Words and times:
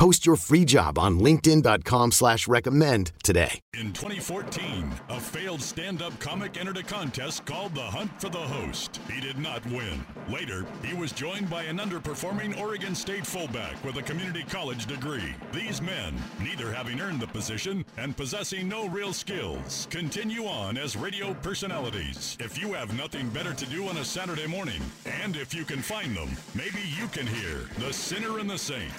Post 0.00 0.24
your 0.24 0.36
free 0.36 0.64
job 0.64 0.98
on 0.98 1.20
linkedin.com 1.20 2.12
slash 2.12 2.48
recommend 2.48 3.12
today. 3.22 3.60
In 3.74 3.92
2014, 3.92 4.90
a 5.10 5.20
failed 5.20 5.60
stand-up 5.60 6.18
comic 6.18 6.58
entered 6.58 6.78
a 6.78 6.82
contest 6.82 7.44
called 7.44 7.74
The 7.74 7.82
Hunt 7.82 8.10
for 8.18 8.30
the 8.30 8.38
Host. 8.38 8.98
He 9.12 9.20
did 9.20 9.38
not 9.38 9.62
win. 9.66 10.02
Later, 10.30 10.64
he 10.82 10.94
was 10.94 11.12
joined 11.12 11.50
by 11.50 11.64
an 11.64 11.76
underperforming 11.76 12.58
Oregon 12.58 12.94
State 12.94 13.26
fullback 13.26 13.84
with 13.84 13.98
a 13.98 14.02
community 14.02 14.42
college 14.42 14.86
degree. 14.86 15.34
These 15.52 15.82
men, 15.82 16.14
neither 16.42 16.72
having 16.72 16.98
earned 16.98 17.20
the 17.20 17.26
position 17.26 17.84
and 17.98 18.16
possessing 18.16 18.70
no 18.70 18.88
real 18.88 19.12
skills, 19.12 19.86
continue 19.90 20.46
on 20.46 20.78
as 20.78 20.96
radio 20.96 21.34
personalities. 21.34 22.38
If 22.40 22.58
you 22.58 22.72
have 22.72 22.96
nothing 22.96 23.28
better 23.28 23.52
to 23.52 23.66
do 23.66 23.86
on 23.86 23.98
a 23.98 24.04
Saturday 24.06 24.46
morning, 24.46 24.80
and 25.04 25.36
if 25.36 25.52
you 25.52 25.66
can 25.66 25.82
find 25.82 26.16
them, 26.16 26.30
maybe 26.54 26.80
you 26.98 27.06
can 27.08 27.26
hear 27.26 27.68
The 27.78 27.92
Sinner 27.92 28.38
and 28.38 28.48
the 28.48 28.56
Saint. 28.56 28.94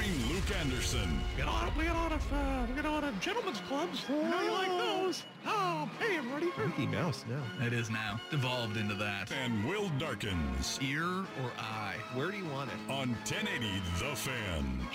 Starring 0.00 0.28
Luke 0.28 0.56
Anderson. 0.60 1.20
Get 1.36 1.46
on, 1.46 1.70
we 1.76 1.84
get 1.84 1.94
on 1.94 2.12
of, 2.12 2.32
uh, 2.32 2.66
we 2.68 2.74
get 2.74 2.86
on 2.86 3.04
of 3.04 3.20
gentlemen's 3.20 3.60
clubs. 3.60 4.04
I 4.08 4.12
know 4.12 4.42
you 4.42 4.50
like 4.50 4.68
those. 4.68 5.24
Oh, 5.46 5.90
hey, 5.98 6.16
everybody. 6.16 6.46
Mickey 6.58 6.86
Mouse 6.86 7.24
now. 7.28 7.66
It 7.66 7.72
is 7.72 7.90
now. 7.90 8.18
Devolved 8.30 8.76
into 8.76 8.94
that. 8.94 9.30
And 9.32 9.68
Will 9.68 9.90
Darkins. 9.98 10.78
Ear 10.82 11.04
or 11.04 11.52
eye? 11.58 11.96
Where 12.14 12.30
do 12.30 12.38
you 12.38 12.46
want 12.46 12.70
it? 12.70 12.90
On 12.90 13.10
1080 13.10 13.82
The 13.98 14.16
Fan. 14.16 14.88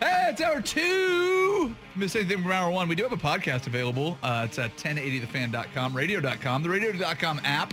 Hey, 0.00 0.26
it's 0.30 0.40
hour 0.40 0.60
two. 0.60 1.74
Miss 1.96 2.14
anything 2.14 2.42
from 2.42 2.52
hour 2.52 2.70
one? 2.70 2.88
We 2.88 2.94
do 2.94 3.04
have 3.04 3.12
a 3.12 3.16
podcast 3.16 3.66
available. 3.66 4.18
Uh, 4.22 4.46
it's 4.48 4.58
at 4.58 4.76
1080thefan.com, 4.76 5.96
radio.com, 5.96 6.62
the 6.62 6.68
radio.com 6.68 7.40
app. 7.44 7.72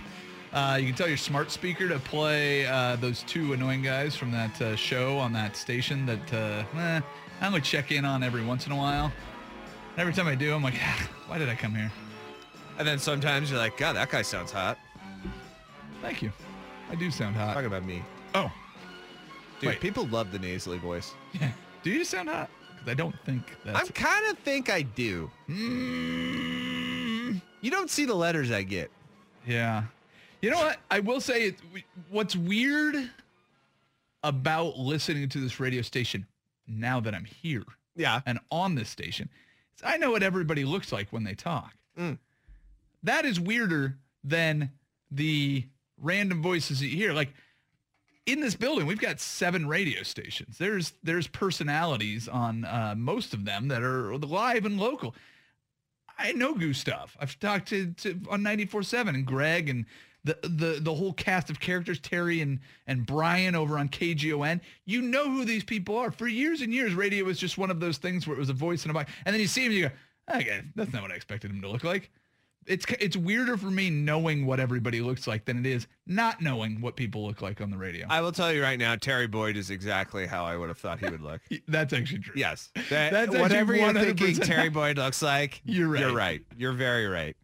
Uh, 0.56 0.76
you 0.80 0.86
can 0.86 0.94
tell 0.94 1.06
your 1.06 1.18
smart 1.18 1.50
speaker 1.50 1.86
to 1.86 1.98
play 1.98 2.66
uh, 2.66 2.96
those 2.96 3.22
two 3.24 3.52
annoying 3.52 3.82
guys 3.82 4.16
from 4.16 4.32
that 4.32 4.58
uh, 4.62 4.74
show 4.74 5.18
on 5.18 5.30
that 5.30 5.54
station 5.54 6.06
that 6.06 6.32
uh, 6.32 6.64
eh, 6.78 7.00
I 7.42 7.46
only 7.46 7.60
check 7.60 7.92
in 7.92 8.06
on 8.06 8.22
every 8.22 8.42
once 8.42 8.64
in 8.64 8.72
a 8.72 8.76
while. 8.76 9.12
Every 9.98 10.14
time 10.14 10.26
I 10.26 10.34
do, 10.34 10.54
I'm 10.54 10.62
like, 10.62 10.72
"Ah, 10.80 11.08
why 11.26 11.36
did 11.36 11.50
I 11.50 11.54
come 11.56 11.74
here? 11.74 11.92
And 12.78 12.88
then 12.88 12.98
sometimes 12.98 13.50
you're 13.50 13.58
like, 13.58 13.76
God, 13.76 13.96
that 13.96 14.08
guy 14.08 14.22
sounds 14.22 14.50
hot. 14.50 14.78
Thank 16.00 16.22
you. 16.22 16.32
I 16.90 16.94
do 16.94 17.10
sound 17.10 17.36
hot. 17.36 17.52
Talking 17.52 17.66
about 17.66 17.84
me. 17.84 18.02
Oh, 18.34 18.50
Dude, 19.60 19.68
Wait. 19.70 19.80
people 19.80 20.06
love 20.06 20.32
the 20.32 20.38
nasally 20.38 20.78
voice. 20.78 21.12
yeah. 21.38 21.50
Do 21.82 21.90
you 21.90 22.02
sound 22.02 22.30
hot? 22.30 22.48
Because 22.78 22.88
I 22.92 22.94
don't 22.94 23.14
think 23.26 23.42
that's. 23.62 23.78
I'm 23.78 23.88
kind 23.88 24.26
of 24.30 24.38
think 24.38 24.70
I 24.70 24.80
do. 24.82 25.30
Mm, 25.50 27.42
You 27.60 27.70
don't 27.70 27.90
see 27.90 28.06
the 28.06 28.14
letters 28.14 28.50
I 28.50 28.62
get. 28.62 28.90
Yeah. 29.46 29.84
You 30.42 30.50
know 30.50 30.58
what? 30.58 30.78
I 30.90 31.00
will 31.00 31.20
say 31.20 31.44
it. 31.44 31.56
What's 32.10 32.36
weird 32.36 33.10
about 34.22 34.78
listening 34.78 35.28
to 35.30 35.40
this 35.40 35.58
radio 35.60 35.82
station 35.82 36.26
now 36.66 36.98
that 37.00 37.14
I'm 37.14 37.24
here 37.24 37.62
Yeah. 37.94 38.20
and 38.26 38.40
on 38.50 38.74
this 38.74 38.88
station 38.88 39.28
is 39.76 39.82
I 39.84 39.96
know 39.98 40.10
what 40.10 40.22
everybody 40.22 40.64
looks 40.64 40.90
like 40.92 41.12
when 41.12 41.22
they 41.24 41.34
talk. 41.34 41.74
Mm. 41.98 42.18
That 43.02 43.24
is 43.24 43.38
weirder 43.38 43.96
than 44.24 44.72
the 45.10 45.64
random 46.00 46.42
voices 46.42 46.82
you 46.82 46.88
hear. 46.90 47.12
Like 47.12 47.32
in 48.26 48.40
this 48.40 48.56
building, 48.56 48.86
we've 48.86 49.00
got 49.00 49.20
seven 49.20 49.68
radio 49.68 50.02
stations. 50.02 50.58
There's 50.58 50.92
there's 51.04 51.28
personalities 51.28 52.26
on 52.26 52.64
uh, 52.64 52.94
most 52.96 53.32
of 53.32 53.44
them 53.44 53.68
that 53.68 53.82
are 53.82 54.16
live 54.18 54.64
and 54.66 54.78
local. 54.78 55.14
I 56.18 56.32
know 56.32 56.54
Gustav. 56.54 57.16
I've 57.20 57.38
talked 57.38 57.68
to, 57.68 57.92
to 57.98 58.18
on 58.30 58.40
94.7 58.42 59.10
and 59.10 59.24
Greg 59.26 59.68
and 59.68 59.84
the, 60.26 60.36
the 60.42 60.78
the 60.80 60.94
whole 60.94 61.12
cast 61.12 61.50
of 61.50 61.60
characters, 61.60 62.00
Terry 62.00 62.40
and 62.40 62.58
and 62.86 63.06
Brian 63.06 63.54
over 63.54 63.78
on 63.78 63.88
KGON. 63.88 64.60
You 64.84 65.00
know 65.02 65.30
who 65.30 65.44
these 65.44 65.64
people 65.64 65.96
are. 65.96 66.10
For 66.10 66.26
years 66.26 66.60
and 66.60 66.72
years, 66.74 66.94
radio 66.94 67.24
was 67.24 67.38
just 67.38 67.56
one 67.56 67.70
of 67.70 67.78
those 67.80 67.98
things 67.98 68.26
where 68.26 68.36
it 68.36 68.40
was 68.40 68.50
a 68.50 68.54
voice 68.54 68.82
and 68.82 68.90
a 68.90 68.94
mic. 68.98 69.08
And 69.24 69.32
then 69.32 69.40
you 69.40 69.46
see 69.46 69.64
him, 69.64 69.72
you 69.72 69.82
go, 69.88 69.94
okay, 70.36 70.62
that's 70.74 70.92
not 70.92 71.02
what 71.02 71.12
I 71.12 71.14
expected 71.14 71.50
him 71.50 71.62
to 71.62 71.68
look 71.68 71.84
like. 71.84 72.10
It's 72.66 72.84
it's 72.98 73.16
weirder 73.16 73.56
for 73.56 73.70
me 73.70 73.90
knowing 73.90 74.44
what 74.44 74.58
everybody 74.58 75.00
looks 75.00 75.28
like 75.28 75.44
than 75.44 75.60
it 75.60 75.66
is 75.66 75.86
not 76.04 76.42
knowing 76.42 76.80
what 76.80 76.96
people 76.96 77.24
look 77.24 77.40
like 77.40 77.60
on 77.60 77.70
the 77.70 77.76
radio. 77.76 78.08
I 78.10 78.20
will 78.20 78.32
tell 78.32 78.52
you 78.52 78.60
right 78.60 78.78
now, 78.78 78.96
Terry 78.96 79.28
Boyd 79.28 79.56
is 79.56 79.70
exactly 79.70 80.26
how 80.26 80.44
I 80.44 80.56
would 80.56 80.68
have 80.68 80.78
thought 80.78 80.98
he 80.98 81.08
would 81.08 81.20
look. 81.20 81.40
that's 81.68 81.92
actually 81.92 82.18
true. 82.20 82.34
yes. 82.36 82.72
That, 82.90 83.12
That's 83.12 83.36
whatever 83.36 83.76
you're 83.76 83.92
thinking 83.92 84.34
Terry 84.36 84.68
Boyd 84.68 84.96
looks 84.98 85.22
like, 85.22 85.60
You're 85.64 85.88
right. 85.88 86.00
You're 86.00 86.14
right. 86.14 86.42
You're 86.56 86.72
very 86.72 87.06
right. 87.06 87.36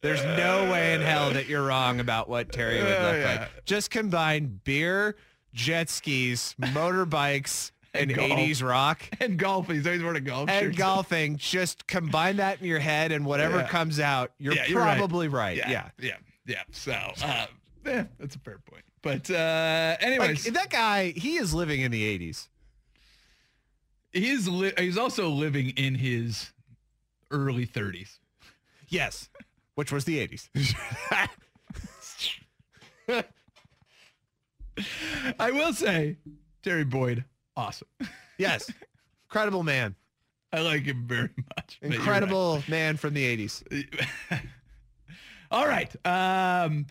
There's 0.00 0.22
no 0.24 0.70
way 0.70 0.94
in 0.94 1.00
hell 1.00 1.30
that 1.32 1.48
you're 1.48 1.64
wrong 1.66 1.98
about 2.00 2.28
what 2.28 2.52
Terry 2.52 2.78
would 2.82 2.86
Oh, 2.92 3.02
look 3.02 3.16
yeah. 3.16 3.38
like. 3.54 3.64
Just 3.64 3.90
combine 3.90 4.60
beer, 4.62 5.16
jet 5.52 5.90
skis, 5.90 6.54
motorbikes, 6.60 7.72
and, 7.94 8.10
And 8.12 8.20
80s 8.20 8.62
rock. 8.62 9.02
And 9.20 9.36
golfing. 9.38 9.74
He's 9.76 9.86
always 9.86 10.02
wearing 10.02 10.18
a 10.18 10.20
golf 10.20 10.48
and 10.50 10.76
golfing, 10.76 11.36
just 11.36 11.86
combine 11.88 12.36
that 12.36 12.60
in 12.60 12.66
your 12.66 12.78
head 12.78 13.10
and 13.10 13.24
whatever 13.26 13.58
Yeah. 13.58 13.68
comes 13.68 13.98
out, 13.98 14.30
you're 14.38 14.54
Yeah, 14.54 14.66
you're 14.66 14.80
probably 14.80 15.26
right. 15.26 15.56
Yeah. 15.56 15.68
Yeah. 15.70 15.88
Yeah. 15.98 16.16
Yeah. 16.46 16.62
So, 16.70 16.92
uh, 16.92 17.46
yeah, 17.84 18.04
that's 18.20 18.36
a 18.36 18.38
fair 18.38 18.58
point. 18.70 18.84
But 19.02 19.28
uh, 19.30 19.96
anyways, 20.00 20.44
Like 20.44 20.54
that 20.54 20.70
guy, 20.70 21.10
he 21.10 21.36
is 21.38 21.52
living 21.54 21.80
in 21.80 21.90
the 21.90 22.18
80s. 22.18 22.46
he's 24.12 24.46
li- 24.48 24.72
he's 24.78 24.96
also 24.98 25.28
living 25.28 25.70
in 25.70 25.96
his 25.96 26.52
early 27.30 27.66
30s. 27.66 28.18
Yes. 28.88 29.28
Which 29.78 29.92
was 29.92 30.04
the 30.04 30.26
80s. 30.26 30.74
I 35.38 35.52
will 35.52 35.72
say, 35.72 36.16
Terry 36.64 36.82
Boyd, 36.82 37.24
awesome. 37.56 37.86
yes. 38.38 38.68
Incredible 39.28 39.62
man. 39.62 39.94
I 40.52 40.62
like 40.62 40.82
him 40.82 41.04
very 41.06 41.30
much. 41.56 41.78
you're 41.80 41.90
right. 41.90 41.96
Incredible 42.00 42.64
man 42.66 42.96
from 42.96 43.14
the 43.14 43.36
80s. 43.36 43.62
All 45.52 45.68
right. 45.68 45.94
Um, 46.04 46.86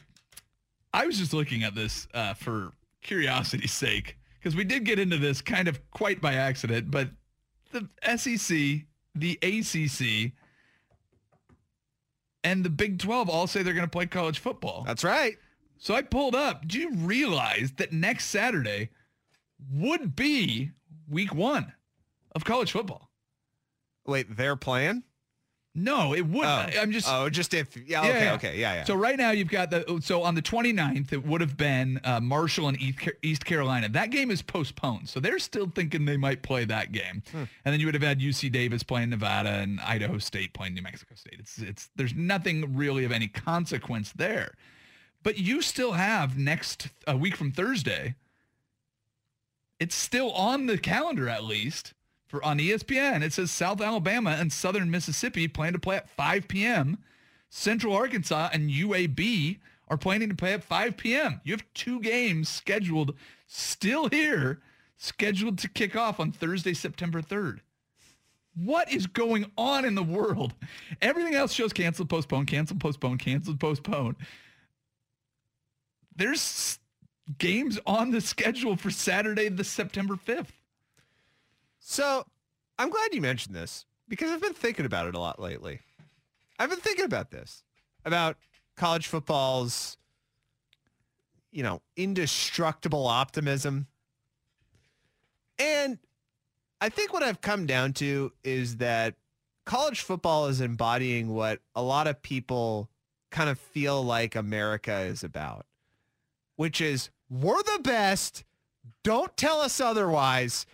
I 0.93 1.05
was 1.05 1.17
just 1.17 1.33
looking 1.33 1.63
at 1.63 1.75
this 1.75 2.07
uh, 2.13 2.35
for 2.35 2.71
curiosity's 3.03 3.73
sake 3.73 4.17
because 4.39 4.55
we 4.55 4.63
did 4.63 4.85
get 4.85 4.97
into 4.97 5.17
this 5.17 5.41
kind 5.41 5.67
of 5.67 5.81
quite 5.91 6.21
by 6.21 6.35
accident, 6.35 6.89
but 6.89 7.09
the 7.73 7.89
SEC, 8.15 8.85
the 9.13 9.37
ACC, 9.43 10.31
and 12.47 12.63
the 12.63 12.69
Big 12.69 12.97
12 12.97 13.29
all 13.29 13.45
say 13.45 13.61
they're 13.61 13.73
going 13.73 13.85
to 13.85 13.91
play 13.91 14.05
college 14.05 14.39
football. 14.39 14.83
That's 14.85 15.03
right. 15.03 15.37
So 15.77 15.93
I 15.93 16.01
pulled 16.01 16.33
up. 16.33 16.65
Do 16.65 16.79
you 16.79 16.95
realize 16.95 17.73
that 17.75 17.91
next 17.91 18.27
Saturday 18.27 18.89
would 19.69 20.15
be 20.15 20.71
week 21.09 21.35
one 21.35 21.73
of 22.33 22.45
college 22.45 22.71
football? 22.71 23.09
Wait, 24.05 24.37
they're 24.37 24.55
playing? 24.55 25.03
No, 25.77 26.15
it 26.15 26.25
would. 26.25 26.43
Oh, 26.43 26.65
I'm 26.81 26.91
just. 26.91 27.07
Oh, 27.07 27.29
just 27.29 27.53
if. 27.53 27.77
Yeah. 27.77 28.01
Okay. 28.01 28.31
Okay. 28.31 28.59
Yeah. 28.59 28.73
Yeah. 28.73 28.83
So 28.83 28.95
right 28.95 29.15
now 29.15 29.29
you've 29.29 29.47
got 29.47 29.69
the 29.69 29.99
so 30.01 30.23
on 30.23 30.33
the 30.33 30.41
29th 30.41 31.13
it 31.13 31.23
would 31.23 31.39
have 31.39 31.55
been 31.55 32.01
uh, 32.03 32.19
Marshall 32.19 32.67
and 32.67 32.81
East, 32.81 33.07
East 33.21 33.45
Carolina. 33.45 33.87
That 33.87 34.09
game 34.09 34.31
is 34.31 34.41
postponed, 34.41 35.07
so 35.07 35.19
they're 35.19 35.37
still 35.37 35.71
thinking 35.73 36.05
they 36.05 36.17
might 36.17 36.41
play 36.41 36.65
that 36.65 36.91
game. 36.91 37.21
Hmm. 37.31 37.43
And 37.63 37.73
then 37.73 37.79
you 37.79 37.85
would 37.85 37.93
have 37.93 38.01
had 38.01 38.19
UC 38.19 38.51
Davis 38.51 38.81
playing 38.81 39.11
Nevada 39.11 39.49
and 39.49 39.79
Idaho 39.81 40.17
State 40.17 40.51
playing 40.53 40.73
New 40.73 40.81
Mexico 40.81 41.13
State. 41.13 41.35
It's 41.37 41.59
it's 41.59 41.89
there's 41.95 42.15
nothing 42.15 42.75
really 42.75 43.05
of 43.05 43.11
any 43.11 43.27
consequence 43.27 44.11
there. 44.13 44.55
But 45.21 45.37
you 45.37 45.61
still 45.61 45.91
have 45.91 46.39
next 46.39 46.89
a 47.05 47.15
week 47.15 47.35
from 47.35 47.51
Thursday. 47.51 48.15
It's 49.79 49.95
still 49.95 50.31
on 50.31 50.65
the 50.65 50.79
calendar 50.79 51.29
at 51.29 51.43
least 51.43 51.93
for 52.27 52.43
on 52.43 52.59
ESPN. 52.59 53.23
It 53.23 53.33
says 53.33 53.51
South 53.51 53.81
Alabama 53.81 54.37
and 54.39 54.51
Southern 54.51 54.91
Mississippi 54.91 55.47
plan 55.47 55.73
to 55.73 55.79
play 55.79 55.97
at 55.97 56.09
5 56.09 56.47
p.m. 56.47 56.97
Central 57.49 57.95
Arkansas 57.95 58.49
and 58.51 58.69
UAB 58.69 59.59
are 59.87 59.97
planning 59.97 60.29
to 60.29 60.35
play 60.35 60.53
at 60.53 60.63
5 60.63 60.97
p.m. 60.97 61.41
You 61.43 61.53
have 61.53 61.63
two 61.73 61.99
games 62.01 62.49
scheduled 62.49 63.15
still 63.47 64.09
here, 64.09 64.59
scheduled 64.97 65.57
to 65.59 65.69
kick 65.69 65.95
off 65.95 66.19
on 66.19 66.31
Thursday, 66.31 66.73
September 66.73 67.21
3rd. 67.21 67.59
What 68.55 68.91
is 68.91 69.05
going 69.05 69.51
on 69.57 69.85
in 69.85 69.95
the 69.95 70.03
world? 70.03 70.53
Everything 71.01 71.35
else 71.35 71.53
shows 71.53 71.71
canceled, 71.71 72.09
postponed, 72.09 72.47
canceled, 72.47 72.79
postponed, 72.79 73.19
canceled, 73.19 73.59
postponed. 73.59 74.15
There's 76.15 76.79
games 77.37 77.79
on 77.85 78.11
the 78.11 78.19
schedule 78.19 78.75
for 78.75 78.89
Saturday, 78.89 79.49
the 79.49 79.63
September 79.63 80.15
5th. 80.15 80.47
So 81.89 82.25
I'm 82.77 82.89
glad 82.89 83.13
you 83.13 83.21
mentioned 83.21 83.55
this 83.55 83.85
because 84.09 84.29
I've 84.29 84.41
been 84.41 84.53
thinking 84.53 84.85
about 84.85 85.07
it 85.07 85.15
a 85.15 85.19
lot 85.19 85.39
lately. 85.39 85.79
I've 86.59 86.69
been 86.69 86.81
thinking 86.81 87.05
about 87.05 87.31
this, 87.31 87.63
about 88.03 88.35
college 88.75 89.07
football's, 89.07 89.97
you 91.49 91.63
know, 91.63 91.81
indestructible 91.95 93.07
optimism. 93.07 93.87
And 95.57 95.97
I 96.81 96.89
think 96.89 97.13
what 97.13 97.23
I've 97.23 97.39
come 97.39 97.65
down 97.65 97.93
to 97.93 98.33
is 98.43 98.77
that 98.77 99.15
college 99.65 100.01
football 100.01 100.47
is 100.47 100.59
embodying 100.59 101.29
what 101.29 101.61
a 101.73 101.81
lot 101.81 102.05
of 102.05 102.21
people 102.21 102.89
kind 103.31 103.49
of 103.49 103.57
feel 103.57 104.03
like 104.03 104.35
America 104.35 104.99
is 104.99 105.23
about, 105.23 105.65
which 106.57 106.81
is 106.81 107.11
we're 107.29 107.63
the 107.63 107.79
best. 107.81 108.43
Don't 109.03 109.37
tell 109.37 109.61
us 109.61 109.79
otherwise. 109.79 110.65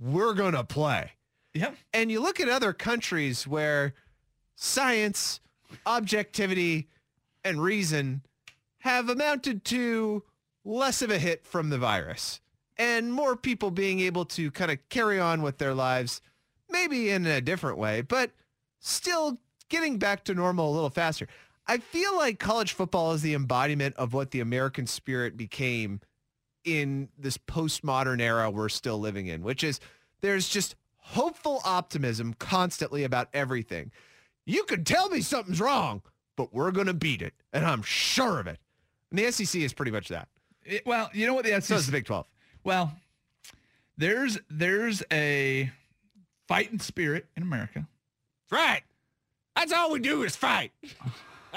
We're 0.00 0.34
going 0.34 0.54
to 0.54 0.64
play. 0.64 1.12
Yep. 1.54 1.76
And 1.92 2.10
you 2.10 2.20
look 2.20 2.40
at 2.40 2.48
other 2.48 2.72
countries 2.72 3.46
where 3.46 3.94
science, 4.54 5.40
objectivity, 5.86 6.88
and 7.44 7.62
reason 7.62 8.22
have 8.80 9.08
amounted 9.08 9.64
to 9.66 10.22
less 10.64 11.02
of 11.02 11.10
a 11.10 11.18
hit 11.18 11.46
from 11.46 11.70
the 11.70 11.78
virus 11.78 12.40
and 12.76 13.12
more 13.12 13.36
people 13.36 13.70
being 13.70 14.00
able 14.00 14.24
to 14.24 14.50
kind 14.50 14.70
of 14.70 14.78
carry 14.88 15.18
on 15.18 15.42
with 15.42 15.58
their 15.58 15.74
lives, 15.74 16.20
maybe 16.70 17.10
in 17.10 17.26
a 17.26 17.40
different 17.40 17.78
way, 17.78 18.00
but 18.02 18.30
still 18.78 19.38
getting 19.68 19.98
back 19.98 20.24
to 20.24 20.34
normal 20.34 20.70
a 20.70 20.74
little 20.74 20.90
faster. 20.90 21.26
I 21.66 21.78
feel 21.78 22.16
like 22.16 22.38
college 22.38 22.72
football 22.72 23.12
is 23.12 23.22
the 23.22 23.34
embodiment 23.34 23.96
of 23.96 24.14
what 24.14 24.30
the 24.30 24.40
American 24.40 24.86
spirit 24.86 25.36
became 25.36 26.00
in 26.68 27.08
this 27.18 27.38
postmodern 27.38 28.20
era 28.20 28.50
we're 28.50 28.68
still 28.68 28.98
living 28.98 29.26
in, 29.26 29.42
which 29.42 29.62
is 29.64 29.80
there's 30.20 30.48
just 30.48 30.74
hopeful 30.98 31.60
optimism 31.64 32.34
constantly 32.34 33.04
about 33.04 33.28
everything. 33.32 33.90
You 34.44 34.64
could 34.64 34.86
tell 34.86 35.08
me 35.08 35.20
something's 35.20 35.60
wrong, 35.60 36.02
but 36.36 36.52
we're 36.52 36.70
going 36.70 36.86
to 36.86 36.94
beat 36.94 37.22
it. 37.22 37.34
And 37.52 37.64
I'm 37.64 37.82
sure 37.82 38.38
of 38.40 38.46
it. 38.46 38.58
And 39.10 39.18
the 39.18 39.30
SEC 39.30 39.60
is 39.60 39.72
pretty 39.72 39.90
much 39.92 40.08
that. 40.08 40.28
It- 40.64 40.86
well, 40.86 41.10
you 41.12 41.26
know 41.26 41.34
what 41.34 41.44
the 41.44 41.50
SEC 41.52 41.62
So 41.64 41.74
is 41.76 41.86
the 41.86 41.92
Big 41.92 42.04
12. 42.04 42.26
Well, 42.64 42.92
there's 43.96 44.38
there's 44.50 45.02
a 45.10 45.70
fighting 46.46 46.78
spirit 46.78 47.26
in 47.36 47.42
America. 47.42 47.86
Right. 48.50 48.82
That's 49.56 49.72
all 49.72 49.90
we 49.92 50.00
do 50.00 50.22
is 50.22 50.36
fight. 50.36 50.72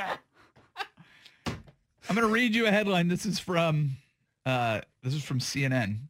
I'm 2.09 2.15
going 2.15 2.27
to 2.27 2.33
read 2.33 2.55
you 2.55 2.65
a 2.65 2.71
headline. 2.71 3.07
This 3.07 3.25
is 3.25 3.39
from 3.39 3.91
uh, 4.45 4.81
this 5.03 5.13
is 5.13 5.23
from 5.23 5.39
CNN. 5.39 6.07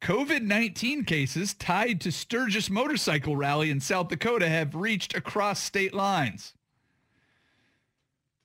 COVID-19 0.00 1.06
cases 1.06 1.54
tied 1.54 2.00
to 2.02 2.12
Sturgis 2.12 2.70
motorcycle 2.70 3.36
rally 3.36 3.70
in 3.70 3.80
South 3.80 4.08
Dakota 4.08 4.48
have 4.48 4.74
reached 4.74 5.16
across 5.16 5.62
state 5.62 5.94
lines. 5.94 6.54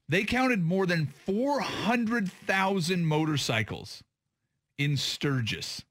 They 0.08 0.24
counted 0.24 0.62
more 0.62 0.86
than 0.86 1.08
400,000 1.08 3.06
motorcycles 3.06 4.04
in 4.78 4.98
Sturgis 4.98 5.84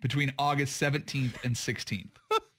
between 0.00 0.32
August 0.38 0.80
17th 0.80 1.44
and 1.44 1.54
16th. 1.56 2.16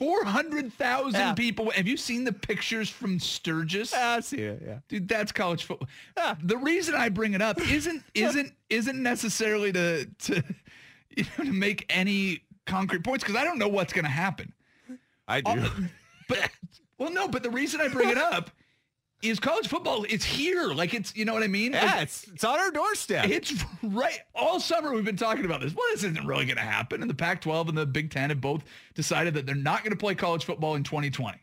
400,000 0.00 1.12
Yeah. 1.20 1.34
people. 1.34 1.70
Have 1.70 1.86
you 1.86 1.96
seen 1.98 2.24
the 2.24 2.32
pictures 2.32 2.88
from 2.88 3.20
Sturgis? 3.20 3.92
Ah, 3.94 4.16
I 4.16 4.20
see 4.20 4.38
it, 4.38 4.62
yeah. 4.66 4.78
Dude, 4.88 5.06
that's 5.06 5.30
college 5.30 5.64
football. 5.64 5.88
Ah. 6.16 6.36
The 6.42 6.56
reason 6.56 6.94
I 6.94 7.10
bring 7.10 7.34
it 7.34 7.42
up 7.42 7.60
isn't 7.60 8.02
isn't 8.14 8.52
isn't 8.70 9.02
necessarily 9.02 9.72
to 9.72 10.06
to 10.06 10.42
you 11.16 11.24
know 11.38 11.44
to 11.44 11.52
make 11.52 11.84
any 11.90 12.40
concrete 12.66 13.04
points 13.04 13.22
because 13.24 13.36
I 13.36 13.44
don't 13.44 13.58
know 13.58 13.68
what's 13.68 13.92
going 13.92 14.06
to 14.06 14.10
happen. 14.10 14.54
I 15.28 15.42
do. 15.42 15.70
But 16.28 16.50
well, 16.98 17.12
no. 17.12 17.28
But 17.28 17.42
the 17.42 17.50
reason 17.50 17.80
I 17.80 17.88
bring 17.88 18.08
it 18.08 18.18
up 18.18 18.50
is 19.22 19.38
college 19.40 19.68
football. 19.68 20.04
It's 20.08 20.24
here. 20.24 20.68
Like 20.68 20.94
it's 20.94 21.14
you 21.16 21.24
know 21.24 21.34
what 21.34 21.42
I 21.42 21.48
mean. 21.48 21.72
Like, 21.72 21.82
yeah, 21.82 22.00
it's, 22.00 22.26
it's 22.28 22.44
on 22.44 22.58
our 22.58 22.70
doorstep. 22.70 23.28
it's 23.28 23.52
right. 23.82 24.20
All 24.34 24.60
summer 24.60 24.92
we've 24.92 25.04
been 25.04 25.16
talking 25.16 25.44
about 25.44 25.60
this. 25.60 25.74
Well, 25.74 25.84
this 25.92 26.04
isn't 26.04 26.26
really 26.26 26.44
going 26.46 26.56
to 26.56 26.62
happen. 26.62 27.02
And 27.02 27.10
the 27.10 27.14
Pac-12 27.14 27.68
and 27.68 27.78
the 27.78 27.86
Big 27.86 28.10
Ten 28.10 28.30
have 28.30 28.40
both 28.40 28.64
decided 28.94 29.34
that 29.34 29.46
they're 29.46 29.54
not 29.54 29.82
going 29.82 29.92
to 29.92 29.98
play 29.98 30.14
college 30.14 30.44
football 30.44 30.74
in 30.74 30.84
2020. 30.84 31.38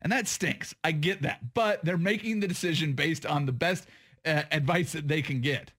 And 0.00 0.12
that 0.12 0.28
stinks. 0.28 0.74
I 0.84 0.92
get 0.92 1.22
that. 1.22 1.54
But 1.54 1.84
they're 1.84 1.98
making 1.98 2.40
the 2.40 2.48
decision 2.48 2.92
based 2.92 3.26
on 3.26 3.46
the 3.46 3.52
best 3.52 3.86
uh, 4.24 4.42
advice 4.50 4.92
that 4.92 5.08
they 5.08 5.22
can 5.22 5.40
get. 5.40 5.72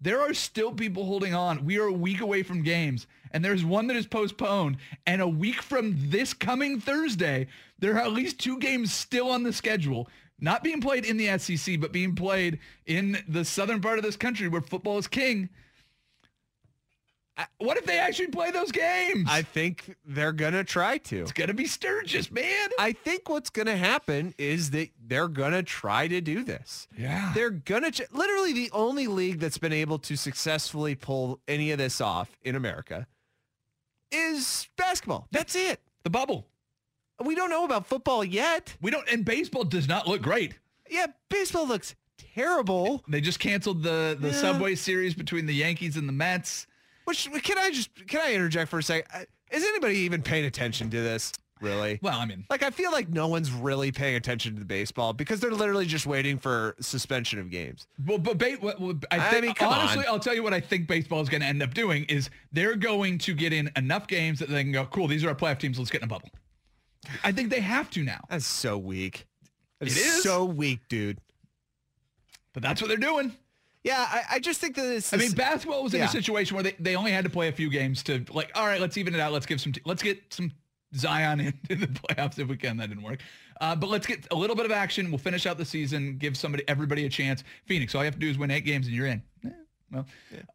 There 0.00 0.20
are 0.20 0.32
still 0.32 0.72
people 0.72 1.06
holding 1.06 1.34
on. 1.34 1.64
We 1.64 1.78
are 1.80 1.86
a 1.86 1.92
week 1.92 2.20
away 2.20 2.44
from 2.44 2.62
games, 2.62 3.08
and 3.32 3.44
there's 3.44 3.64
one 3.64 3.88
that 3.88 3.96
is 3.96 4.06
postponed. 4.06 4.76
And 5.06 5.20
a 5.20 5.26
week 5.26 5.60
from 5.60 5.96
this 6.10 6.32
coming 6.32 6.80
Thursday, 6.80 7.48
there 7.80 7.96
are 7.96 8.02
at 8.02 8.12
least 8.12 8.38
two 8.38 8.58
games 8.60 8.92
still 8.94 9.28
on 9.28 9.42
the 9.42 9.52
schedule, 9.52 10.08
not 10.40 10.62
being 10.62 10.80
played 10.80 11.04
in 11.04 11.16
the 11.16 11.38
SEC, 11.38 11.80
but 11.80 11.92
being 11.92 12.14
played 12.14 12.58
in 12.86 13.18
the 13.28 13.44
southern 13.44 13.80
part 13.80 13.98
of 13.98 14.04
this 14.04 14.16
country 14.16 14.48
where 14.48 14.60
football 14.60 14.98
is 14.98 15.06
king. 15.08 15.48
I- 17.36 17.46
What 17.58 17.76
if 17.76 17.84
they 17.86 17.98
actually 17.98 18.28
play 18.28 18.50
those 18.50 18.72
games? 18.72 19.28
I 19.30 19.42
think 19.42 19.94
they're 20.04 20.32
going 20.32 20.54
to 20.54 20.64
try 20.64 20.98
to. 20.98 21.20
it's 21.22 21.32
gonna 21.32 21.54
be 21.54 21.66
Sturgis, 21.66 22.30
man. 22.32 22.68
I 22.80 22.92
think 22.92 23.28
what's 23.28 23.50
going 23.50 23.66
to 23.66 23.76
happen 23.76 24.34
is 24.38 24.70
that 24.72 24.88
they're 25.06 25.28
going 25.28 25.52
to 25.52 25.62
try 25.62 26.08
to 26.08 26.20
do 26.20 26.42
this. 26.42 26.88
Yeah. 26.96 27.30
They're 27.34 27.50
going 27.50 27.84
to, 27.84 27.90
ch- 27.92 28.10
literally 28.12 28.52
the 28.52 28.70
only 28.72 29.06
league 29.06 29.38
that's 29.38 29.58
been 29.58 29.72
able 29.72 29.98
to 30.00 30.16
successfully 30.16 30.96
pull 30.96 31.38
any 31.46 31.70
of 31.70 31.78
this 31.78 32.00
off 32.00 32.36
in 32.42 32.56
America 32.56 33.06
is 34.10 34.68
basketball. 34.76 35.28
That's 35.30 35.54
it. 35.54 35.80
the 36.02 36.10
bubble. 36.10 36.46
We 37.24 37.34
don't 37.34 37.50
know 37.50 37.64
about 37.64 37.86
football 37.86 38.24
yet. 38.24 38.74
We 38.80 38.90
don't. 38.90 39.06
And 39.10 39.24
baseball 39.24 39.64
does 39.64 39.88
not 39.88 40.06
look 40.06 40.22
great. 40.22 40.54
Yeah, 40.90 41.06
baseball 41.28 41.66
looks 41.66 41.94
terrible. 42.34 43.02
They 43.08 43.20
just 43.20 43.38
canceled 43.40 43.82
the 43.82 44.16
the 44.20 44.28
Yeah. 44.28 44.34
Subway 44.34 44.74
series 44.74 45.14
between 45.14 45.46
the 45.46 45.54
Yankees 45.54 45.96
and 45.96 46.08
the 46.08 46.12
Mets. 46.12 46.66
Which 47.04 47.28
can 47.42 47.58
I 47.58 47.70
just 47.70 47.90
can 48.06 48.20
I 48.20 48.34
interject 48.34 48.70
for 48.70 48.78
a 48.78 48.82
second? 48.82 49.26
Is 49.50 49.64
anybody 49.64 49.96
even 49.98 50.22
paying 50.22 50.44
attention 50.44 50.90
to 50.90 51.00
this? 51.00 51.32
Really? 51.60 51.98
Well, 52.02 52.16
I 52.16 52.24
mean, 52.24 52.44
Like 52.50 52.62
I 52.62 52.70
feel 52.70 52.92
like 52.92 53.08
no 53.08 53.26
one's 53.26 53.50
really 53.50 53.90
paying 53.90 54.14
attention 54.14 54.54
to 54.54 54.60
the 54.60 54.64
baseball 54.64 55.12
because 55.12 55.40
they're 55.40 55.50
literally 55.50 55.86
just 55.86 56.06
waiting 56.06 56.38
for 56.38 56.76
suspension 56.78 57.40
of 57.40 57.50
games. 57.50 57.88
well, 58.06 58.18
but 58.18 58.38
ba- 58.38 58.58
I 59.10 59.16
I 59.18 59.30
think 59.30 59.44
mean, 59.44 59.54
come 59.54 59.72
honestly, 59.72 60.06
on. 60.06 60.12
I'll 60.12 60.20
tell 60.20 60.34
you 60.34 60.44
what 60.44 60.54
I 60.54 60.60
think 60.60 60.86
baseball 60.86 61.20
is 61.20 61.28
going 61.28 61.40
to 61.40 61.48
end 61.48 61.60
up 61.62 61.74
doing 61.74 62.04
is 62.04 62.30
they're 62.52 62.76
going 62.76 63.18
to 63.18 63.34
get 63.34 63.52
in 63.52 63.72
enough 63.74 64.06
games 64.06 64.38
that 64.38 64.48
they 64.50 64.62
can 64.62 64.70
go, 64.70 64.84
cool, 64.86 65.08
these 65.08 65.24
are 65.24 65.30
our 65.30 65.34
playoff 65.34 65.58
teams. 65.58 65.78
Let's 65.80 65.90
get 65.90 66.00
in 66.00 66.04
a 66.04 66.08
bubble. 66.08 66.28
I 67.24 67.32
think 67.32 67.50
they 67.50 67.60
have 67.60 67.90
to 67.90 68.02
now, 68.02 68.20
That's 68.28 68.46
so 68.46 68.76
weak. 68.76 69.26
It 69.80 69.88
is? 69.88 70.22
so 70.22 70.44
weak, 70.44 70.80
dude. 70.88 71.18
but 72.52 72.62
that's 72.62 72.82
what 72.82 72.88
they're 72.88 72.96
doing. 72.96 73.32
Yeah, 73.84 74.04
I, 74.08 74.22
I 74.32 74.38
just 74.40 74.60
think 74.60 74.74
that 74.74 74.82
this. 74.82 75.14
I 75.14 75.16
mean, 75.16 75.32
basketball 75.32 75.82
was 75.84 75.94
in 75.94 76.00
yeah. 76.00 76.06
a 76.06 76.10
situation 76.10 76.56
where 76.56 76.64
they, 76.64 76.74
they 76.80 76.96
only 76.96 77.12
had 77.12 77.24
to 77.24 77.30
play 77.30 77.48
a 77.48 77.52
few 77.52 77.70
games 77.70 78.02
to 78.04 78.24
like, 78.32 78.50
all 78.54 78.66
right, 78.66 78.80
let's 78.80 78.96
even 78.96 79.14
it 79.14 79.20
out. 79.20 79.32
Let's 79.32 79.46
give 79.46 79.60
some, 79.60 79.72
t- 79.72 79.80
let's 79.84 80.02
get 80.02 80.20
some 80.30 80.50
Zion 80.94 81.40
into 81.70 81.86
the 81.86 81.86
playoffs 81.86 82.38
if 82.38 82.48
we 82.48 82.56
can. 82.56 82.76
That 82.78 82.88
didn't 82.88 83.04
work. 83.04 83.20
Uh, 83.60 83.74
but 83.76 83.88
let's 83.88 84.06
get 84.06 84.26
a 84.30 84.34
little 84.34 84.56
bit 84.56 84.66
of 84.66 84.72
action. 84.72 85.10
We'll 85.10 85.18
finish 85.18 85.46
out 85.46 85.58
the 85.58 85.64
season, 85.64 86.16
give 86.18 86.36
somebody, 86.36 86.64
everybody 86.68 87.06
a 87.06 87.08
chance. 87.08 87.44
Phoenix, 87.66 87.94
all 87.94 88.02
you 88.02 88.06
have 88.06 88.14
to 88.14 88.20
do 88.20 88.28
is 88.28 88.38
win 88.38 88.50
eight 88.50 88.64
games 88.64 88.86
and 88.86 88.94
you're 88.94 89.06
in. 89.06 89.22
Well, 89.90 90.06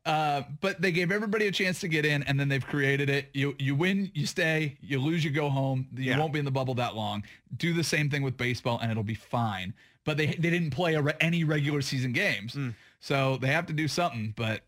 uh, 0.06 0.44
but 0.62 0.82
they 0.82 0.92
gave 0.92 1.12
everybody 1.12 1.48
a 1.48 1.52
chance 1.52 1.80
to 1.80 1.88
get 1.88 2.06
in, 2.06 2.22
and 2.24 2.40
then 2.40 2.50
they've 2.50 2.66
created 2.66 3.10
it. 3.10 3.30
You 3.34 3.56
you 3.58 3.74
win, 3.76 4.12
you 4.14 4.26
stay. 4.28 4.78
You 4.82 5.00
lose, 5.00 5.24
you 5.24 5.32
go 5.32 5.50
home. 5.50 5.88
You 5.96 6.12
Yeah. 6.12 6.20
won't 6.20 6.34
be 6.34 6.40
in 6.40 6.46
the 6.46 6.52
bubble 6.52 6.76
that 6.76 6.96
long. 6.96 7.24
Do 7.58 7.74
the 7.74 7.84
same 7.84 8.10
thing 8.10 8.22
with 8.22 8.38
baseball, 8.38 8.80
and 8.80 8.92
it'll 8.92 9.04
be 9.04 9.16
fine. 9.16 9.74
But 10.06 10.18
they 10.18 10.28
they 10.28 10.50
didn't 10.52 10.72
play 10.72 10.94
a 10.96 11.02
re- 11.02 11.14
any 11.20 11.44
regular 11.44 11.82
season 11.82 12.12
games, 12.12 12.54
Mm. 12.54 12.76
so 13.00 13.38
they 13.38 13.48
have 13.48 13.66
to 13.68 13.74
do 13.74 13.88
something. 13.88 14.34
But 14.36 14.64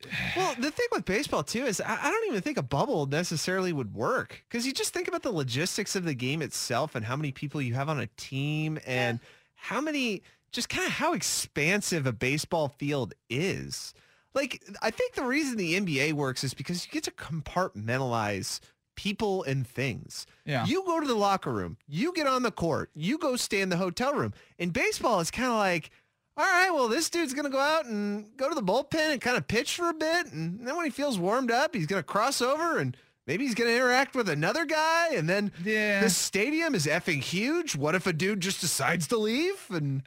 Well, 0.36 0.54
the 0.58 0.70
thing 0.70 0.86
with 0.92 1.04
baseball 1.04 1.42
too 1.44 1.64
is 1.66 1.80
I, 1.80 1.98
I 2.00 2.10
don't 2.10 2.26
even 2.28 2.40
think 2.40 2.56
a 2.58 2.62
bubble 2.62 3.06
necessarily 3.06 3.72
would 3.72 3.94
work 3.94 4.42
because 4.48 4.66
you 4.66 4.72
just 4.72 4.92
think 4.94 5.06
about 5.08 5.22
the 5.22 5.32
logistics 5.32 5.94
of 5.96 6.04
the 6.04 6.14
game 6.14 6.40
itself 6.42 6.94
and 6.94 7.04
how 7.04 7.16
many 7.16 7.30
people 7.32 7.60
you 7.62 7.74
have 7.74 7.88
on 7.88 7.98
a 8.00 8.06
team 8.16 8.78
and 8.86 9.20
how 9.56 9.80
many 9.80 10.22
just 10.52 10.68
kind 10.68 10.86
of 10.86 10.92
how 10.92 11.12
expansive 11.14 12.06
a 12.06 12.12
baseball 12.12 12.68
field 12.68 13.12
is. 13.28 13.92
Like 14.34 14.62
I 14.82 14.90
think 14.90 15.14
the 15.14 15.24
reason 15.24 15.56
the 15.56 15.78
NBA 15.80 16.12
works 16.12 16.44
is 16.44 16.54
because 16.54 16.84
you 16.86 16.92
get 16.92 17.04
to 17.04 17.10
compartmentalize 17.10 18.60
people 18.96 19.42
and 19.44 19.66
things. 19.66 20.26
Yeah. 20.44 20.66
You 20.66 20.84
go 20.84 21.00
to 21.00 21.06
the 21.06 21.14
locker 21.14 21.52
room, 21.52 21.76
you 21.86 22.12
get 22.12 22.26
on 22.26 22.42
the 22.42 22.50
court, 22.50 22.90
you 22.94 23.18
go 23.18 23.36
stay 23.36 23.60
in 23.60 23.68
the 23.68 23.76
hotel 23.76 24.12
room. 24.14 24.34
In 24.58 24.70
baseball, 24.70 25.20
it's 25.20 25.30
kind 25.30 25.48
of 25.50 25.56
like 25.56 25.90
all 26.36 26.44
right, 26.44 26.70
well, 26.70 26.86
this 26.86 27.10
dude's 27.10 27.34
going 27.34 27.46
to 27.46 27.50
go 27.50 27.58
out 27.58 27.86
and 27.86 28.36
go 28.36 28.48
to 28.48 28.54
the 28.54 28.62
bullpen 28.62 29.10
and 29.10 29.20
kind 29.20 29.36
of 29.36 29.48
pitch 29.48 29.74
for 29.74 29.88
a 29.88 29.92
bit. 29.92 30.30
And 30.32 30.64
then 30.64 30.76
when 30.76 30.84
he 30.84 30.90
feels 30.92 31.18
warmed 31.18 31.50
up, 31.50 31.74
he's 31.74 31.86
going 31.86 31.98
to 31.98 32.06
cross 32.06 32.40
over 32.40 32.78
and 32.78 32.96
maybe 33.26 33.44
he's 33.44 33.56
going 33.56 33.68
to 33.68 33.74
interact 33.74 34.14
with 34.14 34.28
another 34.28 34.64
guy. 34.64 35.08
And 35.16 35.28
then 35.28 35.50
Yeah. 35.64 36.00
this 36.00 36.16
stadium 36.16 36.76
is 36.76 36.86
effing 36.86 37.22
huge. 37.22 37.74
What 37.74 37.96
if 37.96 38.06
a 38.06 38.12
dude 38.12 38.38
just 38.38 38.60
decides 38.60 39.08
to 39.08 39.16
leave? 39.18 39.66
And, 39.70 40.04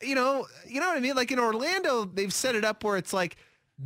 you 0.00 0.14
know, 0.14 0.46
you 0.66 0.80
know 0.80 0.88
what 0.88 0.96
I 0.96 1.00
mean? 1.00 1.16
Like 1.16 1.30
in 1.30 1.38
Orlando, 1.38 2.06
they've 2.06 2.32
set 2.32 2.54
it 2.54 2.64
up 2.64 2.82
where 2.82 2.96
it's 2.96 3.12
like, 3.12 3.36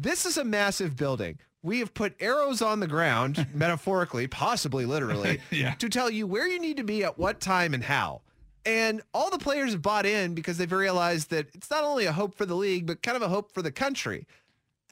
this 0.00 0.26
is 0.26 0.37
a 0.37 0.45
massive 0.45 0.97
building. 0.97 1.38
We 1.62 1.81
have 1.81 1.93
put 1.93 2.14
arrows 2.21 2.62
on 2.62 2.81
the 2.81 2.87
ground, 2.87 3.47
metaphorically, 3.55 4.26
possibly 4.28 4.87
literally, 4.87 5.40
Yeah. 5.50 5.75
to 5.75 5.88
tell 5.88 6.09
you 6.11 6.26
where 6.26 6.47
you 6.47 6.61
need 6.61 6.76
to 6.76 6.85
be 6.85 7.05
at 7.05 7.19
what 7.19 7.40
time 7.40 7.75
and 7.75 7.83
how. 7.83 8.23
And 8.64 9.02
all 9.14 9.31
the 9.31 9.38
players 9.38 9.73
have 9.73 9.83
bought 9.83 10.05
in 10.07 10.35
because 10.35 10.59
they've 10.59 10.71
realized 10.71 11.31
that 11.31 11.49
it's 11.55 11.71
not 11.71 11.85
only 11.85 12.05
a 12.07 12.12
hope 12.12 12.35
for 12.37 12.45
the 12.47 12.55
league, 12.55 12.87
but 12.87 13.02
kind 13.02 13.17
of 13.17 13.23
a 13.23 13.28
hope 13.28 13.52
for 13.52 13.62
the 13.62 13.73
country. 13.73 14.26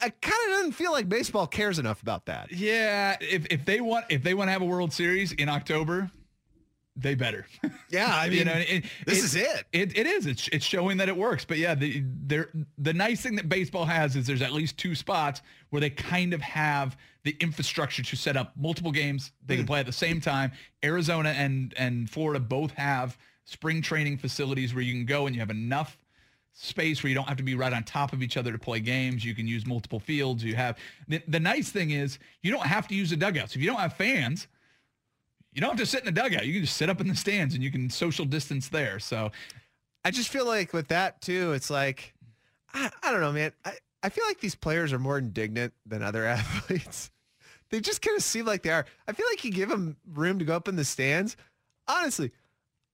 I 0.01 0.11
kind 0.11 0.35
of 0.49 0.51
doesn't 0.59 0.73
feel 0.73 0.93
like 0.93 1.09
baseball 1.09 1.47
cares 1.47 1.79
enough 1.79 2.03
about 2.03 2.27
that. 2.27 2.53
yeah, 2.53 3.17
if 3.21 3.47
if 3.47 3.65
they 3.65 3.81
want 3.81 4.07
if 4.11 4.23
they 4.23 4.35
want 4.35 4.49
to 4.49 4.53
have 4.53 4.63
a 4.63 4.67
World 4.67 4.93
Series 4.93 5.33
in 5.33 5.49
October, 5.49 6.11
they 6.97 7.15
better. 7.15 7.47
Yeah, 7.89 8.09
I 8.13 8.29
mean, 8.29 8.39
you 8.39 8.45
know, 8.47 8.53
it- 8.55 8.85
this 9.07 9.19
it- 9.19 9.25
is 9.25 9.35
it. 9.37 9.65
It, 9.73 9.97
it 9.97 10.07
is. 10.07 10.27
It's, 10.27 10.49
it's 10.49 10.65
showing 10.65 10.97
that 10.97 11.09
it 11.09 11.17
works. 11.17 11.45
But 11.45 11.59
yeah, 11.59 11.75
the 11.77 12.03
the 12.79 12.93
nice 12.93 13.21
thing 13.23 13.37
that 13.37 13.49
baseball 13.49 13.85
has 13.85 14.17
is 14.17 14.27
there's 14.27 14.43
at 14.43 14.53
least 14.53 14.77
two 14.77 14.95
spots 14.97 15.41
where 15.71 15.79
they 15.81 15.91
kind 15.91 16.35
of 16.35 16.41
have 16.41 16.97
the 17.23 17.37
infrastructure 17.41 18.03
to 18.03 18.17
set 18.17 18.37
up 18.37 18.53
multiple 18.57 18.91
games. 18.91 19.31
They 19.47 19.55
Hmm. 19.55 19.61
can 19.61 19.67
play 19.69 19.81
at 19.81 19.87
the 19.87 19.93
same 19.93 20.21
time. 20.21 20.51
Arizona 20.85 21.31
and 21.31 21.75
and 21.79 22.11
Florida 22.11 22.41
both 22.41 22.73
have 22.73 23.17
spring 23.45 23.83
training 23.83 24.19
facilities 24.19 24.75
where 24.75 24.83
you 24.83 24.93
can 24.93 25.07
go 25.07 25.27
and 25.27 25.35
you 25.37 25.41
have 25.41 25.51
enough 25.51 25.97
space 26.53 27.03
where 27.03 27.09
you 27.11 27.15
don't 27.15 27.29
have 27.29 27.37
to 27.37 27.43
be 27.45 27.55
right 27.55 27.73
on 27.73 27.85
top 27.85 28.13
of 28.13 28.23
each 28.23 28.37
other 28.37 28.51
to 28.51 28.59
play 28.59 28.81
games. 28.81 29.25
You 29.25 29.35
can 29.35 29.47
use 29.47 29.65
multiple 29.67 30.01
fields. 30.01 30.43
You 30.43 30.57
have 30.57 30.77
the, 31.07 31.23
the 31.29 31.39
nice 31.41 31.71
thing 31.71 31.91
is 31.93 32.19
you 32.43 32.51
don't 32.51 32.67
have 32.67 32.89
to 32.89 32.95
use 32.97 33.11
the 33.11 33.17
dugouts. 33.17 33.55
If 33.55 33.61
you 33.63 33.69
don't 33.69 33.79
have 33.81 33.93
fans, 33.95 34.49
you 35.57 35.63
don't 35.63 35.71
have 35.71 35.79
to 35.79 35.87
sit 35.87 36.01
in 36.01 36.05
the 36.07 36.13
dugout. 36.13 36.45
You 36.45 36.53
can 36.53 36.63
just 36.65 36.77
sit 36.77 36.91
up 36.91 37.01
in 37.01 37.09
the 37.09 37.17
stands 37.17 37.55
and 37.55 37.65
you 37.65 37.71
can 37.71 37.89
social 37.89 38.27
distance 38.27 38.69
there. 38.69 38.99
So 38.99 39.33
I 40.05 40.11
just 40.11 40.29
feel 40.29 40.45
like 40.45 40.75
with 40.75 40.89
that 40.89 41.23
too, 41.23 41.55
it's 41.55 41.71
like, 41.71 42.13
I, 42.75 42.91
I 43.03 43.11
don't 43.11 43.23
know, 43.23 43.33
man. 43.33 43.53
I, 43.65 43.73
I 44.03 44.11
feel 44.11 44.25
like 44.27 44.39
these 44.39 44.55
players 44.55 44.93
are 44.93 44.99
more 44.99 45.17
indignant 45.17 45.73
than 45.87 46.03
other 46.03 46.27
athletes. 46.27 47.11
they 47.71 47.81
just 47.81 48.03
kind 48.03 48.19
of 48.19 48.23
seem 48.23 48.45
like 48.45 48.65
they 48.65 48.71
are. 48.71 48.85
I 49.09 49.13
feel 49.13 49.25
like 49.31 49.43
you 49.45 49.51
give 49.51 49.71
them 49.71 49.97
room 50.13 50.39
to 50.41 50.45
go 50.45 50.55
up 50.55 50.69
in 50.69 50.77
the 50.77 50.85
stands. 50.85 51.39
Honestly, 51.89 52.33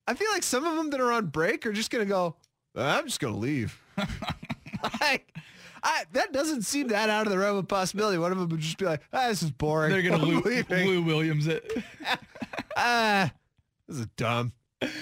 I 0.07 0.15
feel 0.15 0.31
like 0.31 0.45
some 0.45 0.65
of 0.65 0.77
them 0.77 0.91
that 0.91 1.01
are 1.01 1.11
on 1.11 1.27
break 1.27 1.67
are 1.67 1.73
just 1.73 1.91
going 1.91 2.07
to 2.07 2.09
go, 2.09 2.37
I'm 2.77 3.07
just 3.07 3.19
going 3.19 3.35
to 3.35 3.41
leave. 3.41 3.77
like, 5.01 5.37
I, 5.83 6.05
that 6.13 6.33
doesn't 6.33 6.63
seem 6.63 6.89
that 6.89 7.11
out 7.11 7.27
of 7.27 7.33
the 7.33 7.39
realm 7.39 7.57
of 7.57 7.67
possibility. 7.67 8.19
One 8.19 8.31
of 8.31 8.39
them 8.39 8.49
would 8.51 8.61
just 8.61 8.79
be 8.79 8.85
like, 8.85 9.03
ah, 9.13 9.27
this 9.27 9.43
is 9.43 9.51
boring. 9.51 9.91
they're 9.91 10.03
going 10.03 10.21
to. 10.21 10.27
Lou 10.85 11.03
Williams 11.03 11.49
it. 11.49 11.83
Ah, 12.77 13.33
this 13.89 13.99
is 13.99 14.07
dumb. 14.17 14.53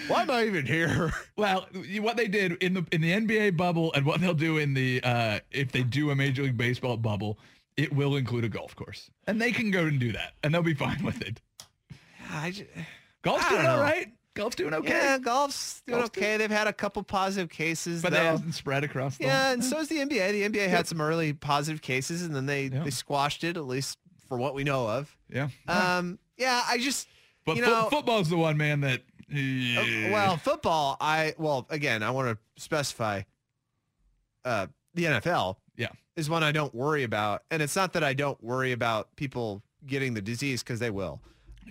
Why 0.08 0.22
am 0.22 0.30
I 0.30 0.44
even 0.46 0.66
here? 0.66 1.12
Well, 1.36 1.66
what 2.00 2.18
they 2.18 2.28
did 2.28 2.52
in 2.62 2.74
the 2.74 2.84
in 2.92 3.00
the 3.00 3.12
NBA 3.12 3.56
bubble 3.56 3.92
and 3.94 4.04
what 4.04 4.20
they'll 4.20 4.34
do 4.34 4.58
in 4.58 4.74
the 4.74 5.00
uh, 5.02 5.40
if 5.50 5.72
they 5.72 5.82
do 5.82 6.10
a 6.10 6.14
Major 6.14 6.42
League 6.42 6.58
Baseball 6.58 6.98
bubble, 6.98 7.38
it 7.78 7.90
will 7.94 8.16
include 8.16 8.44
a 8.44 8.48
golf 8.50 8.76
course, 8.76 9.10
and 9.26 9.40
they 9.40 9.52
can 9.52 9.70
go 9.70 9.86
and 9.86 9.98
do 9.98 10.12
that, 10.12 10.34
and 10.42 10.52
they'll 10.52 10.62
be 10.62 10.74
fine 10.74 11.02
with 11.02 11.22
it. 11.22 11.40
I 12.30 12.50
just, 12.50 12.68
Golf's 13.22 13.44
I 13.46 13.50
doing 13.50 13.66
all 13.66 13.80
right. 13.80 14.08
Golf's 14.34 14.56
doing 14.56 14.74
okay. 14.74 14.88
Yeah, 14.90 15.18
golf's 15.18 15.80
doing 15.86 16.00
Golf's 16.00 16.16
okay. 16.16 16.36
They've 16.36 16.50
had 16.50 16.66
a 16.66 16.72
couple 16.74 17.02
positive 17.02 17.48
cases, 17.48 18.02
but 18.02 18.12
though. 18.12 18.18
they 18.18 18.24
hasn't 18.26 18.54
spread 18.54 18.84
across 18.84 19.16
the 19.16 19.24
yeah, 19.24 19.52
and 19.52 19.64
so 19.64 19.78
is 19.80 19.88
the 19.88 19.96
NBA. 19.98 20.32
The 20.32 20.48
NBA 20.48 20.68
had 20.68 20.86
some 20.88 21.00
early 21.00 21.32
positive 21.32 21.80
cases, 21.80 22.20
and 22.22 22.34
then 22.36 22.44
they, 22.46 22.66
Yeah. 22.66 22.84
they 22.84 22.90
squashed 22.90 23.44
it, 23.44 23.56
at 23.56 23.66
least 23.66 23.98
for 24.28 24.36
what 24.36 24.54
we 24.54 24.62
know 24.62 24.86
of. 24.88 25.16
yeah. 25.32 25.48
Um, 25.66 26.18
yeah, 26.36 26.62
I 26.68 26.78
just, 26.78 27.08
but 27.50 27.56
you 27.56 27.64
fo- 27.64 27.70
know, 27.70 27.88
football's 27.90 28.28
the 28.28 28.36
one 28.36 28.56
man 28.56 28.80
that. 28.82 29.00
uh, 29.32 30.12
well, 30.12 30.36
football. 30.36 30.96
I 31.00 31.34
well, 31.38 31.66
again, 31.70 32.02
I 32.02 32.10
want 32.10 32.28
to 32.28 32.62
specify. 32.62 33.22
Uh, 34.44 34.66
the 34.94 35.04
NFL 35.04 35.56
yeah, 35.76 35.88
is 36.16 36.30
one 36.30 36.42
I 36.42 36.52
don't 36.52 36.74
worry 36.74 37.02
about, 37.02 37.42
and 37.50 37.60
it's 37.62 37.76
not 37.76 37.92
that 37.92 38.02
I 38.04 38.14
don't 38.14 38.42
worry 38.42 38.72
about 38.72 39.14
people 39.16 39.62
getting 39.86 40.14
the 40.14 40.22
disease 40.22 40.62
because 40.62 40.80
they 40.80 40.90
will, 40.90 41.20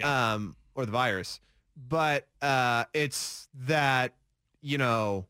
um, 0.03 0.55
or 0.75 0.85
the 0.85 0.91
virus, 0.91 1.39
but 1.75 2.27
uh, 2.41 2.85
it's 2.93 3.47
that 3.53 4.13
you 4.61 4.77
know 4.77 5.25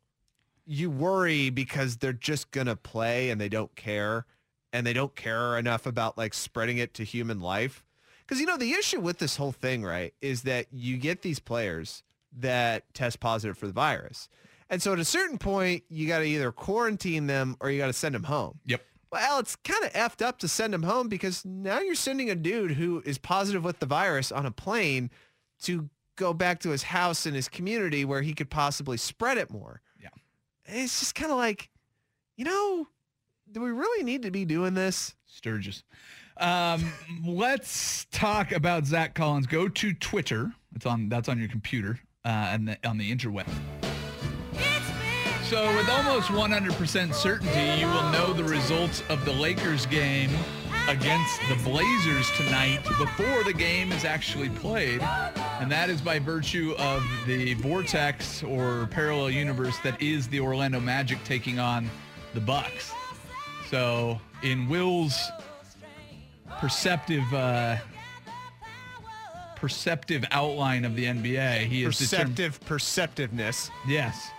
you 0.66 0.90
worry 0.90 1.50
because 1.50 1.98
they're 1.98 2.14
just 2.14 2.52
gonna 2.52 2.76
play 2.76 3.30
and 3.30 3.40
they 3.40 3.50
don't 3.50 3.74
care, 3.76 4.26
and 4.74 4.86
they 4.86 4.94
don't 4.94 5.16
care 5.16 5.58
enough 5.58 5.86
about 5.86 6.18
like 6.18 6.34
spreading 6.34 6.78
it 6.78 6.94
to 6.96 7.04
human 7.04 7.40
life. 7.40 7.84
Because 8.30 8.40
you 8.40 8.46
know 8.46 8.58
the 8.58 8.74
issue 8.74 9.00
with 9.00 9.18
this 9.18 9.38
whole 9.38 9.52
thing, 9.52 9.84
right, 9.84 10.14
is 10.22 10.44
that 10.44 10.68
you 10.72 10.98
get 10.98 11.24
these 11.24 11.40
players 11.40 12.04
that 12.38 12.84
test 12.94 13.20
positive 13.20 13.58
for 13.58 13.66
the 13.66 13.74
virus, 13.74 14.30
and 14.70 14.84
so 14.84 14.94
at 14.94 15.00
a 15.00 15.06
certain 15.06 15.40
point 15.40 15.84
you 15.90 16.08
got 16.08 16.20
to 16.20 16.26
either 16.26 16.52
quarantine 16.52 17.26
them 17.26 17.58
or 17.60 17.72
you 17.72 17.80
got 17.80 17.88
to 17.88 17.94
send 17.94 18.14
them 18.14 18.26
home. 18.26 18.60
yep. 18.68 18.86
Well, 19.12 19.40
it's 19.40 19.56
kind 19.56 19.84
of 19.84 19.92
effed 19.94 20.24
up 20.24 20.38
to 20.40 20.48
send 20.48 20.76
him 20.76 20.84
home 20.84 21.08
because 21.08 21.44
now 21.44 21.80
you're 21.80 21.96
sending 21.96 22.30
a 22.30 22.36
dude 22.36 22.74
who 22.74 23.02
is 23.04 23.18
positive 23.18 23.64
with 23.64 23.80
the 23.80 23.88
virus 23.88 24.32
on 24.32 24.46
a 24.46 24.52
plane 24.52 25.10
to 25.64 25.90
go 26.16 26.32
back 26.32 26.60
to 26.60 26.70
his 26.70 26.84
house 26.84 27.26
in 27.26 27.34
his 27.34 27.50
community 27.50 28.06
where 28.06 28.22
he 28.22 28.36
could 28.36 28.52
possibly 28.52 28.98
spread 28.98 29.40
it 29.40 29.50
more. 29.50 29.82
Yeah. 30.00 30.10
It's 30.66 31.00
just 31.00 31.16
kind 31.16 31.32
of 31.32 31.40
like, 31.40 31.72
you 32.38 32.46
know, 32.46 32.88
do 33.52 33.62
we 33.62 33.72
really 33.72 34.04
need 34.04 34.22
to 34.22 34.30
be 34.30 34.46
doing 34.46 34.76
this? 34.76 35.16
Sturgis. 35.26 35.84
Um, 36.40 36.94
let's 37.26 38.06
talk 38.12 38.52
about 38.52 38.86
Zach 38.86 39.14
Collins. 39.14 39.46
Go 39.46 39.68
to 39.68 39.94
Twitter. 39.94 40.54
It's 40.76 40.86
on. 40.86 41.10
That's 41.10 41.28
on 41.28 41.38
your 41.38 41.50
computer 41.50 42.00
uh, 42.24 42.50
and 42.52 42.68
the, 42.70 42.88
on 42.88 42.98
the 42.98 43.14
interweb. 43.14 43.48
So, 45.44 45.66
with 45.76 45.90
almost 45.90 46.28
100% 46.30 47.14
certainty, 47.14 47.82
you 47.82 47.88
will 47.88 48.10
know 48.12 48.34
the 48.34 48.44
results 48.44 49.02
of 49.10 49.26
the 49.26 49.34
Lakers 49.34 49.88
game 49.88 50.30
against 50.88 51.42
the 51.50 51.56
Blazers 51.64 52.30
tonight 52.38 52.84
before 53.00 53.44
the 53.44 53.54
game 53.54 53.92
is 53.92 54.06
actually 54.06 54.50
played. 54.50 55.02
And 55.02 55.72
that 55.72 55.90
is 55.90 56.02
by 56.02 56.20
virtue 56.20 56.76
of 56.78 57.04
the 57.26 57.56
vortex 57.56 58.44
or 58.44 58.88
parallel 58.92 59.32
universe 59.32 59.76
that 59.84 60.00
is 60.02 60.28
the 60.28 60.40
Orlando 60.40 60.80
Magic 60.80 61.24
taking 61.24 61.60
on 61.60 61.90
the 62.34 62.42
Bucks. 62.42 62.94
So, 63.70 64.22
in 64.44 64.70
Will's 64.70 65.32
perceptive 66.60 67.34
uh, 67.34 67.78
perceptive 69.56 70.26
outline 70.32 70.86
of 70.86 70.96
the 70.96 71.06
NBA, 71.06 71.66
he 71.66 71.84
is. 71.84 71.98
Perceptive 71.98 72.60
perceptiveness. 72.62 73.70
Yes. 73.88 74.32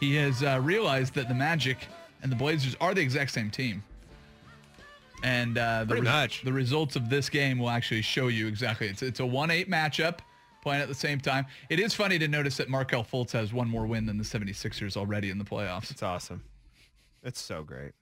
He 0.00 0.14
has 0.16 0.42
uh, 0.42 0.60
realized 0.62 1.14
that 1.14 1.28
the 1.28 1.34
Magic 1.34 1.78
and 2.22 2.30
the 2.30 2.36
Blazers 2.36 2.76
are 2.80 2.94
the 2.94 3.00
exact 3.00 3.30
same 3.30 3.50
team. 3.50 3.82
And 5.22 5.56
uh, 5.56 5.80
the, 5.80 5.86
Pretty 5.86 6.02
much. 6.02 6.42
the 6.42 6.52
results 6.52 6.94
of 6.96 7.08
this 7.08 7.28
game 7.28 7.58
will 7.58 7.70
actually 7.70 8.02
show 8.02 8.28
you 8.28 8.46
exactly. 8.46 8.88
It's, 8.88 9.02
it's 9.02 9.20
a 9.20 9.24
1-8 9.24 9.68
matchup 9.68 10.18
playing 10.62 10.82
at 10.82 10.88
the 10.88 10.94
same 10.94 11.20
time. 11.20 11.46
It 11.70 11.80
is 11.80 11.94
funny 11.94 12.18
to 12.18 12.28
notice 12.28 12.58
that 12.58 12.68
Markelle 12.68 13.04
Fultz 13.04 13.32
has 13.32 13.52
one 13.52 13.68
more 13.68 13.86
win 13.86 14.04
than 14.04 14.18
the 14.18 14.24
76ers 14.24 14.96
already 14.96 15.30
in 15.30 15.38
the 15.38 15.44
playoffs. 15.44 15.90
It's 15.90 16.02
awesome. 16.02 16.42
It's 17.22 17.40
so 17.40 17.62
great. 17.62 17.92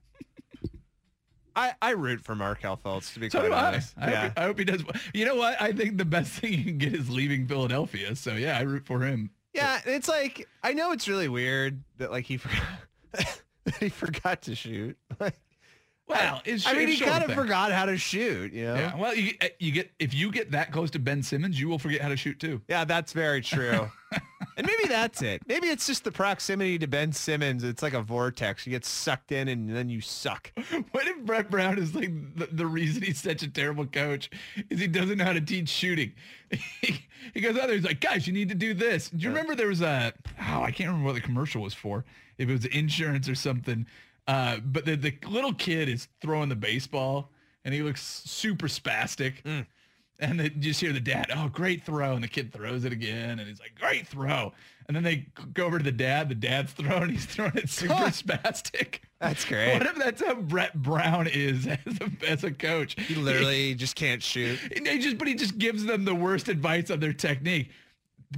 I, 1.57 1.75
I 1.81 1.91
root 1.93 2.23
for 2.23 2.35
Markelle 2.35 2.77
Fultz 2.77 3.13
to 3.15 3.21
be 3.21 3.31
So 3.31 3.41
quite 3.41 3.49
do 3.49 3.55
I. 3.55 3.67
honest. 3.69 3.95
I, 3.97 4.11
yeah. 4.11 4.23
hope, 4.23 4.33
I 4.39 4.43
hope 4.45 4.59
he 4.59 4.65
does. 4.65 4.83
You 5.13 5.25
know 5.25 5.37
what? 5.37 5.61
I 5.61 5.73
think 5.73 5.99
the 5.99 6.05
best 6.05 6.33
thing 6.41 6.53
you 6.53 6.65
can 6.65 6.79
get 6.79 6.95
is 6.95 7.09
leaving 7.11 7.47
Philadelphia. 7.47 8.15
So 8.17 8.35
yeah, 8.35 8.59
I 8.59 8.63
root 8.63 8.87
for 8.87 9.01
him. 9.01 9.31
Yeah, 9.53 9.81
it's 9.87 10.09
like 10.09 10.49
I 10.63 10.73
know 10.73 10.93
it's 10.93 11.07
really 11.09 11.29
weird 11.29 11.83
that 11.99 12.11
like 12.11 12.25
he 12.25 12.37
forgot 12.39 12.63
he 13.81 13.89
forgot 13.89 14.43
to 14.43 14.55
shoot. 14.55 14.97
Like, 15.21 15.35
Well, 16.07 16.43
his, 16.45 16.67
I 16.67 16.75
mean, 16.75 16.89
his 16.89 16.99
he 16.99 17.05
kind 17.07 17.23
of 17.23 17.29
thing. 17.29 17.37
forgot 17.39 17.73
how 17.73 17.87
to 17.87 17.97
shoot. 17.97 18.53
You 18.53 18.65
know. 18.67 18.75
Yeah. 18.75 18.97
Well, 18.97 19.15
you, 19.15 19.33
uh, 19.41 19.47
you 19.59 19.73
get 19.73 19.91
if 19.99 20.13
you 20.13 20.31
get 20.33 20.51
that 20.51 20.71
close 20.73 20.91
to 20.91 20.99
Ben 20.99 21.23
Simmons, 21.23 21.59
you 21.59 21.69
will 21.69 21.79
forget 21.79 22.01
how 22.03 22.09
to 22.11 22.17
shoot 22.17 22.39
too. 22.41 22.61
Yeah, 22.69 22.85
that's 22.85 23.13
very 23.15 23.41
true. 23.41 23.89
And 24.57 24.67
maybe 24.67 24.89
that's 24.89 25.23
it. 25.23 25.43
Maybe 25.47 25.69
it's 25.69 25.87
just 25.87 26.05
the 26.05 26.13
proximity 26.13 26.79
to 26.79 26.87
Ben 26.87 27.13
Simmons. 27.13 27.65
It's 27.65 27.83
like 27.83 27.95
a 27.95 28.03
vortex. 28.03 28.67
You 28.67 28.71
get 28.71 28.85
sucked 28.85 29.33
in 29.33 29.49
and 29.49 29.75
then 29.75 29.89
you 29.89 30.01
suck. 30.01 30.53
What 30.91 31.09
if 31.09 31.25
Brett 31.25 31.51
Brown 31.51 31.79
is 31.79 31.95
like 31.95 32.11
the, 32.37 32.47
the 32.47 32.67
reason 32.67 33.03
he's 33.03 33.21
such 33.21 33.43
a 33.43 33.49
terrible 33.49 33.87
coach 33.87 34.31
is 34.71 34.81
he 34.81 34.87
doesn't 34.87 35.19
know 35.19 35.25
how 35.25 35.33
to 35.33 35.41
teach 35.41 35.69
shooting. 35.69 36.13
He, 36.51 37.05
he 37.35 37.41
goes 37.41 37.57
out 37.57 37.67
there, 37.67 37.75
he's 37.75 37.85
like, 37.85 38.01
guys, 38.01 38.27
you 38.27 38.33
need 38.33 38.49
to 38.49 38.55
do 38.55 38.75
this. 38.75 39.11
Do 39.11 39.19
you 39.19 39.29
remember 39.29 39.55
there 39.55 39.69
was 39.69 39.83
a, 39.83 40.13
oh, 40.41 40.63
I 40.63 40.71
can't 40.71 40.89
remember 40.89 41.07
what 41.07 41.15
the 41.15 41.21
commercial 41.21 41.63
was 41.63 41.75
for, 41.75 42.05
if 42.39 42.49
it 42.49 42.53
was 42.53 42.65
insurance 42.67 43.29
or 43.29 43.35
something. 43.35 43.87
Uh, 44.27 44.59
but 44.59 44.85
the, 44.85 44.97
the 44.97 45.15
little 45.29 45.53
kid 45.53 45.89
is 45.89 46.09
throwing 46.21 46.49
the 46.49 46.57
baseball 46.57 47.31
and 47.65 47.75
he 47.75 47.83
looks 47.83 48.03
super 48.03 48.67
spastic. 48.69 49.67
And 50.21 50.39
then 50.39 50.53
you 50.55 50.61
just 50.61 50.81
hear 50.81 50.93
the 50.93 51.01
dad, 51.01 51.27
oh, 51.35 51.49
great 51.49 51.85
throw. 51.85 52.15
And 52.15 52.23
the 52.23 52.29
kid 52.29 52.53
throws 52.53 52.85
it 52.85 52.93
again. 52.93 53.39
And 53.39 53.49
he's 53.49 53.61
like, 53.61 53.75
great 53.79 54.07
throw. 54.07 54.53
And 54.87 54.95
then 54.95 55.03
they 55.03 55.27
go 55.53 55.65
over 55.65 55.79
to 55.79 55.85
the 55.85 55.93
dad. 55.93 56.29
The 56.29 56.35
dad's 56.35 56.73
throwing. 56.73 57.11
He's 57.11 57.25
throwing 57.25 57.57
it 57.57 57.71
super 57.71 57.95
spastic. 57.95 58.99
That's 59.19 59.45
great. 59.49 59.73
What 59.73 59.87
if 59.87 59.97
that's 59.97 60.23
how 60.23 60.35
Brett 60.35 60.75
Brown 60.75 61.27
is 61.27 61.67
as 61.87 62.01
a, 62.01 62.11
as 62.29 62.45
a 62.45 62.51
coach? 62.51 63.01
He 63.01 63.15
literally 63.15 63.75
just 63.75 63.97
can't 63.97 64.23
shoot. 64.23 64.59
He, 64.73 64.89
he 64.89 64.99
just, 64.99 65.19
but 65.19 65.27
he 65.27 65.35
just 65.35 65.59
gives 65.59 65.85
them 65.85 66.05
the 66.05 66.15
worst 66.15 66.49
advice 66.49 66.91
on 66.91 67.01
their 67.01 67.15
technique. 67.15 67.71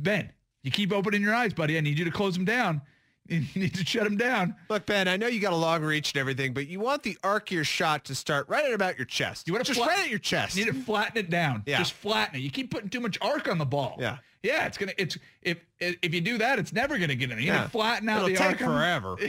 Ben, 0.01 0.31
you 0.63 0.71
keep 0.71 0.93
opening 0.93 1.23
your 1.23 1.35
eyes, 1.35 1.53
buddy. 1.53 1.77
I 1.77 1.81
need 1.81 1.99
you 1.99 2.05
to 2.05 2.11
close 2.11 2.35
them 2.35 2.45
down. 2.45 2.81
You 3.29 3.45
need 3.55 3.75
to 3.75 3.85
shut 3.85 4.07
him 4.07 4.17
down. 4.17 4.55
Look, 4.69 4.87
Ben, 4.87 5.09
I 5.09 5.17
know 5.17 5.27
you 5.27 5.41
got 5.41 5.53
a 5.53 5.57
long 5.57 5.83
reach 5.83 6.13
and 6.13 6.21
everything, 6.21 6.53
but 6.55 6.69
you 6.69 6.81
want 6.81 7.03
the 7.03 7.17
arc 7.25 7.49
of 7.51 7.55
your 7.55 7.65
shot 7.65 8.05
to 8.07 8.15
start 8.15 8.49
right 8.49 8.65
at 8.65 8.73
about 8.73 8.97
your 8.97 9.07
chest. 9.07 9.47
You 9.47 9.53
want 9.55 9.65
to 9.67 9.73
just 9.75 9.87
right 9.87 9.99
at 9.99 10.11
your 10.11 10.19
chest. 10.19 10.57
You 10.57 10.65
need 10.65 10.73
to 10.75 10.81
flatten 10.85 11.17
it 11.19 11.31
down. 11.31 11.63
Yeah. 11.67 11.79
Just 11.79 11.93
flatten 11.95 12.37
it. 12.37 12.41
You 12.43 12.51
keep 12.51 12.71
putting 12.71 12.89
too 12.91 13.01
much 13.01 13.19
arc 13.21 13.49
on 13.49 13.59
the 13.59 13.67
ball. 13.67 13.97
Yeah. 13.99 14.19
Yeah, 14.43 14.67
it's 14.67 14.79
gonna. 14.79 14.93
It's 14.97 15.19
if 15.43 15.59
if 15.81 16.15
you 16.15 16.21
do 16.21 16.39
that, 16.39 16.59
it's 16.61 16.73
never 16.73 16.99
gonna 16.99 17.17
get 17.17 17.25
in. 17.31 17.37
There. 17.37 17.41
You 17.41 17.47
Yeah. 17.47 17.59
need 17.59 17.65
to 17.65 17.71
flatten 17.71 18.09
out 18.09 18.19
It'll 18.19 18.29
the 18.29 18.37
take 18.37 18.47
arc. 18.47 18.59
forever. 18.59 19.17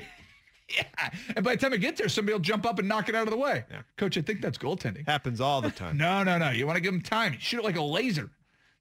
Yeah. 0.69 0.83
And 1.33 1.45
by 1.45 1.55
the 1.55 1.61
time 1.61 1.71
it 1.71 1.77
gets 1.77 1.97
there, 1.97 2.09
somebody 2.09 2.33
will 2.33 2.41
jump 2.41 2.65
up 2.65 2.77
and 2.77 2.89
knock 2.89 3.07
it 3.07 3.15
out 3.15 3.23
of 3.25 3.29
the 3.31 3.37
way. 3.37 3.63
Yeah. 3.71 3.83
Coach, 3.95 4.17
I 4.17 4.21
think 4.21 4.41
that's 4.41 4.57
goaltending. 4.57 5.07
Happens 5.07 5.39
all 5.39 5.61
the 5.61 5.71
time. 5.83 5.95
No, 5.95 6.23
no, 6.23 6.37
no. 6.37 6.49
You 6.49 6.67
want 6.67 6.75
to 6.75 6.81
give 6.81 6.93
him 6.93 6.99
time. 7.01 7.31
You 7.31 7.39
shoot 7.39 7.59
it 7.59 7.63
like 7.63 7.77
a 7.77 7.81
laser. 7.81 8.29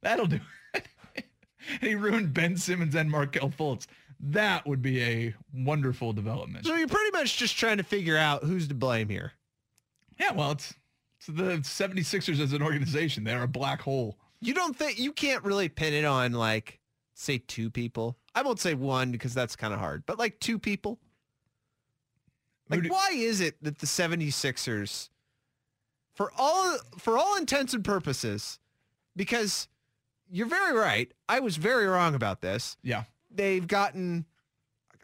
That'll 0.02 0.26
do 0.26 0.40
it. 0.74 0.84
and 1.14 1.82
he 1.88 1.94
ruined 1.94 2.34
Ben 2.34 2.56
Simmons 2.56 2.96
and 2.96 3.08
Markelle 3.08 3.50
Fultz. 3.50 3.86
That 4.20 4.66
would 4.66 4.82
be 4.82 5.02
a 5.02 5.34
wonderful 5.52 6.12
development. 6.12 6.66
So 6.66 6.74
you're 6.74 6.88
pretty 6.88 7.16
much 7.16 7.36
just 7.36 7.56
trying 7.56 7.76
to 7.76 7.82
figure 7.82 8.16
out 8.16 8.44
who's 8.44 8.68
to 8.68 8.74
blame 8.74 9.08
here. 9.08 9.32
Yeah, 10.18 10.32
well, 10.32 10.52
it's, 10.52 10.74
it's 11.18 11.26
the 11.26 11.58
76ers 11.58 12.40
as 12.40 12.52
an 12.52 12.62
organization. 12.62 13.24
They're 13.24 13.42
a 13.42 13.48
black 13.48 13.82
hole. 13.82 14.16
You 14.40 14.54
don't 14.54 14.76
think 14.76 14.98
you 14.98 15.12
can't 15.12 15.44
really 15.44 15.68
pin 15.68 15.92
it 15.92 16.04
on 16.04 16.32
like 16.32 16.80
say 17.14 17.38
two 17.38 17.70
people. 17.70 18.16
I 18.34 18.42
won't 18.42 18.60
say 18.60 18.74
one 18.74 19.12
because 19.12 19.34
that's 19.34 19.56
kind 19.56 19.72
of 19.74 19.80
hard, 19.80 20.04
but 20.06 20.18
like 20.18 20.40
two 20.40 20.58
people. 20.58 20.98
Like 22.68 22.82
do- 22.82 22.88
why 22.88 23.10
is 23.14 23.40
it 23.40 23.62
that 23.62 23.78
the 23.78 23.86
76ers 23.86 25.10
for 26.14 26.32
all 26.36 26.78
for 26.98 27.16
all 27.18 27.36
intents 27.36 27.74
and 27.74 27.84
purposes 27.84 28.58
because 29.14 29.68
you're 30.30 30.46
very 30.46 30.76
right. 30.76 31.12
I 31.28 31.40
was 31.40 31.56
very 31.56 31.86
wrong 31.86 32.14
about 32.14 32.40
this. 32.40 32.76
Yeah. 32.82 33.04
They've 33.36 33.66
gotten 33.66 34.26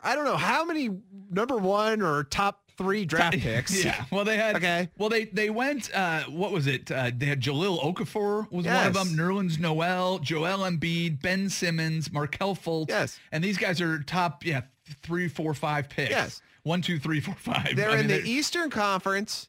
I 0.03 0.15
don't 0.17 0.25
know 0.25 0.37
how 0.37 0.65
many 0.65 0.91
number 1.31 1.57
1 1.57 2.03
or 2.03 2.25
top 2.25 2.63
3 2.77 3.05
draft 3.07 3.39
picks. 3.39 3.85
Yeah. 3.85 4.05
Well, 4.11 4.25
they 4.25 4.37
had. 4.37 4.57
Okay. 4.57 4.89
Well, 4.99 5.09
they 5.09 5.27
they 5.27 5.51
went. 5.51 5.95
Uh, 5.95 6.23
what 6.25 6.51
was 6.53 6.67
it? 6.67 6.91
Uh, 6.91 7.11
they 7.17 7.27
had 7.27 7.41
Jahlil 7.41 7.81
Okafor 7.81 8.51
was 8.51 8.67
one 8.67 8.87
of 8.87 8.95
them. 8.95 9.09
Nerlens 9.09 9.59
Noel, 9.59 10.19
Joel 10.19 10.59
Embiid, 10.59 11.23
Ben 11.23 11.49
Simmons, 11.49 12.13
Markelle 12.13 12.57
Fultz. 12.57 12.89
Yes. 12.89 13.21
And 13.31 13.45
these 13.45 13.59
guys 13.59 13.81
are 13.81 14.01
top. 14.03 14.45
Yeah, 14.45 14.63
three, 15.03 15.29
four, 15.29 15.55
five 15.55 15.89
picks. 15.89 16.11
Yes. 16.11 16.43
One, 16.65 16.83
two, 16.83 16.99
three, 16.99 17.21
four, 17.21 17.35
five. 17.35 17.77
They're 17.77 17.91
I 17.91 17.99
in 18.01 18.07
mean, 18.07 18.23
the 18.23 18.29
Eastern 18.29 18.71
Conference. 18.71 19.49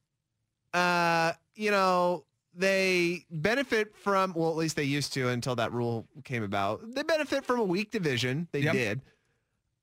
Uh, 0.73 1.33
you 1.55 1.71
know, 1.71 2.25
they 2.55 3.25
benefit 3.31 3.95
from 3.95 4.33
well, 4.36 4.50
at 4.51 4.55
least 4.57 4.75
they 4.75 4.83
used 4.83 5.13
to 5.13 5.29
until 5.29 5.55
that 5.55 5.72
rule 5.74 6.07
came 6.24 6.43
about. 6.43 6.81
They 6.93 7.03
benefit 7.03 7.45
from 7.45 7.60
a 7.60 7.63
weak 7.63 7.91
division. 7.91 8.48
They 8.51 8.60
Yep. 8.62 8.74
did. 8.74 9.01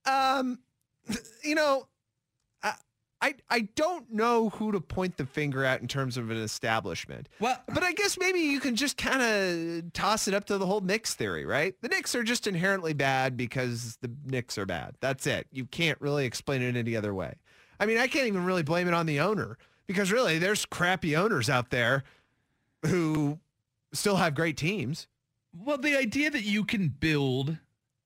Um, 0.07 0.59
you 1.45 1.55
know, 1.55 1.87
I, 2.63 2.75
I 3.21 3.35
I 3.51 3.61
don't 3.75 4.11
know 4.13 4.49
who 4.51 4.73
to 4.73 4.81
point 4.81 5.17
the 5.17 5.27
finger 5.27 5.65
at 5.65 5.81
in 5.83 5.89
terms 5.89 6.17
of 6.17 6.31
an 6.31 6.37
establishment. 6.37 7.29
Well, 7.39 7.61
But 7.67 7.83
I 7.83 7.93
guess 7.93 8.17
maybe 8.19 8.41
you 8.41 8.61
can 8.61 8.77
just 8.77 8.97
kind 8.97 9.21
of 9.23 9.93
toss 9.93 10.29
it 10.29 10.35
up 10.35 10.45
to 10.47 10.59
the 10.59 10.67
whole 10.67 10.81
Knicks 10.81 11.15
theory, 11.15 11.45
right? 11.45 11.75
The 11.83 11.89
Knicks 11.89 12.15
are 12.15 12.23
just 12.23 12.47
inherently 12.47 12.93
bad 12.95 13.37
because 13.37 13.99
the 14.01 14.11
Knicks 14.25 14.57
are 14.59 14.67
bad. 14.67 14.95
That's 15.01 15.27
it. 15.27 15.47
You 15.53 15.67
can't 15.67 16.01
really 16.01 16.25
explain 16.25 16.63
it 16.63 16.77
any 16.77 16.97
other 16.97 17.13
way. 17.15 17.35
I 17.79 17.87
mean, 17.87 17.99
I 17.99 18.07
can't 18.09 18.27
even 18.27 18.45
really 18.45 18.63
blame 18.63 18.89
it 18.89 18.95
on 18.95 19.07
the 19.07 19.21
owner 19.21 19.59
because 19.87 20.13
really 20.13 20.39
there's 20.39 20.65
crappy 20.67 21.17
owners 21.17 21.51
out 21.51 21.71
there 21.71 22.05
who 22.87 23.39
still 23.93 24.17
have 24.17 24.35
great 24.35 24.57
teams. 24.57 25.07
Well, 25.57 25.79
the 25.79 25.97
idea 25.97 26.31
that 26.31 26.45
you 26.45 26.65
can 26.65 26.89
build 26.89 27.59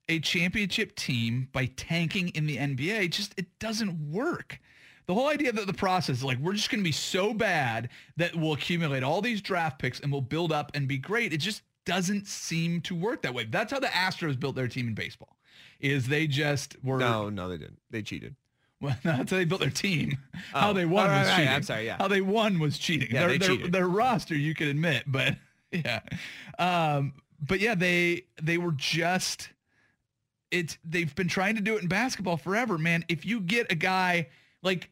a 0.08 0.20
championship 0.20 0.94
team 0.96 1.48
by 1.52 1.66
tanking 1.66 2.28
in 2.30 2.46
the 2.46 2.56
NBA 2.56 3.10
just 3.10 3.34
it 3.38 3.46
doesn't 3.58 4.10
work. 4.10 4.58
The 5.06 5.14
whole 5.14 5.28
idea 5.28 5.52
that 5.52 5.66
the 5.66 5.74
process 5.74 6.18
is 6.18 6.24
like 6.24 6.38
we're 6.38 6.54
just 6.54 6.70
going 6.70 6.80
to 6.80 6.84
be 6.84 6.92
so 6.92 7.34
bad 7.34 7.90
that 8.16 8.34
we'll 8.34 8.54
accumulate 8.54 9.02
all 9.02 9.20
these 9.20 9.42
draft 9.42 9.78
picks 9.78 10.00
and 10.00 10.10
we'll 10.10 10.22
build 10.22 10.52
up 10.52 10.72
and 10.74 10.88
be 10.88 10.98
great. 10.98 11.32
It 11.32 11.38
just 11.38 11.62
doesn't 11.84 12.26
seem 12.26 12.80
to 12.82 12.94
work 12.94 13.22
that 13.22 13.34
way. 13.34 13.44
That's 13.44 13.72
how 13.72 13.80
the 13.80 13.88
Astros 13.88 14.38
built 14.38 14.56
their 14.56 14.68
team 14.68 14.88
in 14.88 14.94
baseball. 14.94 15.37
Is 15.80 16.08
they 16.08 16.26
just 16.26 16.76
were 16.82 16.98
No, 16.98 17.28
no, 17.28 17.48
they 17.48 17.58
didn't. 17.58 17.80
They 17.90 18.00
cheated. 18.00 18.37
Well, 18.85 18.97
that's 19.03 19.31
how 19.31 19.37
they 19.38 19.44
built 19.44 19.61
their 19.61 19.70
team. 19.70 20.18
How 20.53 20.70
Oh. 20.70 20.73
they 20.73 20.85
won 20.85 21.07
Oh, 21.07 21.11
right, 21.11 21.18
was 21.20 21.29
right. 21.29 21.37
cheating. 21.37 21.53
I'm 21.53 21.62
sorry, 21.62 21.87
yeah. 21.87 21.97
How 21.99 22.09
they 22.09 22.20
won 22.20 22.59
was 22.59 22.79
cheating. 22.79 23.09
Yeah, 23.11 23.20
their, 23.20 23.29
they 23.31 23.38
their, 23.38 23.49
cheated. 23.49 23.73
their 23.73 23.88
roster, 23.88 24.35
you 24.35 24.55
can 24.55 24.68
admit, 24.68 25.05
but 25.07 25.37
yeah. 25.73 26.01
Um, 26.59 27.14
but 27.40 27.61
yeah, 27.61 27.75
they 27.75 28.23
they 28.42 28.59
were 28.59 28.73
just 28.73 29.51
it's 30.51 30.79
they've 30.85 31.14
been 31.14 31.29
trying 31.29 31.57
to 31.57 31.61
do 31.61 31.77
it 31.77 31.83
in 31.83 31.88
basketball 31.88 32.37
forever, 32.37 32.79
man. 32.79 33.05
If 33.09 33.27
you 33.27 33.40
get 33.40 33.70
a 33.73 33.75
guy 33.75 34.29
like, 34.62 34.88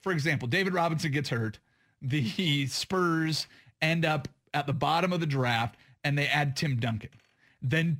for 0.00 0.12
example, 0.12 0.48
David 0.48 0.72
Robinson 0.74 1.12
gets 1.12 1.28
hurt, 1.28 1.58
the 2.00 2.66
Spurs 2.68 3.46
end 3.82 4.04
up 4.04 4.28
at 4.54 4.66
the 4.66 4.72
bottom 4.72 5.12
of 5.12 5.20
the 5.20 5.26
draft, 5.26 5.76
and 6.04 6.16
they 6.16 6.26
add 6.26 6.56
Tim 6.56 6.76
Duncan. 6.80 7.10
Then 7.60 7.98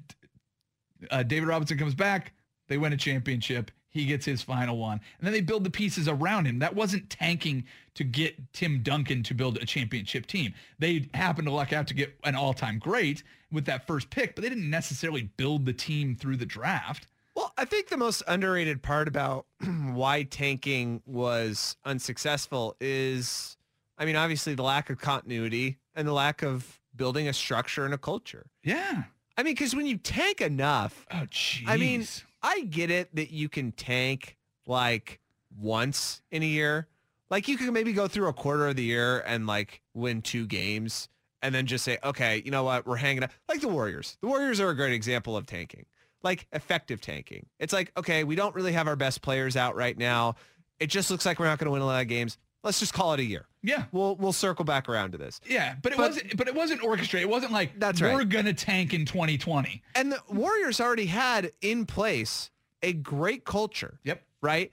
uh, 1.11 1.23
David 1.23 1.49
Robinson 1.49 1.77
comes 1.79 1.95
back. 1.95 2.33
They 2.69 2.79
win 2.79 2.93
a 2.93 2.97
championship. 2.97 3.71
He 3.95 4.07
gets 4.07 4.27
his 4.27 4.43
final 4.43 4.77
one. 4.77 5.01
And 5.19 5.27
then 5.27 5.33
they 5.33 5.41
build 5.41 5.63
the 5.63 5.71
pieces 5.71 6.09
around 6.09 6.47
him. 6.47 6.59
That 6.59 6.75
wasn't 6.75 7.09
tanking 7.09 7.65
to 7.95 8.03
get 8.03 8.53
Tim 8.53 8.83
Duncan 8.83 9.23
to 9.23 9.35
build 9.35 9.57
a 9.59 9.65
championship 9.65 10.27
team. 10.27 10.53
They 10.81 11.09
happened 11.15 11.47
to 11.47 11.53
luck 11.53 11.73
out 11.73 11.87
to 11.87 11.95
get 11.95 12.13
an 12.25 12.35
all-time 12.35 12.81
great 12.81 13.23
with 13.53 13.67
that 13.67 13.87
first 13.87 14.11
pick, 14.11 14.35
but 14.35 14.43
they 14.43 14.49
didn't 14.49 14.69
necessarily 14.69 15.31
build 15.37 15.65
the 15.65 15.73
team 15.73 16.17
through 16.17 16.39
the 16.39 16.45
draft. 16.47 17.07
Well, 17.37 17.53
I 17.57 17.65
think 17.65 17.89
the 17.89 17.97
most 17.97 18.25
underrated 18.27 18.83
part 18.83 19.07
about 19.07 19.47
why 19.65 20.25
tanking 20.25 21.01
was 21.07 21.77
unsuccessful 21.85 22.77
is, 22.81 23.57
I 23.97 24.05
mean, 24.07 24.17
obviously 24.17 24.55
the 24.55 24.65
lack 24.65 24.91
of 24.91 24.99
continuity 24.99 25.79
and 25.95 26.07
the 26.09 26.13
lack 26.13 26.43
of 26.43 26.81
building 26.97 27.29
a 27.29 27.33
structure 27.33 27.85
and 27.85 27.95
a 27.95 27.99
culture. 27.99 28.47
Yeah. 28.65 29.05
I 29.37 29.45
mean, 29.45 29.55
because 29.55 29.75
when 29.75 29.87
you 29.87 29.99
tank 29.99 30.41
enough, 30.41 31.07
Oh, 31.13 31.27
jeez. 31.31 31.63
I 31.69 31.77
mean, 31.77 32.07
I 32.45 32.61
get 32.61 32.91
it 32.91 33.17
that 33.17 33.33
you 33.33 33.49
can 33.49 33.73
tank 33.73 34.37
like 34.67 35.19
once 35.59 36.21
in 36.31 36.43
a 36.43 36.47
year. 36.47 36.87
Like 37.31 37.49
you 37.49 37.57
can 37.57 37.73
maybe 37.73 37.95
go 37.95 38.07
through 38.07 38.29
a 38.29 38.35
quarter 38.35 38.69
of 38.69 38.77
the 38.77 38.85
year 38.85 39.21
and 39.27 39.47
like 39.47 39.81
win 39.95 40.21
two 40.21 40.47
games 40.47 41.09
and 41.41 41.55
then 41.55 41.65
just 41.65 41.85
say, 41.85 41.99
okay, 42.05 42.43
you 42.45 42.51
know 42.51 42.63
what? 42.63 42.87
We're 42.87 42.97
hanging 42.97 43.23
up. 43.23 43.31
Like 43.49 43.63
the 43.63 43.69
Warriors. 43.69 44.19
The 44.21 44.29
Warriors 44.29 44.61
are 44.61 44.69
a 44.69 44.77
great 44.77 44.93
example 44.93 45.39
of 45.39 45.47
tanking, 45.47 45.87
like 46.23 46.47
effective 46.53 47.01
tanking. 47.01 47.47
It's 47.59 47.73
like, 47.73 47.93
okay, 47.97 48.25
we 48.25 48.37
don't 48.37 48.55
really 48.55 48.73
have 48.73 48.89
our 48.89 48.97
best 48.97 49.23
players 49.23 49.57
out 49.57 49.75
right 49.75 49.97
now. 49.97 50.35
It 50.79 50.89
just 50.89 51.11
looks 51.11 51.25
like 51.25 51.39
we're 51.39 51.47
not 51.47 51.59
going 51.59 51.67
to 51.67 51.73
win 51.73 51.81
a 51.81 51.87
lot 51.87 52.03
of 52.03 52.09
games. 52.09 52.37
Let's 52.65 52.81
just 52.81 52.93
call 52.95 53.13
it 53.15 53.21
a 53.21 53.25
year. 53.25 53.47
yeah. 53.63 53.85
We'll 53.93 54.17
we'll 54.17 54.33
circle 54.33 54.65
back 54.65 54.89
around 54.89 55.13
to 55.13 55.19
this. 55.19 55.41
Yeah, 55.49 55.77
but 55.83 55.93
it 55.93 55.99
But- 55.99 56.09
wasn't. 56.09 56.37
But 56.37 56.49
it 56.49 56.55
wasn't 56.55 56.83
orchestrated. 56.83 57.29
It 57.29 57.31
wasn't 57.31 57.53
like 57.53 57.79
That's 57.79 58.01
we're 58.01 58.17
right. 58.19 58.29
gonna 58.29 58.55
tank 58.55 58.93
in 58.95 59.05
2020. 59.05 59.83
And 59.95 60.11
the 60.11 60.21
Warriors 60.29 60.81
already 60.81 61.07
had 61.07 61.53
in 61.61 61.87
place 61.87 62.51
a 62.83 62.93
great 62.93 63.45
culture. 63.45 64.01
Yep. 64.05 64.23
right? 64.43 64.71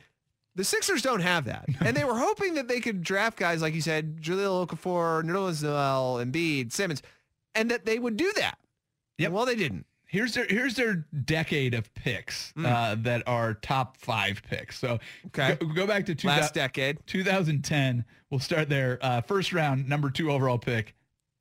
The 0.56 0.63
Sixers 0.65 1.01
don't 1.01 1.21
have 1.21 1.45
that. 1.45 1.65
and 1.80 1.95
they 1.95 2.04
were 2.04 2.17
hoping 2.17 2.56
that 2.56 2.67
they 2.67 2.82
could 2.82 3.04
draft 3.04 3.38
guys, 3.38 3.62
like 3.62 3.73
you 3.73 3.80
said, 3.82 4.17
Jahlil 4.21 4.67
Okafor, 4.67 5.23
Nerlens 5.23 5.63
Noel, 5.63 6.23
Embiid, 6.25 6.73
Simmons, 6.73 7.01
and 7.56 7.71
that 7.71 7.86
they 7.86 7.97
would 7.99 8.17
do 8.17 8.32
that. 8.36 8.58
Yep. 9.17 9.32
Well, 9.32 9.45
they 9.45 9.56
didn't. 9.56 9.86
Here's 10.12 10.34
their 10.34 10.45
here's 10.50 10.76
their 10.76 11.06
decade 11.24 11.74
of 11.74 11.93
picks 11.95 12.54
uh, 12.58 12.95
that 13.00 13.24
are 13.28 13.54
top 13.54 13.95
five 13.95 14.41
picks. 14.43 14.78
So 14.78 15.00
Okay. 15.28 15.56
go, 15.60 15.67
go 15.67 15.88
back 15.88 16.06
to 16.08 16.15
two, 16.15 16.28
Last 16.28 16.54
decade. 16.54 16.97
2010. 17.08 18.04
We'll 18.30 18.41
start 18.41 18.67
there. 18.67 19.00
Uh, 19.02 19.21
first 19.21 19.54
round, 19.54 19.88
number 19.88 20.10
two 20.10 20.30
overall 20.30 20.58
pick, 20.58 20.95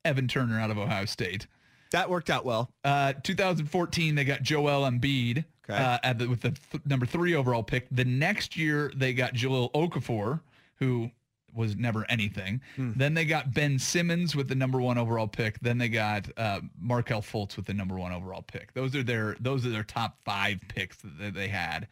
Evan 0.05 0.29
Turner 0.29 0.57
out 0.57 0.71
of 0.71 0.77
Ohio 0.77 1.03
State. 1.03 1.47
That 1.91 2.09
worked 2.09 2.29
out 2.29 2.45
well. 2.45 2.71
Uh, 2.85 3.11
2014, 3.23 4.15
they 4.15 4.23
got 4.23 4.41
Joel 4.41 4.89
Embiid 4.89 5.43
Okay. 5.69 5.81
uh, 5.83 5.97
at 6.03 6.17
the, 6.19 6.27
with 6.27 6.39
the 6.41 6.51
th- 6.71 6.83
number 6.85 7.05
three 7.05 7.35
overall 7.35 7.63
pick. 7.63 7.87
The 7.91 8.05
next 8.05 8.55
year, 8.55 8.89
they 8.95 9.13
got 9.13 9.33
Jahlil 9.33 9.69
Okafor, 9.73 10.39
who 10.75 11.11
was 11.53 11.75
never 11.75 12.05
anything. 12.09 12.61
Hmm. 12.75 12.91
Then 12.95 13.13
they 13.13 13.25
got 13.25 13.53
Ben 13.53 13.77
Simmons 13.79 14.35
with 14.35 14.47
the 14.47 14.55
number 14.55 14.79
one 14.81 14.97
overall 14.97 15.27
pick. 15.27 15.59
Then 15.59 15.77
they 15.77 15.89
got 15.89 16.27
uh, 16.37 16.61
Markelle 16.79 17.21
Fultz 17.21 17.55
with 17.55 17.65
the 17.65 17.73
number 17.73 17.97
one 17.97 18.11
overall 18.11 18.41
pick. 18.41 18.73
Those 18.73 18.95
are 18.95 19.03
their 19.03 19.35
those 19.39 19.65
are 19.65 19.69
their 19.69 19.83
top 19.83 20.17
five 20.23 20.59
picks 20.67 20.97
that 21.19 21.33
they- 21.33 21.47
had. 21.47 21.87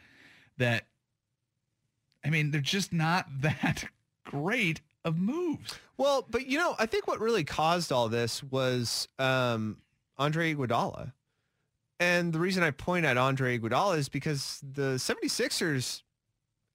That 0.57 0.85
I 2.25 2.29
mean, 2.29 2.51
they're 2.51 2.61
just 2.61 2.91
not 2.93 3.25
that 3.41 3.85
great 4.25 4.81
of 5.05 5.17
moves. 5.17 5.73
Well, 5.97 6.25
but 6.29 6.47
you 6.47 6.57
know, 6.57 6.75
I 6.77 6.85
think 6.85 7.07
what 7.07 7.19
really 7.19 7.43
caused 7.43 7.91
all 7.91 8.09
this 8.09 8.43
was 8.43 9.07
um, 9.17 9.77
Andre 10.17 10.53
Iguodala. 10.53 11.13
And 12.01 12.31
the 12.31 12.39
reason 12.39 12.63
I 12.63 12.71
point 12.71 13.05
at 13.05 13.17
Andre 13.17 13.57
Iguodala 13.59 13.97
is 13.97 14.07
because 14.07 14.61
the 14.63 14.95
76ers 14.95 16.01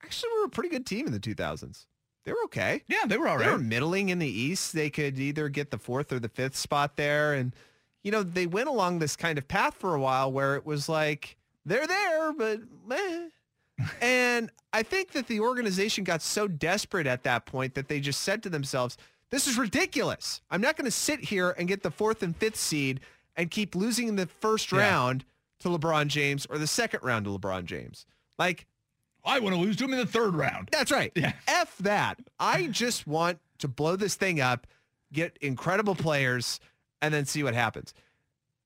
actually 0.02 0.30
were 0.38 0.44
a 0.44 0.50
pretty 0.50 0.68
good 0.68 0.84
team 0.84 1.06
in 1.06 1.12
the 1.12 1.20
2000s. 1.20 1.86
They 2.24 2.32
were 2.32 2.44
okay. 2.44 2.82
Yeah, 2.88 3.04
they 3.06 3.18
were 3.18 3.28
all 3.28 3.38
They 3.38 3.48
were 3.50 3.58
middling 3.58 4.08
in 4.08 4.18
the 4.18 4.28
East. 4.28 4.72
They 4.72 4.90
could 4.90 5.18
either 5.18 5.48
get 5.48 5.70
the 5.70 5.78
fourth 5.78 6.12
or 6.12 6.18
the 6.18 6.28
fifth 6.28 6.56
spot 6.56 6.96
there. 6.96 7.34
And, 7.34 7.54
you 8.02 8.10
know, 8.10 8.22
they 8.22 8.46
went 8.46 8.68
along 8.68 8.98
this 8.98 9.14
kind 9.16 9.36
of 9.38 9.46
path 9.46 9.74
for 9.74 9.94
a 9.94 10.00
while 10.00 10.32
where 10.32 10.56
it 10.56 10.64
was 10.64 10.88
like, 10.88 11.36
they're 11.66 11.86
there, 11.86 12.32
but 12.32 12.60
meh. 12.86 13.28
and 14.00 14.50
I 14.72 14.82
think 14.82 15.12
that 15.12 15.26
the 15.26 15.40
organization 15.40 16.04
got 16.04 16.22
so 16.22 16.46
desperate 16.48 17.06
at 17.06 17.24
that 17.24 17.44
point 17.46 17.74
that 17.74 17.88
they 17.88 18.00
just 18.00 18.20
said 18.22 18.42
to 18.44 18.48
themselves, 18.48 18.96
this 19.30 19.46
is 19.46 19.58
ridiculous. 19.58 20.40
I'm 20.50 20.60
not 20.60 20.76
going 20.76 20.84
to 20.84 20.90
sit 20.90 21.20
here 21.20 21.54
and 21.58 21.66
get 21.68 21.82
the 21.82 21.90
fourth 21.90 22.22
and 22.22 22.36
fifth 22.36 22.56
seed 22.56 23.00
and 23.36 23.50
keep 23.50 23.74
losing 23.74 24.08
in 24.08 24.16
the 24.16 24.26
first 24.26 24.70
Yeah. 24.72 24.78
round 24.78 25.24
to 25.60 25.68
LeBron 25.68 26.06
James 26.06 26.46
or 26.46 26.56
the 26.58 26.66
second 26.66 27.00
round 27.02 27.24
to 27.24 27.30
LeBron 27.36 27.64
James. 27.64 28.06
Like, 28.38 28.66
I 29.24 29.40
want 29.40 29.54
to 29.54 29.60
lose 29.60 29.76
to 29.76 29.84
him 29.84 29.92
in 29.92 29.98
the 29.98 30.06
third 30.06 30.34
round. 30.34 30.68
that's 30.70 30.92
right. 30.92 31.12
Yeah. 31.14 31.32
F 31.48 31.76
that. 31.78 32.18
I 32.38 32.66
just 32.66 33.06
want 33.06 33.38
to 33.58 33.68
blow 33.68 33.96
this 33.96 34.14
thing 34.14 34.40
up, 34.40 34.66
get 35.12 35.36
incredible 35.40 35.94
players, 35.94 36.60
and 37.00 37.12
then 37.12 37.24
see 37.24 37.42
what 37.42 37.54
happens. 37.54 37.94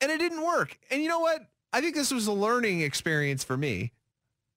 And 0.01 0.11
it 0.11 0.19
didn't 0.19 0.45
work. 0.45 0.79
And 0.91 1.03
you 1.03 1.09
know 1.09 1.21
what? 1.21 1.47
I 1.73 1.81
think 1.81 1.95
this 1.95 2.13
was 2.13 2.27
a 2.27 2.33
learning 2.33 2.81
experience 2.81 3.45
for 3.45 3.57
me 3.57 3.93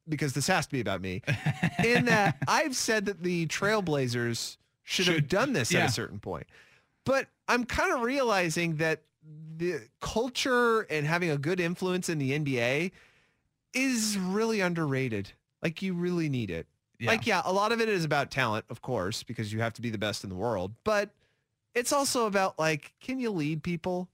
because 0.08 0.34
this 0.34 0.48
has 0.48 0.66
to 0.68 0.72
be 0.72 0.80
about 0.80 1.02
me. 1.02 1.22
In 1.86 2.06
that 2.06 2.38
I've 2.48 2.76
said 2.76 3.06
that 3.06 3.24
the 3.24 3.48
Trailblazers 3.48 4.58
should, 4.84 5.08
have 5.08 5.28
done 5.28 5.54
this 5.54 5.74
at 5.74 5.90
a 5.90 5.92
certain 5.92 6.20
point. 6.20 6.48
But 7.06 7.28
I'm 7.48 7.66
kind 7.66 7.94
of 7.94 8.02
realizing 8.02 8.78
that 8.78 9.02
the 9.58 9.82
culture 10.00 10.82
and 10.82 11.06
having 11.06 11.30
a 11.30 11.38
good 11.38 11.60
influence 11.60 12.10
in 12.10 12.18
the 12.18 12.32
NBA 12.38 12.92
is 13.74 14.18
really 14.18 14.62
underrated. 14.62 15.32
Like 15.62 15.82
you 15.82 15.94
really 15.94 16.30
need 16.30 16.50
it. 16.50 16.68
Yeah. 17.00 17.10
Like, 17.10 17.26
yeah, 17.26 17.42
a 17.46 17.52
lot 17.52 17.72
of 17.72 17.82
it 17.82 17.90
is 17.90 18.06
about 18.06 18.30
talent, 18.30 18.66
of 18.70 18.82
course, 18.82 19.24
because 19.24 19.52
you 19.52 19.60
have 19.62 19.74
to 19.74 19.82
be 19.82 19.90
the 19.90 19.98
best 19.98 20.24
in 20.24 20.30
the 20.30 20.36
world. 20.36 20.74
But 20.84 21.10
it's 21.74 21.92
also 21.92 22.28
about 22.28 22.60
like, 22.60 22.94
can 23.02 23.20
you 23.20 23.32
lead 23.32 23.64
people? 23.64 24.08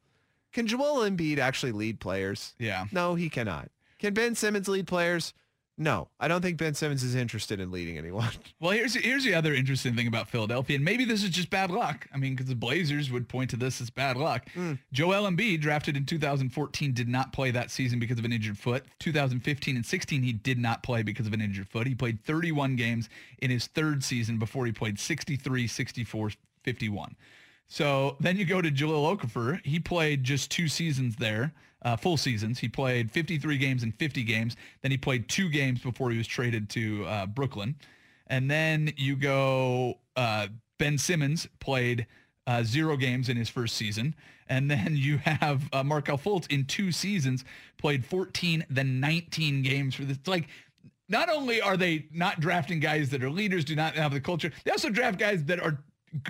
Can 0.53 0.67
Joel 0.67 1.09
Embiid 1.09 1.37
actually 1.37 1.73
lead 1.73 1.99
players? 1.99 2.55
Yeah. 2.57 2.85
No, 2.91 3.15
he 3.15 3.29
cannot. 3.29 3.69
Can 3.99 4.13
Ben 4.13 4.35
Simmons 4.35 4.67
lead 4.67 4.87
players? 4.87 5.33
No, 5.79 6.07
I 6.19 6.27
don't 6.27 6.41
think 6.41 6.57
Ben 6.57 6.73
Simmons 6.73 7.03
is 7.03 7.13
interested 7.13 7.59
in 7.59 7.69
leading 7.69 7.97
anyone. 7.97 8.29
Well, 8.59 8.71
here's 8.71 8.95
here's 8.95 9.23
the 9.23 9.35
other 9.35 9.53
interesting 9.53 9.95
thing 9.95 10.07
about 10.07 10.29
Philadelphia, 10.29 10.77
and 10.77 10.83
maybe 10.83 11.05
this 11.05 11.23
is 11.23 11.29
just 11.29 11.51
bad 11.51 11.69
luck. 11.69 12.07
I 12.11 12.17
mean, 12.17 12.33
because 12.33 12.47
the 12.47 12.55
Blazers 12.55 13.11
would 13.11 13.29
point 13.29 13.51
to 13.51 13.55
this 13.55 13.79
as 13.79 13.91
bad 13.91 14.17
luck. 14.17 14.49
Hmm. 14.53 14.73
Joel 14.91 15.29
Embiid, 15.29 15.61
drafted 15.61 15.95
in 15.95 16.05
2014, 16.05 16.91
did 16.93 17.07
not 17.07 17.33
play 17.33 17.51
that 17.51 17.69
season 17.69 17.99
because 17.99 18.17
of 18.17 18.25
an 18.25 18.33
injured 18.33 18.57
foot. 18.57 18.83
2015 18.99 19.75
and 19.75 19.85
16, 19.85 20.23
he 20.23 20.33
did 20.33 20.57
not 20.57 20.81
play 20.81 21.03
because 21.03 21.27
of 21.27 21.33
an 21.33 21.41
injured 21.41 21.69
foot. 21.69 21.85
He 21.85 21.93
played 21.93 22.23
31 22.25 22.75
games 22.77 23.09
in 23.39 23.51
his 23.51 23.67
third 23.67 24.03
season 24.03 24.39
before 24.39 24.65
he 24.65 24.71
played 24.71 24.99
63, 24.99 25.67
64, 25.67 26.31
51. 26.63 27.15
So 27.67 28.15
then 28.19 28.37
you 28.37 28.45
go 28.45 28.61
to 28.61 28.71
Jahlil 28.71 29.17
Okafor. 29.17 29.63
He 29.63 29.79
played 29.79 30.23
just 30.23 30.49
two 30.49 30.67
seasons 30.67 31.17
there, 31.17 31.53
uh, 31.83 31.95
full 31.95 32.17
seasons. 32.17 32.59
He 32.59 32.67
played 32.67 33.11
53 33.11 33.57
games 33.57 33.83
and 33.83 33.93
50 33.95 34.23
games. 34.23 34.55
Then 34.81 34.91
he 34.91 34.97
played 34.97 35.27
two 35.29 35.49
games 35.49 35.79
before 35.81 36.11
he 36.11 36.17
was 36.17 36.27
traded 36.27 36.69
to 36.71 37.05
uh, 37.05 37.25
Brooklyn. 37.27 37.75
And 38.27 38.49
then 38.49 38.91
you 38.97 39.15
go, 39.15 39.99
uh, 40.15 40.47
Ben 40.79 40.97
Simmons 40.97 41.47
played 41.59 42.07
uh, 42.45 42.63
zero 42.63 42.97
games 42.97 43.29
in 43.29 43.37
his 43.37 43.49
first 43.49 43.75
season. 43.75 44.15
And 44.49 44.69
then 44.71 44.95
you 44.95 45.17
have 45.19 45.63
uh, 45.71 45.83
Markelle 45.83 46.17
Fultz 46.17 46.49
in 46.51 46.65
two 46.65 46.91
seasons, 46.91 47.45
played 47.77 48.05
14, 48.05 48.65
then 48.69 48.99
19 48.99 49.61
games 49.61 49.95
for 49.95 50.03
this. 50.03 50.17
Like, 50.25 50.47
not 51.09 51.29
only 51.29 51.61
are 51.61 51.77
they 51.77 52.07
not 52.11 52.39
drafting 52.41 52.79
guys 52.81 53.09
that 53.11 53.23
are 53.23 53.29
leaders, 53.29 53.63
do 53.63 53.75
not 53.75 53.95
have 53.95 54.11
the 54.13 54.19
culture, 54.19 54.51
they 54.65 54.71
also 54.71 54.89
draft 54.89 55.17
guys 55.17 55.43
that 55.45 55.59
are 55.61 55.79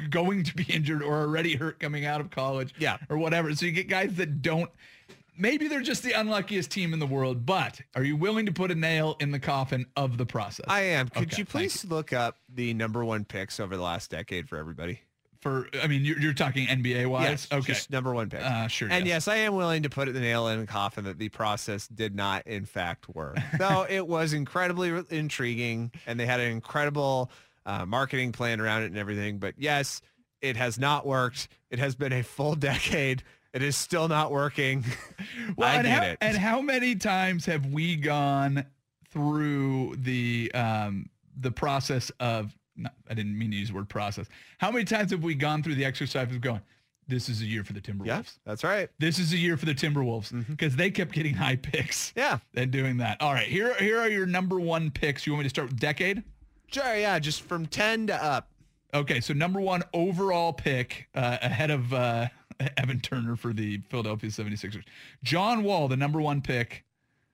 going 0.09 0.43
to 0.43 0.53
be 0.55 0.63
injured 0.69 1.01
or 1.01 1.21
already 1.21 1.55
hurt 1.55 1.79
coming 1.79 2.05
out 2.05 2.21
of 2.21 2.29
college 2.29 2.75
Yeah. 2.77 2.97
or 3.09 3.17
whatever. 3.17 3.53
So 3.55 3.65
you 3.65 3.71
get 3.71 3.87
guys 3.87 4.13
that 4.15 4.41
don't 4.43 4.69
maybe 5.37 5.67
they're 5.67 5.81
just 5.81 6.03
the 6.03 6.13
unluckiest 6.13 6.71
team 6.71 6.93
in 6.93 6.99
the 6.99 7.05
world, 7.07 7.45
but 7.45 7.81
are 7.95 8.03
you 8.03 8.15
willing 8.15 8.45
to 8.45 8.51
put 8.51 8.71
a 8.71 8.75
nail 8.75 9.15
in 9.19 9.31
the 9.31 9.39
coffin 9.39 9.85
of 9.95 10.17
the 10.17 10.25
process? 10.25 10.65
I 10.67 10.81
am. 10.81 11.09
Could 11.09 11.27
Okay, 11.33 11.37
you 11.37 11.45
please 11.45 11.85
look 11.85 12.13
up 12.13 12.37
the 12.53 12.73
number 12.73 13.03
one 13.05 13.25
picks 13.25 13.59
over 13.59 13.75
the 13.77 13.83
last 13.83 14.09
decade 14.11 14.49
for 14.49 14.57
everybody? 14.57 15.01
For 15.41 15.67
I 15.81 15.87
mean, 15.87 16.03
you're, 16.03 16.19
you're 16.19 16.33
talking 16.33 16.65
NBA 16.67 17.05
wise. 17.07 17.23
Yes. 17.29 17.47
okay. 17.51 17.73
Just 17.73 17.91
number 17.91 18.11
one 18.13 18.27
pick. 18.29 18.41
Uh, 18.41 18.67
sure, 18.67 18.89
And 18.91 19.05
yes. 19.05 19.27
yes. 19.27 19.27
I 19.27 19.35
am 19.37 19.55
willing 19.55 19.83
to 19.83 19.89
put 19.89 20.11
the 20.11 20.19
nail 20.19 20.47
in 20.47 20.59
the 20.59 20.65
coffin 20.65 21.03
that 21.03 21.19
the 21.19 21.29
process 21.29 21.87
did 21.87 22.15
not, 22.15 22.47
in 22.47 22.65
fact, 22.65 23.07
work. 23.13 23.37
Though 23.59 23.85
it 23.89 24.07
was 24.07 24.33
incredibly 24.33 24.89
re- 24.91 25.03
intriguing 25.11 25.91
and 26.07 26.19
they 26.19 26.25
had 26.25 26.39
an 26.39 26.49
incredible 26.51 27.29
uh, 27.67 27.85
marketing 27.85 28.31
plan 28.31 28.59
around 28.59 28.81
it 28.83 28.87
and 28.87 28.97
everything. 28.97 29.37
But 29.37 29.53
yes, 29.59 30.01
it 30.41 30.57
has 30.57 30.79
not 30.79 31.05
worked. 31.05 31.49
It 31.69 31.77
has 31.77 31.93
been 31.95 32.13
a 32.13 32.23
full 32.23 32.55
decade. 32.71 33.21
It 33.57 33.63
is 33.63 33.75
still 33.75 34.07
not 34.07 34.31
working. 34.31 34.85
Well, 35.55 35.69
I 35.69 35.75
and 35.75 35.87
get 35.87 35.97
how, 35.97 36.03
it. 36.03 36.17
And 36.21 36.37
how 36.37 36.61
many 36.61 36.95
times 36.95 37.45
have 37.45 37.65
we 37.67 37.95
gone 37.95 38.65
through 39.11 39.95
the 39.97 40.51
um, 40.53 41.09
the 41.39 41.51
process 41.51 42.11
of? 42.19 42.55
Not, 42.75 42.93
I 43.09 43.13
didn't 43.13 43.37
mean 43.37 43.49
to 43.51 43.57
use 43.57 43.69
the 43.69 43.75
word 43.75 43.89
process. 43.89 44.27
How 44.57 44.69
many 44.71 44.83
times 44.83 45.11
have 45.11 45.23
we 45.23 45.35
gone 45.35 45.63
through 45.63 45.75
the 45.75 45.85
exercise 45.85 46.29
of 46.29 46.41
going? 46.41 46.61
This 47.07 47.29
is 47.29 47.41
a 47.41 47.45
year 47.45 47.63
for 47.63 47.73
the 47.73 47.81
Timberwolves. 47.81 48.05
yeah, 48.05 48.21
that's 48.45 48.63
right. 48.63 48.89
This 48.99 49.17
is 49.17 49.33
a 49.33 49.37
year 49.37 49.57
for 49.57 49.65
the 49.65 49.73
Timberwolves 49.73 50.47
because 50.47 50.75
they 50.75 50.91
kept 50.91 51.13
getting 51.13 51.33
high 51.33 51.55
picks. 51.55 52.13
Yeah. 52.15 52.39
And 52.53 52.69
doing 52.69 52.97
that. 52.97 53.21
All 53.21 53.33
right, 53.33 53.47
here 53.47 53.73
here 53.75 53.99
are 53.99 54.09
your 54.09 54.25
number 54.25 54.59
one 54.59 54.91
picks. 54.91 55.25
You 55.25 55.33
want 55.33 55.39
me 55.39 55.45
to 55.45 55.49
start 55.49 55.69
with 55.69 55.79
decade? 55.79 56.23
Sure. 56.67 56.95
Yeah. 56.95 57.17
Just 57.19 57.41
from 57.41 57.65
10 57.65 58.07
to 58.07 58.23
up. 58.23 58.49
Okay, 58.93 59.19
so 59.19 59.33
number 59.33 59.59
one 59.59 59.83
overall 59.93 60.53
pick 60.53 61.07
uh, 61.15 61.37
ahead 61.41 61.71
of 61.71 61.93
uh, 61.93 62.27
Evan 62.77 62.99
Turner 62.99 63.35
for 63.35 63.53
the 63.53 63.79
Philadelphia 63.89 64.29
76ers. 64.29 64.83
John 65.23 65.63
Wall, 65.63 65.87
the 65.87 65.97
number 65.97 66.19
one 66.21 66.41
pick 66.41 66.83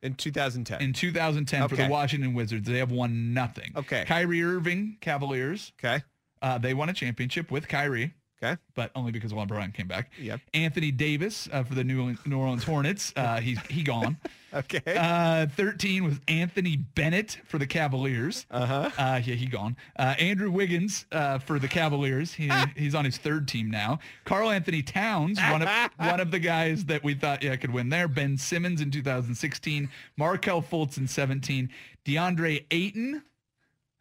In 0.01 0.15
2010. 0.15 0.81
in 0.81 0.93
2010 0.93 1.67
for 1.69 1.75
the 1.75 1.87
Washington 1.87 2.33
Wizards. 2.33 2.67
They 2.67 2.79
have 2.79 2.91
won 2.91 3.33
nothing. 3.33 3.71
Okay. 3.75 4.03
Kyrie 4.05 4.43
Irving, 4.43 4.97
Cavaliers. 5.01 5.71
okay. 5.79 6.03
Uh, 6.41 6.57
they 6.57 6.73
won 6.73 6.89
a 6.89 6.93
championship 6.93 7.49
with 7.51 7.69
Kyrie, 7.69 8.13
Okay. 8.43 8.57
but 8.75 8.91
only 8.95 9.11
because 9.11 9.31
LeBron 9.31 9.73
came 9.73 9.87
back. 9.87 10.11
Yep. 10.19 10.41
Anthony 10.53 10.91
Davis 10.91 11.47
uh, 11.51 11.63
for 11.63 11.75
the 11.75 11.83
New 11.83 11.99
Orleans, 11.99 12.19
New 12.25 12.37
Orleans 12.37 12.63
Hornets. 12.63 13.13
Uh, 13.15 13.39
he's 13.39 13.59
he 13.67 13.83
gone. 13.83 14.17
Okay. 14.53 14.81
Uh, 14.85 15.47
13 15.47 16.03
was 16.03 16.19
Anthony 16.27 16.77
Bennett 16.77 17.39
for 17.45 17.57
the 17.57 17.65
Cavaliers. 17.65 18.45
Uh-huh. 18.51 18.91
Uh, 18.97 19.19
yeah, 19.23 19.33
he 19.33 19.47
gone. 19.47 19.75
Uh, 19.97 20.13
Andrew 20.19 20.51
Wiggins 20.51 21.07
uh, 21.11 21.39
for 21.39 21.57
the 21.57 21.67
Cavaliers. 21.67 22.33
He, 22.33 22.51
he's 22.75 22.93
on 22.93 23.03
his 23.03 23.17
third 23.17 23.47
team 23.47 23.71
now. 23.71 23.97
Karl-Anthony 24.25 24.83
Towns, 24.83 25.39
one 25.39 25.63
of 25.63 25.69
one 25.97 26.19
of 26.19 26.29
the 26.29 26.37
guys 26.37 26.85
that 26.85 27.03
we 27.03 27.15
thought 27.15 27.41
yeah 27.41 27.55
could 27.55 27.73
win 27.73 27.89
there. 27.89 28.07
Ben 28.07 28.37
Simmons 28.37 28.79
in 28.79 28.91
2016. 28.91 29.89
Markelle 30.17 30.61
Fultz 30.61 30.97
in 30.97 31.07
17. 31.07 31.69
DeAndre 32.05 32.65
Ayton. 32.69 33.23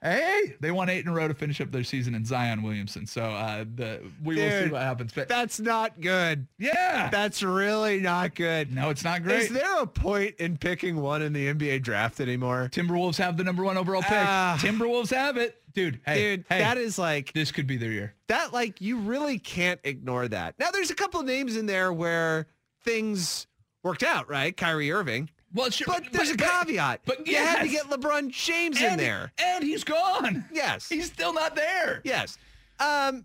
Hey, 0.03 0.57
they 0.59 0.73
won 0.73 0.89
eight 0.89 1.05
in 1.05 1.09
a 1.09 1.15
row 1.15 1.29
to 1.29 1.35
finish 1.35 1.61
up 1.61 1.71
their 1.71 1.85
season 1.85 2.17
in 2.17 2.25
Zion 2.25 2.63
Williamson. 2.63 3.07
So 3.07 3.23
uh, 3.23 3.65
the 3.75 4.01
we 4.25 4.35
will 4.35 4.65
see 4.65 4.71
what 4.73 4.83
happens. 4.83 5.13
But 5.13 5.29
That's 5.29 5.61
not 5.61 6.01
good. 6.01 6.49
yeah, 6.59 7.09
That's 7.09 7.43
really 7.43 8.01
not 8.01 8.35
good. 8.35 8.75
no, 8.75 8.91
it's 8.91 9.05
not 9.05 9.23
great. 9.23 9.43
Is 9.43 9.49
there 9.51 9.81
a 9.81 9.87
point 9.87 10.35
in 10.41 10.57
picking 10.57 10.97
one 11.01 11.23
in 11.23 11.33
the 11.33 11.55
NBA 11.55 11.83
draft 11.83 12.21
anymore? 12.21 12.69
Timberwolves 12.73 13.17
have 13.19 13.37
the 13.37 13.45
number 13.45 13.63
one 13.63 13.79
overall 13.79 14.03
pick. 14.03 14.11
Ah. 14.13 14.59
Timberwolves 14.61 15.15
have 15.15 15.37
it, 15.37 15.63
dude. 15.73 16.01
Hey, 16.05 16.37
Dude, 16.37 16.45
hey, 16.49 16.59
that 16.59 16.79
is 16.79 16.99
like 16.99 17.33
this 17.33 17.53
could 17.53 17.69
be 17.69 17.77
their 17.77 17.93
year. 17.93 18.15
that 18.27 18.53
like 18.53 18.81
you 18.81 18.99
really 18.99 19.39
can't 19.39 19.79
ignore 19.85 20.27
that. 20.27 20.57
Now 20.59 20.73
there's 20.73 20.91
a 20.91 20.97
couple 20.97 21.21
of 21.21 21.27
names 21.27 21.57
in 21.57 21.67
there 21.67 21.93
where 21.93 22.49
things 22.85 23.47
worked 23.85 24.03
out, 24.03 24.29
right? 24.29 24.57
Kyrie 24.57 24.91
Irving. 24.91 25.31
Well, 25.55 25.71
sure, 25.71 25.87
But 25.87 26.05
there's 26.13 26.31
a 26.31 26.37
caveat. 26.37 27.03
But 27.05 27.27
you 27.27 27.37
had 27.37 27.63
to 27.63 27.69
get 27.69 27.85
LeBron 27.91 28.31
James 28.31 28.81
in 28.81 28.97
there. 28.97 29.33
and 29.39 29.63
he's 29.63 29.85
gone. 29.85 30.45
Yes. 30.53 30.89
he's 30.89 31.07
still 31.07 31.33
not 31.33 31.55
there. 31.55 32.01
Yes. 32.05 32.39
Um, 32.81 33.25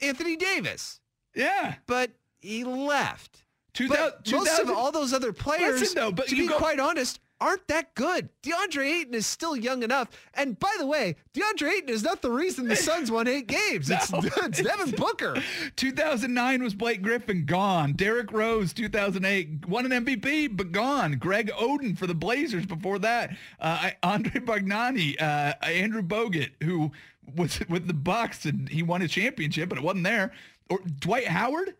Anthony 0.00 0.36
Davis, 0.36 1.00
Yeah, 1.34 1.74
but 1.86 2.10
he 2.40 2.64
left. 2.64 3.42
Two 3.74 3.88
But 3.88 4.24
thou- 4.24 4.38
most 4.38 4.58
of 4.60 4.70
all 4.70 4.90
those 4.92 5.12
other 5.12 5.32
players, 5.32 5.80
Listen, 5.80 5.94
though, 5.96 6.12
but 6.12 6.28
to 6.28 6.34
be 6.36 6.46
go- 6.46 6.56
quite 6.58 6.80
honest, 6.80 7.20
aren't 7.40 7.66
that 7.68 7.94
good. 7.94 8.28
DeAndre 8.42 9.00
Ayton 9.00 9.14
is 9.14 9.26
still 9.26 9.56
young 9.56 9.82
enough. 9.82 10.08
And 10.34 10.58
by 10.58 10.74
the 10.78 10.86
way, 10.86 11.16
DeAndre 11.34 11.72
Ayton 11.72 11.88
is 11.90 12.02
not 12.02 12.22
the 12.22 12.30
reason 12.30 12.68
the 12.68 12.76
Suns 12.76 13.10
won 13.10 13.28
eight 13.28 13.46
games. 13.46 13.90
It's, 13.90 14.10
No. 14.16 14.20
it's 14.42 14.62
Devin 14.62 14.92
Booker. 14.92 15.36
2009 15.76 16.62
was 16.62 16.74
Blake 16.74 17.02
Griffin 17.02 17.44
gone. 17.44 17.92
Derrick 17.92 18.32
Rose 18.32 18.72
2008 18.72 19.68
won 19.68 19.90
an 19.90 20.04
MVP 20.04 20.56
but 20.56 20.72
gone. 20.72 21.12
Greg 21.18 21.50
Oden 21.52 21.96
for 21.98 22.06
the 22.06 22.14
Blazers 22.14 22.66
before 22.66 22.98
that. 23.00 23.36
Uh, 23.60 23.90
Andrea 24.02 24.40
Bargnani, 24.40 25.20
uh, 25.20 25.54
Andrew 25.62 26.02
Bogut 26.02 26.50
who 26.62 26.92
was 27.34 27.60
with 27.68 27.86
the 27.86 27.94
Bucks 27.94 28.44
and 28.44 28.68
he 28.68 28.82
won 28.82 29.02
a 29.02 29.08
championship 29.08 29.68
but 29.68 29.78
it 29.78 29.84
wasn't 29.84 30.04
there. 30.04 30.32
Or 30.70 30.78
Dwight 30.98 31.28
Howard 31.28 31.74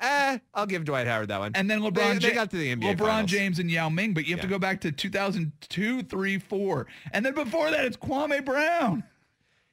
Eh, 0.00 0.38
I'll 0.54 0.66
give 0.66 0.84
Dwight 0.84 1.06
Howard 1.06 1.28
that 1.28 1.38
one. 1.40 1.52
and 1.54 1.70
then 1.70 1.80
LeBron 1.80 2.20
They, 2.20 2.28
they 2.28 2.34
got 2.34 2.50
to 2.50 2.56
the 2.56 2.74
NBA 2.74 2.96
LeBron 2.96 2.98
finals. 2.98 3.30
James 3.30 3.58
and 3.58 3.70
Yao 3.70 3.88
Ming, 3.88 4.14
but 4.14 4.26
you 4.26 4.34
have 4.34 4.42
to 4.42 4.48
go 4.48 4.58
back 4.58 4.80
to 4.82 4.92
2002, 4.92 6.02
3, 6.02 6.38
4. 6.38 6.86
And 7.12 7.24
then 7.24 7.34
before 7.34 7.70
that 7.70 7.84
it's 7.84 7.96
Kwame 7.96 8.44
Brown. 8.44 9.04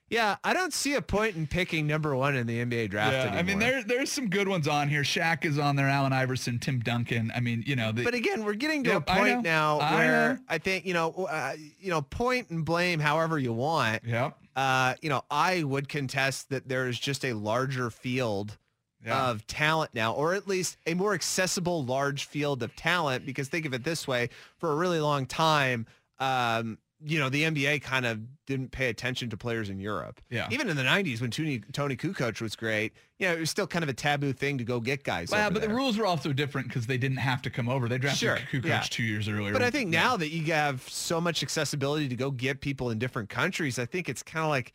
Yeah, 0.10 0.36
I 0.44 0.54
don't 0.54 0.74
see 0.74 0.96
a 0.96 1.02
point 1.02 1.38
in 1.38 1.48
picking 1.48 1.88
number 1.88 2.14
one 2.14 2.36
in 2.36 2.46
the 2.46 2.62
NBA 2.66 2.90
draft 2.90 3.14
anymore. 3.16 3.40
I 3.40 3.44
mean, 3.44 3.60
there 3.60 3.82
there's 3.82 4.12
some 4.12 4.30
good 4.30 4.46
ones 4.50 4.68
on 4.68 4.90
here. 4.90 5.04
Shaq 5.04 5.46
is 5.46 5.58
on 5.58 5.78
there. 5.78 5.88
Allen 5.88 6.12
Iverson, 6.12 6.60
Tim 6.60 6.80
Duncan. 6.82 7.32
I 7.34 7.40
mean, 7.40 7.64
you 7.66 7.78
know, 7.78 7.94
the, 7.94 8.04
But 8.04 8.14
again, 8.14 8.44
we're 8.44 8.56
getting 8.56 8.84
to 8.84 8.90
Yep, 8.90 9.04
a 9.10 9.16
point 9.16 9.44
now 9.44 9.80
I 9.80 9.96
where 9.96 10.34
know. 10.34 10.40
I 10.50 10.58
think 10.58 10.86
you 10.86 10.94
know, 10.94 11.12
uh, 11.32 11.54
you 11.80 11.92
know, 11.92 12.02
point 12.02 12.50
and 12.50 12.66
blame 12.66 13.00
however 13.00 13.40
you 13.40 13.54
want. 13.54 14.04
Yep. 14.04 14.38
Uh, 14.54 14.96
you 15.02 15.08
know, 15.08 15.22
I 15.32 15.64
would 15.64 15.88
contest 15.88 16.50
that 16.50 16.68
there 16.68 16.90
is 16.90 17.00
just 17.00 17.24
a 17.24 17.32
larger 17.32 17.90
field 17.90 18.58
Yeah. 19.06 19.30
of 19.32 19.48
talent 19.48 19.92
now, 19.94 20.14
or 20.14 20.34
at 20.36 20.48
least 20.48 20.78
a 20.86 20.94
more 20.94 21.14
accessible 21.14 21.84
large 21.84 22.26
field 22.26 22.62
of 22.62 22.76
talent. 22.76 23.26
Because 23.26 23.48
think 23.48 23.66
of 23.66 23.74
it 23.74 23.84
this 23.84 24.08
way: 24.08 24.30
for 24.58 24.72
a 24.72 24.76
really 24.76 25.00
long 25.00 25.26
time, 25.26 25.88
um, 26.20 26.78
you 27.04 27.18
know, 27.18 27.30
the 27.30 27.44
NBA 27.44 27.82
kind 27.82 28.06
of 28.06 28.20
didn't 28.46 28.72
pay 28.72 28.90
attention 28.90 29.30
to 29.32 29.38
players 29.38 29.70
in 29.72 29.80
Europe. 29.80 30.22
Yeah. 30.30 30.48
Even 30.52 30.70
in 30.70 30.78
the 30.78 30.84
'90s, 30.84 31.20
when 31.20 31.32
Toni 31.32 31.60
Toni 31.72 31.96
Kukoc 31.96 32.40
was 32.42 32.56
great, 32.56 32.94
you 33.18 33.28
know, 33.28 33.34
it 33.34 33.40
was 33.40 33.50
still 33.50 33.66
kind 33.66 33.82
of 33.82 33.90
a 33.90 33.94
taboo 33.94 34.34
thing 34.34 34.60
to 34.60 34.64
go 34.64 34.80
get 34.80 35.04
guys. 35.04 35.32
Well, 35.32 35.50
but 35.50 35.64
the 35.64 35.70
rules 35.70 35.98
were 35.98 36.06
also 36.06 36.32
different 36.32 36.68
because 36.68 36.86
they 36.86 37.00
didn't 37.00 37.18
have 37.18 37.42
to 37.42 37.50
come 37.50 37.70
over. 37.70 37.90
They 37.90 37.98
drafted 37.98 38.20
Sure, 38.20 38.38
Kukoc 38.52 38.66
yeah. 38.66 38.84
two 38.88 39.02
years 39.04 39.28
earlier. 39.28 39.52
But 39.52 39.64
I 39.64 39.72
think 39.72 39.92
Yeah. 39.92 40.02
now 40.04 40.18
that 40.18 40.30
you 40.30 40.54
have 40.54 40.88
so 40.88 41.20
much 41.20 41.42
accessibility 41.42 42.08
to 42.08 42.16
go 42.16 42.30
get 42.30 42.62
people 42.62 42.92
in 42.92 43.00
different 43.00 43.30
countries, 43.30 43.80
I 43.80 43.86
think 43.88 44.08
it's 44.08 44.22
kind 44.22 44.44
of 44.44 44.50
like, 44.52 44.74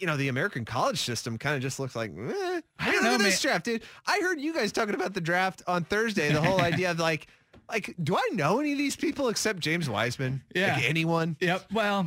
you 0.00 0.06
know, 0.06 0.16
the 0.16 0.28
American 0.28 0.64
college 0.64 1.00
system 1.00 1.38
kind 1.38 1.54
of 1.56 1.62
just 1.62 1.78
looks 1.78 1.94
like, 1.94 2.10
eh. 2.10 2.60
I 2.78 2.90
don't 2.92 3.04
know, 3.04 3.14
at 3.14 3.20
this 3.20 3.40
draft, 3.40 3.64
dude. 3.66 3.82
I 4.06 4.20
heard 4.20 4.40
you 4.40 4.54
guys 4.54 4.72
talking 4.72 4.94
about 4.94 5.14
the 5.14 5.20
draft 5.20 5.62
on 5.66 5.84
Thursday. 5.84 6.32
The 6.32 6.40
whole 6.40 6.60
idea 6.60 6.90
of 6.90 6.98
like, 6.98 7.26
like, 7.68 7.94
do 8.02 8.16
I 8.16 8.28
know 8.32 8.58
any 8.60 8.72
of 8.72 8.78
these 8.78 8.96
people 8.96 9.28
except 9.28 9.60
James 9.60 9.88
Wiseman? 9.88 10.42
Yeah. 10.54 10.74
Like 10.74 10.88
anyone? 10.88 11.36
Yep. 11.40 11.66
Well, 11.72 12.06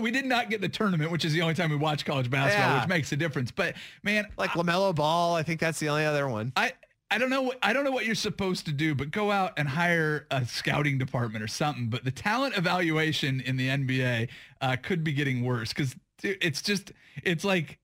we 0.00 0.10
did 0.10 0.24
not 0.24 0.50
get 0.50 0.60
the 0.60 0.68
tournament, 0.68 1.10
which 1.12 1.24
is 1.24 1.32
the 1.32 1.42
only 1.42 1.54
time 1.54 1.70
we 1.70 1.76
watch 1.76 2.04
college 2.04 2.30
basketball, 2.30 2.70
Yeah. 2.70 2.80
which 2.80 2.88
makes 2.88 3.12
a 3.12 3.16
difference. 3.16 3.50
But 3.52 3.74
man, 4.02 4.26
Like 4.36 4.50
LaMelo 4.50 4.94
Ball, 4.94 5.34
I 5.36 5.42
think 5.42 5.60
that's 5.60 5.78
the 5.78 5.88
only 5.88 6.04
other 6.04 6.28
one. 6.28 6.52
I 6.56 6.72
I 7.10 7.18
don't 7.18 7.30
know 7.30 7.42
what 7.42 7.58
I 7.62 7.72
don't 7.72 7.84
know 7.84 7.92
what 7.92 8.06
you're 8.06 8.14
supposed 8.16 8.66
to 8.66 8.72
do, 8.72 8.94
but 8.94 9.12
go 9.12 9.30
out 9.30 9.52
and 9.56 9.68
hire 9.68 10.26
a 10.32 10.44
scouting 10.46 10.98
department 10.98 11.44
or 11.44 11.48
something. 11.48 11.88
But 11.88 12.02
the 12.04 12.10
talent 12.10 12.56
evaluation 12.56 13.40
in 13.40 13.56
the 13.56 13.68
NBA 13.68 14.28
uh, 14.60 14.76
could 14.82 15.04
be 15.04 15.12
getting 15.12 15.44
worse 15.44 15.68
because 15.68 15.94
it's 16.24 16.62
just 16.62 16.92
it's 17.22 17.44
like 17.44 17.78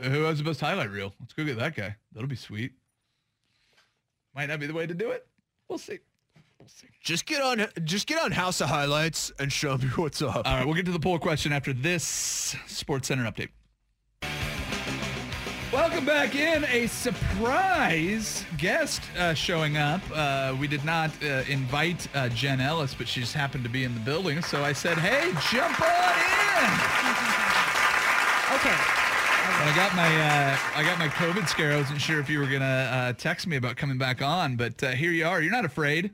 who 0.00 0.22
has 0.22 0.38
the 0.38 0.44
best 0.44 0.60
highlight 0.60 0.90
reel? 0.90 1.14
Let's 1.20 1.32
go 1.32 1.44
get 1.44 1.58
that 1.58 1.76
guy. 1.76 1.96
That'll 2.12 2.28
be 2.28 2.36
sweet. 2.36 2.72
Might 4.34 4.46
not 4.46 4.60
be 4.60 4.66
the 4.66 4.74
way 4.74 4.86
to 4.86 4.94
do 4.94 5.10
it. 5.10 5.26
We'll 5.68 5.78
see. 5.78 6.00
We'll 6.58 6.68
see. 6.68 6.88
Just 7.00 7.26
get 7.26 7.40
on, 7.40 7.66
just 7.84 8.06
get 8.06 8.20
on 8.22 8.32
House 8.32 8.60
of 8.60 8.68
Highlights 8.68 9.32
and 9.38 9.52
show 9.52 9.76
me 9.76 9.84
what's 9.96 10.22
up. 10.22 10.36
All 10.36 10.42
right, 10.42 10.64
we'll 10.64 10.74
get 10.74 10.86
to 10.86 10.92
the 10.92 10.98
poll 10.98 11.18
question 11.18 11.52
after 11.52 11.72
this 11.72 12.56
Sports 12.66 13.08
Center 13.08 13.24
update. 13.24 13.50
Welcome 15.72 16.04
back 16.04 16.36
in. 16.36 16.64
A 16.66 16.86
surprise 16.86 18.44
guest 18.58 19.02
uh, 19.18 19.34
showing 19.34 19.76
up. 19.76 20.00
Uh, 20.14 20.56
we 20.58 20.68
did 20.68 20.84
not 20.84 21.10
uh, 21.22 21.42
invite 21.48 22.06
uh, 22.14 22.28
Jen 22.28 22.60
Ellis, 22.60 22.94
but 22.94 23.08
she 23.08 23.20
just 23.20 23.34
happened 23.34 23.64
to 23.64 23.70
be 23.70 23.82
in 23.82 23.92
the 23.92 24.00
building. 24.00 24.40
So 24.40 24.62
I 24.62 24.72
said, 24.72 24.98
hey, 24.98 25.32
jump 25.50 25.80
on 25.80 27.08
in. 27.10 27.13
Okay. 28.54 28.70
I 28.70 29.72
got 29.74 29.94
my 29.96 30.06
uh, 30.06 30.56
I 30.76 30.84
got 30.84 30.98
my 30.98 31.08
COVID 31.08 31.48
scare. 31.48 31.72
I 31.72 31.76
wasn't 31.76 32.00
sure 32.00 32.20
if 32.20 32.30
you 32.30 32.38
were 32.38 32.46
gonna 32.46 32.64
uh, 32.64 33.12
text 33.14 33.46
me 33.46 33.56
about 33.56 33.76
coming 33.76 33.98
back 33.98 34.22
on, 34.22 34.56
but 34.56 34.82
uh, 34.82 34.90
here 34.90 35.10
you 35.10 35.26
are. 35.26 35.40
You're 35.42 35.52
not 35.52 35.64
afraid. 35.64 36.12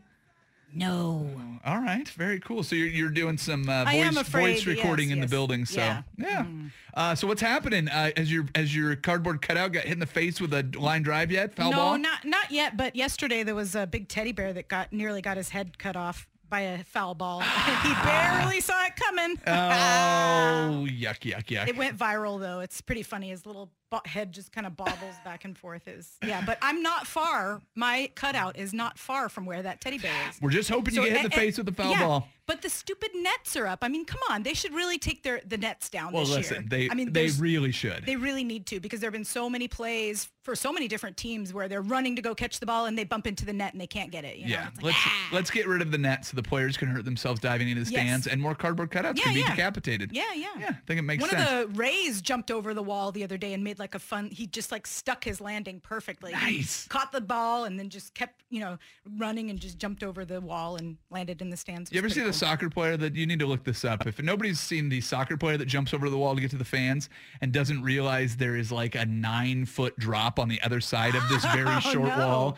No. 0.72 1.28
All 1.64 1.80
right, 1.80 2.08
very 2.08 2.40
cool. 2.40 2.62
So 2.62 2.76
you're, 2.76 2.88
you're 2.88 3.10
doing 3.10 3.36
some 3.36 3.68
uh, 3.68 3.84
I 3.86 3.94
am 3.94 4.14
voice, 4.14 4.26
afraid, 4.26 4.54
voice 4.54 4.66
recording 4.66 5.08
yes, 5.08 5.16
in 5.16 5.20
the 5.20 5.26
building. 5.26 5.66
So 5.66 5.80
Yeah. 5.80 6.02
yeah. 6.16 6.46
Uh, 6.94 7.14
so 7.14 7.26
what's 7.26 7.42
happening? 7.42 7.88
Uh, 7.88 8.10
as 8.16 8.32
your 8.32 8.46
as 8.54 8.74
your 8.74 8.96
cardboard 8.96 9.42
cutout 9.42 9.72
got 9.72 9.84
hit 9.84 9.92
in 9.92 9.98
the 9.98 10.06
face 10.06 10.40
with 10.40 10.54
a 10.54 10.62
line 10.78 11.02
drive 11.02 11.30
yet? 11.30 11.54
Foul 11.54 11.72
no, 11.72 11.76
ball? 11.76 11.98
not 11.98 12.24
not 12.24 12.50
yet. 12.50 12.76
But 12.76 12.96
yesterday 12.96 13.42
there 13.42 13.54
was 13.54 13.74
a 13.74 13.86
big 13.86 14.08
teddy 14.08 14.32
bear 14.32 14.52
that 14.54 14.68
got 14.68 14.92
nearly 14.92 15.20
got 15.20 15.36
his 15.36 15.50
head 15.50 15.78
cut 15.78 15.96
off 15.96 16.26
by 16.50 16.60
a 16.60 16.84
foul 16.84 17.14
ball. 17.14 17.40
he 17.82 17.94
barely 18.04 18.60
saw 18.60 18.84
it 18.84 18.96
coming. 18.96 19.38
Oh, 19.46 19.50
yuck, 20.90 21.20
yuck, 21.20 21.46
yuck. 21.46 21.68
It 21.68 21.76
went 21.76 21.96
viral 21.96 22.38
though. 22.40 22.60
It's 22.60 22.80
pretty 22.80 23.02
funny. 23.02 23.30
His 23.30 23.46
little 23.46 23.70
bo- 23.90 24.00
head 24.04 24.32
just 24.32 24.52
kind 24.52 24.66
of 24.66 24.76
bobbles 24.76 25.16
back 25.24 25.44
and 25.44 25.56
forth. 25.58 25.86
Is 25.88 26.16
yeah, 26.24 26.42
but 26.44 26.58
I'm 26.62 26.82
not 26.82 27.06
far. 27.06 27.60
My 27.74 28.10
cutout 28.14 28.56
is 28.58 28.72
not 28.72 28.98
far 28.98 29.28
from 29.28 29.46
where 29.46 29.62
that 29.62 29.80
teddy 29.80 29.98
bear 29.98 30.12
is. 30.30 30.40
We're 30.40 30.50
just 30.50 30.70
hoping 30.70 30.94
you 30.94 31.00
So, 31.02 31.04
get 31.04 31.10
hit 31.12 31.18
in 31.20 31.24
and- 31.26 31.32
the 31.32 31.36
face 31.36 31.58
with 31.58 31.66
and- 31.68 31.76
the 31.76 31.82
foul 31.82 31.90
yeah, 31.92 32.06
ball. 32.06 32.28
But 32.46 32.62
the 32.62 32.70
stupid 32.70 33.10
nets 33.14 33.54
are 33.54 33.66
up. 33.68 33.78
I 33.82 33.88
mean, 33.88 34.04
come 34.04 34.18
on. 34.28 34.42
They 34.42 34.54
should 34.54 34.74
really 34.74 34.98
take 34.98 35.22
their 35.22 35.40
the 35.46 35.56
nets 35.56 35.88
down 35.88 36.12
Well, 36.12 36.24
this 36.24 36.34
listen, 36.34 36.62
year. 36.62 36.64
they 36.68 36.90
I 36.90 36.94
mean, 36.94 37.12
they 37.12 37.28
really 37.38 37.70
should. 37.70 38.04
They 38.06 38.16
really 38.16 38.42
need 38.42 38.66
to 38.66 38.80
because 38.80 38.98
there 38.98 39.06
have 39.08 39.12
been 39.12 39.24
so 39.24 39.48
many 39.48 39.68
plays 39.68 40.28
for 40.42 40.56
so 40.56 40.72
many 40.72 40.88
different 40.88 41.16
teams 41.16 41.54
where 41.54 41.68
they're 41.68 41.82
running 41.82 42.16
to 42.16 42.22
go 42.22 42.34
catch 42.34 42.58
the 42.58 42.66
ball 42.66 42.86
and 42.86 42.98
they 42.98 43.04
bump 43.04 43.28
into 43.28 43.44
the 43.46 43.52
net 43.52 43.72
and 43.72 43.80
they 43.80 43.86
can't 43.86 44.10
get 44.10 44.24
it. 44.24 44.36
You 44.38 44.46
yeah, 44.48 44.64
like, 44.76 44.82
let's 44.82 44.96
ah. 44.98 45.28
let's 45.32 45.50
get 45.50 45.68
rid 45.68 45.80
of 45.80 45.92
the 45.92 45.98
net 45.98 46.24
so 46.24 46.34
the 46.34 46.42
players 46.42 46.76
can 46.76 46.88
hurt 46.88 47.04
themselves 47.04 47.38
diving 47.38 47.68
into 47.68 47.84
the 47.84 47.90
Yes. 47.92 48.00
stands, 48.00 48.26
and 48.26 48.40
more 48.42 48.56
cardboard 48.56 48.90
cutouts 48.90 49.18
Yeah, 49.18 49.24
can 49.24 49.34
be 49.34 49.40
yeah. 49.40 49.50
decapitated. 49.54 50.10
Yeah, 50.12 50.24
yeah. 50.34 50.46
Yeah, 50.58 50.68
I 50.70 50.78
think 50.88 50.98
it 50.98 51.02
makes 51.02 51.20
One 51.20 51.30
sense. 51.30 51.48
of 51.48 51.72
the 51.72 51.78
Rays 51.78 52.20
jumped 52.20 52.50
over 52.50 52.74
the 52.74 52.82
wall 52.82 53.12
the 53.12 53.22
other 53.22 53.38
day 53.38 53.52
and 53.52 53.62
made 53.62 53.78
like 53.80 53.96
a 53.96 53.98
fun. 53.98 54.30
He 54.30 54.46
just 54.46 54.70
like 54.70 54.86
stuck 54.86 55.24
his 55.24 55.40
landing 55.40 55.80
perfectly. 55.80 56.32
He 56.32 56.58
Nice. 56.58 56.86
caught 56.86 57.10
the 57.10 57.20
ball 57.20 57.64
and 57.64 57.76
then 57.78 57.88
just 57.88 58.14
kept 58.14 58.44
you 58.50 58.60
know 58.60 58.78
running 59.18 59.50
and 59.50 59.58
just 59.58 59.78
jumped 59.78 60.04
over 60.04 60.24
the 60.24 60.40
wall 60.40 60.76
and 60.76 60.96
landed 61.10 61.42
in 61.42 61.50
the 61.50 61.56
stands. 61.56 61.90
You 61.90 61.98
ever 61.98 62.08
see 62.08 62.14
pretty 62.20 62.30
the 62.30 62.32
soccer 62.38 62.70
player 62.70 62.96
that 62.98 63.16
you 63.16 63.26
need 63.26 63.40
to 63.40 63.46
look 63.46 63.64
this 63.64 63.84
up? 63.84 64.06
If 64.06 64.22
nobody's 64.22 64.60
seen 64.60 64.88
the 64.88 65.00
soccer 65.00 65.36
player 65.36 65.56
that 65.56 65.66
jumps 65.66 65.92
over 65.92 66.08
the 66.08 66.18
wall 66.18 66.36
to 66.36 66.40
get 66.40 66.50
to 66.52 66.56
the 66.58 66.64
fans 66.64 67.08
and 67.40 67.50
doesn't 67.52 67.82
realize 67.82 68.36
there 68.36 68.54
is 68.56 68.70
like 68.70 68.94
a 68.94 69.06
nine 69.06 69.64
foot 69.66 69.98
drop 69.98 70.38
on 70.38 70.48
the 70.48 70.60
other 70.62 70.80
side 70.80 71.16
of 71.16 71.22
this 71.28 71.44
very 71.46 71.74
Oh, 71.76 71.80
short 71.80 72.16
no. 72.16 72.26
wall, 72.28 72.56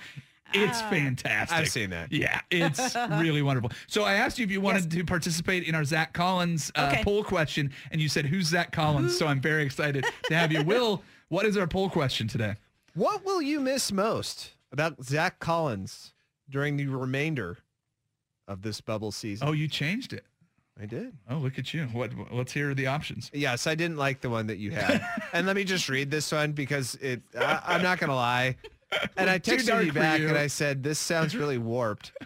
it's 0.54 0.82
fantastic. 0.82 1.56
I've 1.58 1.68
seen 1.68 1.88
that. 1.90 2.12
Yeah, 2.12 2.40
it's 2.50 2.94
really 3.12 3.40
wonderful. 3.40 3.70
So 3.86 4.02
I 4.04 4.14
asked 4.14 4.38
you 4.38 4.44
if 4.44 4.50
you 4.50 4.60
wanted 4.60 4.90
to 4.90 5.04
participate 5.04 5.62
in 5.66 5.74
our 5.74 5.84
Zach 5.84 6.12
Collins 6.12 6.70
uh, 6.74 6.90
Okay. 6.92 7.02
poll 7.04 7.24
question, 7.24 7.72
and 7.90 8.00
you 8.02 8.08
said, 8.10 8.26
"Who's 8.26 8.48
Zach 8.48 8.70
Collins?" 8.70 9.16
So 9.16 9.26
I'm 9.26 9.40
very 9.40 9.62
excited 9.64 10.04
to 10.28 10.34
have 10.34 10.52
you. 10.52 10.62
Will, 10.72 11.02
what 11.32 11.46
is 11.46 11.56
our 11.56 11.66
poll 11.66 11.88
question 11.88 12.28
today? 12.28 12.56
What 12.94 13.24
will 13.24 13.40
you 13.40 13.58
miss 13.58 13.90
most 13.90 14.52
about 14.70 15.02
Zach 15.02 15.38
Collins 15.38 16.12
during 16.50 16.76
the 16.76 16.86
remainder 16.86 17.56
of 18.46 18.60
this 18.60 18.82
bubble 18.82 19.12
season? 19.12 19.48
Oh, 19.48 19.52
you 19.52 19.66
changed 19.66 20.12
it. 20.12 20.24
I 20.78 20.84
did. 20.84 21.14
Oh, 21.30 21.36
look 21.36 21.58
at 21.58 21.72
you. 21.72 21.84
What? 21.86 22.12
Let's 22.30 22.52
hear 22.52 22.74
the 22.74 22.86
options. 22.86 23.30
Yes, 23.32 23.66
I 23.66 23.74
didn't 23.74 23.96
like 23.96 24.20
the 24.20 24.28
one 24.28 24.46
that 24.48 24.58
you 24.58 24.72
had. 24.72 25.02
and 25.32 25.46
let 25.46 25.56
me 25.56 25.64
just 25.64 25.88
read 25.88 26.10
this 26.10 26.30
one 26.30 26.52
because 26.52 26.96
it. 26.96 27.22
I, 27.38 27.62
I'm 27.66 27.82
not 27.82 27.98
gonna 27.98 28.14
lie. 28.14 28.56
And 29.16 29.30
I 29.30 29.38
texted 29.38 29.86
you 29.86 29.90
back 29.90 30.20
you. 30.20 30.28
and 30.28 30.36
I 30.36 30.48
said 30.48 30.82
this 30.82 30.98
sounds 30.98 31.34
really 31.34 31.56
warped. 31.56 32.12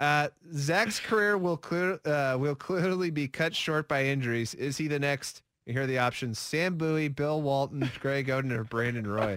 Uh, 0.00 0.28
Zach's 0.52 0.98
career 0.98 1.38
will 1.38 1.56
clear 1.56 2.00
uh, 2.04 2.36
will 2.38 2.56
clearly 2.56 3.10
be 3.10 3.28
cut 3.28 3.54
short 3.54 3.86
by 3.86 4.04
injuries. 4.04 4.52
Is 4.52 4.76
he 4.76 4.88
the 4.88 4.98
next? 4.98 5.43
Here 5.66 5.82
are 5.82 5.86
the 5.86 5.98
options: 5.98 6.38
Sam 6.38 6.76
Bowie, 6.76 7.08
Bill 7.08 7.40
Walton, 7.40 7.90
Greg 8.00 8.28
Oden, 8.28 8.52
or 8.52 8.64
Brandon 8.64 9.06
Roy. 9.06 9.36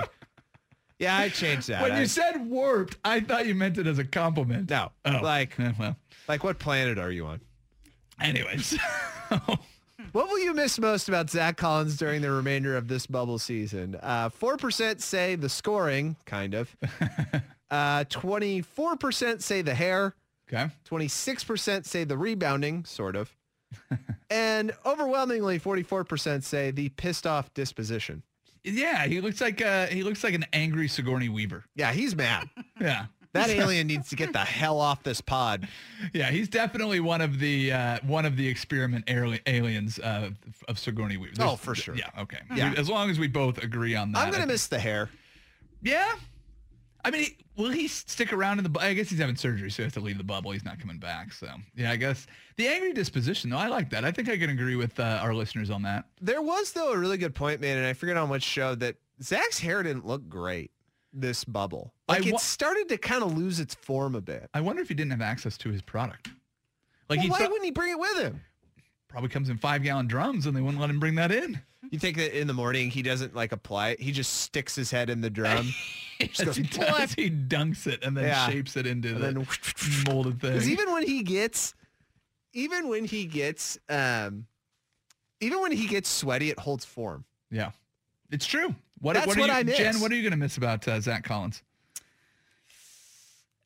Yeah, 0.99 1.15
I 1.17 1.29
changed 1.29 1.67
that. 1.69 1.81
When 1.83 1.91
I- 1.91 1.99
you 2.01 2.05
said 2.07 2.47
warped, 2.49 2.97
I 3.05 3.19
thought 3.19 3.45
you 3.45 3.53
meant 3.55 3.77
it 3.77 3.85
as 3.87 3.99
a 3.99 4.03
compliment. 4.03 4.69
no, 4.69 4.91
Oh, 5.05 5.19
like 5.21 5.55
well. 5.79 5.95
like 6.27 6.43
what 6.43 6.57
planet 6.59 6.97
are 6.97 7.11
you 7.11 7.25
on? 7.27 7.39
Anyways, 8.19 8.77
What 10.13 10.27
will 10.29 10.39
you 10.39 10.53
miss 10.53 10.79
most 10.79 11.09
about 11.09 11.29
Zach 11.29 11.57
Collins 11.57 11.97
during 11.97 12.21
the 12.21 12.31
remainder 12.31 12.77
of 12.77 12.87
this 12.87 13.05
bubble 13.05 13.37
season? 13.39 13.97
Uh, 14.01 14.29
4% 14.29 15.01
say 15.01 15.35
the 15.35 15.49
scoring, 15.49 16.15
kind 16.25 16.53
of. 16.53 16.75
Uh, 17.69 18.05
24% 18.05 19.41
say 19.41 19.61
the 19.61 19.73
hair. 19.75 20.15
Okay. 20.47 20.69
26% 20.89 21.85
say 21.85 22.05
the 22.05 22.17
rebounding, 22.17 22.85
sort 22.85 23.17
of. 23.17 23.35
And 24.29 24.73
overwhelmingly, 24.85 25.59
44% 25.59 26.43
say 26.43 26.71
the 26.71 26.89
pissed 26.89 27.25
off 27.27 27.53
disposition. 27.53 28.23
Yeah, 28.63 29.05
he 29.05 29.21
looks 29.21 29.39
like 29.39 29.61
uh, 29.61 29.87
he 29.87 30.03
looks 30.03 30.23
like 30.23 30.33
an 30.33 30.45
angry 30.51 30.87
Sigourney 30.87 31.29
Weaver. 31.29 31.63
Yeah, 31.75 31.91
he's 31.93 32.15
mad. 32.15 32.49
Yeah. 32.79 33.05
That 33.33 33.49
alien 33.49 33.87
needs 33.87 34.09
to 34.09 34.15
get 34.15 34.33
the 34.33 34.39
hell 34.39 34.79
off 34.79 35.03
this 35.03 35.21
pod. 35.21 35.67
Yeah, 36.13 36.29
he's 36.29 36.47
definitely 36.47 36.99
one 36.99 37.21
of 37.21 37.39
the 37.39 37.71
uh, 37.71 37.99
one 38.03 38.25
of 38.25 38.35
the 38.37 38.47
experiment 38.47 39.05
aliens 39.07 39.99
uh, 39.99 40.29
of 40.67 40.79
Sigourney 40.79 41.17
Weaver. 41.17 41.35
Oh, 41.39 41.55
for 41.55 41.75
sure. 41.75 41.95
Yeah, 41.95 42.09
okay. 42.19 42.39
Yeah. 42.55 42.73
As 42.77 42.89
long 42.89 43.09
as 43.09 43.19
we 43.19 43.27
both 43.27 43.57
agree 43.63 43.95
on 43.95 44.11
that. 44.11 44.19
I'm 44.19 44.29
going 44.29 44.41
to 44.41 44.47
miss 44.47 44.67
the 44.67 44.79
hair. 44.79 45.09
Yeah. 45.81 46.15
I 47.07 47.11
mean, 47.11 47.27
will 47.55 47.69
he 47.69 47.87
stick 47.87 48.33
around 48.33 48.57
in 48.57 48.63
the? 48.63 48.69
bu- 48.69 48.79
I 48.79 48.93
guess 48.93 49.09
he's 49.09 49.19
having 49.19 49.35
surgery, 49.35 49.71
so 49.71 49.77
he 49.77 49.85
has 49.85 49.93
to 49.93 49.99
leave 49.99 50.17
the 50.17 50.23
bubble. 50.23 50.51
He's 50.51 50.65
not 50.65 50.79
coming 50.79 50.97
back. 50.99 51.31
So 51.33 51.47
yeah, 51.75 51.91
I 51.91 51.95
guess 51.95 52.27
the 52.57 52.67
angry 52.67 52.93
disposition. 52.93 53.49
though, 53.49 53.57
I 53.57 53.67
like 53.67 53.89
that. 53.91 54.03
I 54.05 54.11
think 54.11 54.29
I 54.29 54.37
can 54.37 54.49
agree 54.49 54.75
with 54.75 54.99
uh, 54.99 55.19
our 55.21 55.33
listeners 55.33 55.69
on 55.69 55.81
that. 55.83 56.05
There 56.21 56.41
was, 56.41 56.71
though, 56.73 56.91
a 56.93 56.97
really 56.97 57.17
good 57.17 57.33
point 57.35 57.61
made, 57.61 57.77
and 57.77 57.85
I 57.85 57.93
forget 57.93 58.17
on 58.17 58.29
which 58.29 58.43
show, 58.43 58.75
that 58.75 58.95
Zach's 59.23 59.59
hair 59.59 59.81
didn't 59.83 60.05
look 60.05 60.27
great 60.29 60.71
this 61.13 61.43
bubble. 61.45 61.93
Like, 62.07 62.25
it 62.27 62.39
started 62.39 62.89
to 62.89 62.97
kind 62.97 63.23
of 63.23 63.37
lose 63.37 63.59
its 63.59 63.73
form 63.73 64.13
a 64.15 64.21
bit. 64.21 64.49
I 64.53 64.61
wonder 64.61 64.81
if 64.81 64.89
he 64.89 64.93
didn't 64.93 65.11
have 65.11 65.21
access 65.21 65.57
to 65.59 65.69
his 65.69 65.81
product. 65.81 66.29
Like 67.09 67.19
Well, 67.19 67.29
why 67.29 67.37
thought- 67.39 67.47
wouldn't 67.51 67.65
he 67.65 67.71
bring 67.71 67.91
it 67.91 67.99
with 67.99 68.17
him? 68.19 68.41
Probably 69.17 69.29
comes 69.29 69.49
in 69.49 69.57
five 69.57 69.81
gallon 69.81 70.05
drums, 70.05 70.45
and 70.45 70.55
they 70.55 70.61
wouldn't 70.61 70.79
let 70.79 70.91
him 70.91 70.99
bring 70.99 71.15
that 71.15 71.31
in. 71.31 71.59
You 71.89 71.97
think 71.97 72.17
that 72.17 72.39
in 72.39 72.45
the 72.45 72.53
morning 72.53 72.91
he 72.91 73.01
doesn't 73.01 73.33
like 73.35 73.51
apply 73.51 73.89
it? 73.89 73.99
He 73.99 74.11
just 74.11 74.41
sticks 74.41 74.75
his 74.75 74.91
head 74.91 75.09
in 75.09 75.21
the 75.21 75.29
drum. 75.29 75.73
Yes, 76.19 76.43
goes, 76.43 76.55
he 76.55 76.63
does. 76.63 77.13
He 77.13 77.29
dunks 77.29 77.85
it 77.85 78.03
and 78.03 78.17
then 78.17 78.23
Yeah. 78.23 78.49
shapes 78.49 78.75
it 78.75 78.87
into 78.87 79.09
And 79.09 79.17
the 79.23 79.33
then- 79.33 79.47
molded 80.07 80.41
thing. 80.41 80.53
Because 80.53 80.67
even 80.67 80.91
when 80.91 81.03
he 81.05 81.21
gets, 81.21 81.75
even 82.53 82.87
when 82.89 83.05
he 83.05 83.25
gets, 83.25 83.77
um, 83.87 84.47
even 85.41 85.61
when 85.61 85.71
he 85.71 85.85
gets 85.87 86.09
sweaty, 86.09 86.49
it 86.49 86.57
holds 86.57 86.85
form. 86.85 87.23
yeah, 87.51 87.69
it's 88.31 88.47
true. 88.47 88.73
What, 88.99 89.13
That's 89.13 89.27
what, 89.27 89.37
are 89.37 89.41
what 89.41 89.47
you, 89.49 89.53
I 89.55 89.61
miss. 89.63 89.77
Jen, 89.77 89.99
what 90.01 90.11
are 90.11 90.15
you 90.15 90.23
going 90.23 90.31
to 90.31 90.37
miss 90.37 90.57
about 90.57 90.87
uh, 90.87 90.99
Zach 90.99 91.23
Collins? 91.23 91.61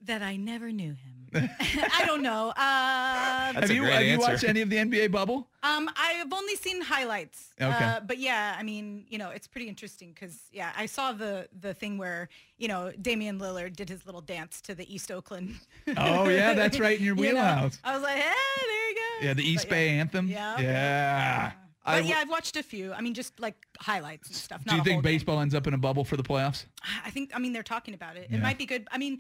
That 0.04 0.22
I 0.22 0.36
never 0.36 0.74
knew 0.74 0.92
him. 0.92 1.21
I 1.34 2.04
don't 2.06 2.22
know. 2.22 2.50
Uh, 2.50 2.56
That's 2.56 3.60
have 3.62 3.70
a 3.70 3.74
you 3.74 3.82
great 3.82 3.94
have 3.94 4.04
you 4.04 4.20
watched 4.20 4.44
any 4.44 4.62
of 4.62 4.70
the 4.70 4.78
NBA 4.78 5.12
bubble? 5.12 5.48
Um, 5.64 5.90
I've 5.96 6.32
only 6.34 6.56
seen 6.56 6.82
highlights. 6.82 7.52
Okay. 7.62 7.72
Uh, 7.72 8.00
but 8.02 8.18
yeah, 8.18 8.56
I 8.58 8.64
mean, 8.64 9.06
you 9.10 9.18
know, 9.18 9.30
it's 9.30 9.48
pretty 9.48 9.68
interesting 9.68 10.12
because 10.14 10.40
yeah, 10.52 10.72
I 10.78 10.86
saw 10.86 11.14
the 11.14 11.48
the 11.60 11.74
thing 11.74 11.98
where 11.98 12.30
you 12.58 12.68
know 12.68 12.92
Damian 13.02 13.40
Lillard 13.40 13.76
did 13.76 13.90
his 13.90 14.06
little 14.06 14.22
dance 14.22 14.62
to 14.62 14.76
the 14.76 14.94
East 14.94 15.12
Oakland. 15.12 15.56
Oh 15.98 16.28
yeah, 16.30 16.54
that's 16.54 16.80
right 16.80 16.98
in 16.98 17.06
your 17.06 17.16
You 17.22 17.24
know, 17.24 17.32
wheelhouse. 17.34 17.80
I 17.84 17.94
was 17.94 18.04
like, 18.04 18.16
hey, 18.18 18.66
there 18.68 18.90
you 18.90 18.96
go. 18.96 19.26
Yeah, 19.28 19.34
the 19.34 19.44
East 19.44 19.66
But 19.66 19.76
Bay 19.76 19.90
anthem. 19.90 20.28
Yeah. 20.28 20.60
Yeah. 20.60 21.52
But 21.86 21.96
I 21.96 22.00
yeah, 22.02 22.18
I've 22.18 22.30
watched 22.30 22.56
a 22.58 22.64
few. 22.64 22.94
I 22.94 23.02
mean, 23.02 23.16
just 23.16 23.40
like 23.40 23.56
highlights 23.80 24.28
and 24.28 24.36
stuff. 24.36 24.64
Do 24.64 24.68
not 24.68 24.78
you 24.78 24.84
think 24.84 24.94
whole 24.96 25.02
game. 25.02 25.14
baseball 25.14 25.40
ends 25.40 25.56
up 25.56 25.66
in 25.66 25.74
a 25.74 25.80
bubble 25.80 26.06
for 26.06 26.16
the 26.16 26.22
playoffs? 26.24 26.66
I 27.04 27.10
think. 27.10 27.32
I 27.34 27.40
mean, 27.40 27.54
they're 27.54 27.64
talking 27.64 27.96
about 27.96 28.18
it. 28.18 28.28
Yeah. 28.30 28.38
It 28.38 28.42
might 28.44 28.60
be 28.60 28.68
good. 28.68 28.88
I 28.92 29.00
mean, 29.00 29.20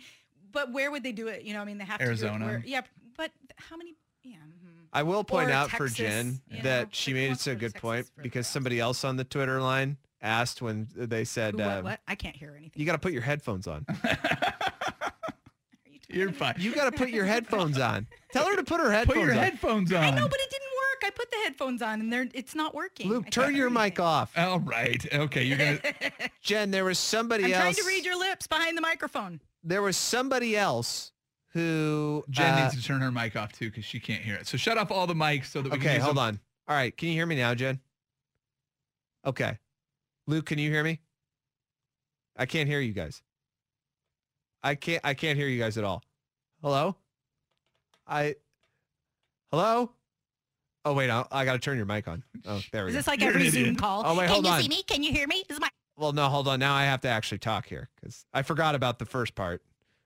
but 0.51 0.71
where 0.71 0.91
would 0.91 1.03
they 1.03 1.11
do 1.11 1.27
it? 1.27 1.43
You 1.43 1.53
know, 1.53 1.61
I 1.61 1.65
mean, 1.65 1.77
they 1.77 1.85
have 1.85 1.99
to 1.99 2.05
do 2.05 2.09
Arizona. 2.09 2.45
it 2.45 2.47
where, 2.47 2.63
yeah, 2.65 2.81
but 3.17 3.31
how 3.57 3.77
many? 3.77 3.95
Yeah. 4.23 4.35
mhm. 4.35 4.85
I 4.93 5.03
will 5.03 5.23
point 5.23 5.49
Or 5.49 5.53
out 5.53 5.71
for 5.71 5.87
Jen 5.87 6.41
you 6.49 6.61
that 6.63 6.83
know, 6.83 6.89
she 6.91 7.11
like, 7.11 7.15
made 7.21 7.31
it 7.31 7.47
a 7.47 7.55
good 7.55 7.59
Texas 7.73 7.81
point 7.81 8.11
because 8.21 8.45
somebody 8.47 8.79
else 8.79 9.03
on 9.03 9.15
the 9.17 9.23
Twitter 9.23 9.61
line 9.61 9.97
asked 10.21 10.61
when 10.61 10.87
they 10.95 11.23
said, 11.23 11.53
Who, 11.55 11.59
what, 11.61 11.77
um, 11.77 11.83
what? 11.85 11.99
I 12.07 12.15
can't 12.15 12.35
hear 12.35 12.51
anything. 12.55 12.79
"You 12.79 12.85
got 12.85 12.91
to 12.91 12.97
put 12.99 13.13
your 13.13 13.21
headphones 13.23 13.67
on. 13.67 13.85
you 15.89 15.99
You're 16.19 16.31
fine. 16.33 16.55
You 16.59 16.75
got 16.75 16.85
to 16.85 16.91
put 16.91 17.09
your 17.09 17.25
headphones 17.25 17.79
on. 17.79 18.05
Tell 18.33 18.45
her 18.47 18.55
to 18.57 18.63
put 18.63 18.79
her 18.81 18.91
headphones 18.91 19.17
Put 19.17 19.25
your 19.25 19.31
on. 19.31 19.37
headphones 19.43 19.93
on. 19.93 20.03
I 20.03 20.09
know, 20.11 20.27
but 20.27 20.39
it 20.39 20.49
didn't 20.49 20.61
work. 20.67 21.03
I 21.03 21.09
put 21.15 21.31
the 21.31 21.37
headphones 21.37 21.81
on 21.81 21.99
and 22.01 22.13
they're 22.13 22.27
it's 22.33 22.53
not 22.53 22.75
working. 22.75 23.09
Luke, 23.09 23.23
I 23.27 23.29
turn 23.29 23.55
your 23.55 23.69
mic 23.69 23.81
anything. 23.81 24.05
off. 24.05 24.37
All 24.37 24.59
right. 24.59 25.03
Okay. 25.13 25.43
You're 25.43 25.57
gonna. 25.57 25.79
Jen, 26.41 26.69
there 26.71 26.85
was 26.85 26.99
somebody 26.99 27.45
else. 27.45 27.53
I'm 27.55 27.67
else. 27.67 27.77
trying 27.77 27.87
to 27.87 27.95
read 27.95 28.05
your 28.05 28.19
lips 28.19 28.45
behind 28.47 28.77
the 28.77 28.81
microphone. 28.81 29.39
There 29.63 29.81
was 29.81 29.97
somebody 29.97 30.55
else 30.57 31.11
who. 31.53 32.23
Jen 32.29 32.53
uh, 32.53 32.63
needs 32.63 32.75
to 32.81 32.83
turn 32.87 33.01
her 33.01 33.11
mic 33.11 33.35
off 33.35 33.51
too 33.53 33.69
because 33.69 33.85
she 33.85 33.99
can't 33.99 34.21
hear 34.23 34.35
it. 34.35 34.47
So 34.47 34.57
shut 34.57 34.77
off 34.77 34.91
all 34.91 35.07
the 35.07 35.13
mics 35.13 35.47
so 35.47 35.61
that 35.61 35.71
we 35.71 35.77
can 35.77 35.87
Okay, 35.87 35.95
use 35.95 36.03
hold 36.03 36.17
them. 36.17 36.23
on. 36.23 36.39
All 36.67 36.75
right, 36.75 36.95
can 36.95 37.09
you 37.09 37.13
hear 37.15 37.25
me 37.25 37.35
now, 37.35 37.53
Jen? 37.53 37.79
Okay. 39.25 39.57
Luke, 40.27 40.45
can 40.45 40.57
you 40.59 40.71
hear 40.71 40.83
me? 40.83 40.99
I 42.37 42.45
can't 42.45 42.67
hear 42.69 42.79
you 42.79 42.93
guys. 42.93 43.21
I 44.63 44.75
can't 44.75 45.01
I 45.03 45.13
can't 45.13 45.37
hear 45.37 45.47
you 45.47 45.59
guys 45.59 45.77
at 45.77 45.83
all. 45.83 46.03
Hello? 46.61 46.95
I 48.07 48.35
Hello? 49.51 49.91
Oh 50.85 50.93
wait, 50.93 51.09
I, 51.09 51.25
I 51.31 51.45
got 51.45 51.53
to 51.53 51.59
turn 51.59 51.77
your 51.77 51.85
mic 51.85 52.07
on. 52.07 52.23
Oh, 52.47 52.61
there 52.71 52.85
we 52.85 52.89
Is 52.89 52.95
go. 52.95 52.99
this 52.99 53.07
like 53.07 53.19
You're 53.21 53.29
every 53.29 53.49
Zoom 53.49 53.75
call? 53.75 54.03
Oh, 54.05 54.15
wait, 54.15 54.27
hold 54.27 54.27
Can 54.27 54.29
hold 54.29 54.45
you 54.45 54.51
on. 54.51 54.61
see 54.61 54.67
me? 54.69 54.83
Can 54.83 55.03
you 55.03 55.11
hear 55.11 55.27
me? 55.27 55.43
Is 55.49 55.59
my 55.59 55.69
Well, 56.01 56.13
no, 56.13 56.27
hold 56.29 56.47
on. 56.47 56.59
Now 56.59 56.73
I 56.73 56.85
have 56.85 57.01
to 57.01 57.07
actually 57.07 57.37
talk 57.37 57.67
here 57.67 57.89
cuz 58.03 58.25
I 58.33 58.41
forgot 58.41 58.73
about 58.73 58.97
the 58.99 59.05
first 59.05 59.35
part. 59.35 59.61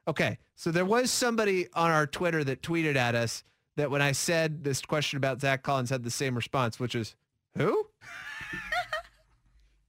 Okay. 0.07 0.37
So 0.55 0.69
there 0.71 0.85
was 0.85 1.09
somebody 1.09 1.67
on 1.73 1.89
our 1.89 2.05
Twitter 2.05 2.43
that 2.43 2.61
tweeted 2.61 2.95
at 2.95 3.15
us 3.15 3.43
that 3.77 3.89
when 3.89 4.01
I 4.01 4.11
said 4.11 4.63
this 4.63 4.81
question 4.81 5.17
about 5.17 5.41
Zach 5.41 5.63
Collins 5.63 5.89
had 5.89 6.03
the 6.03 6.11
same 6.11 6.35
response, 6.35 6.79
which 6.79 6.95
is 6.95 7.15
who? 7.57 7.87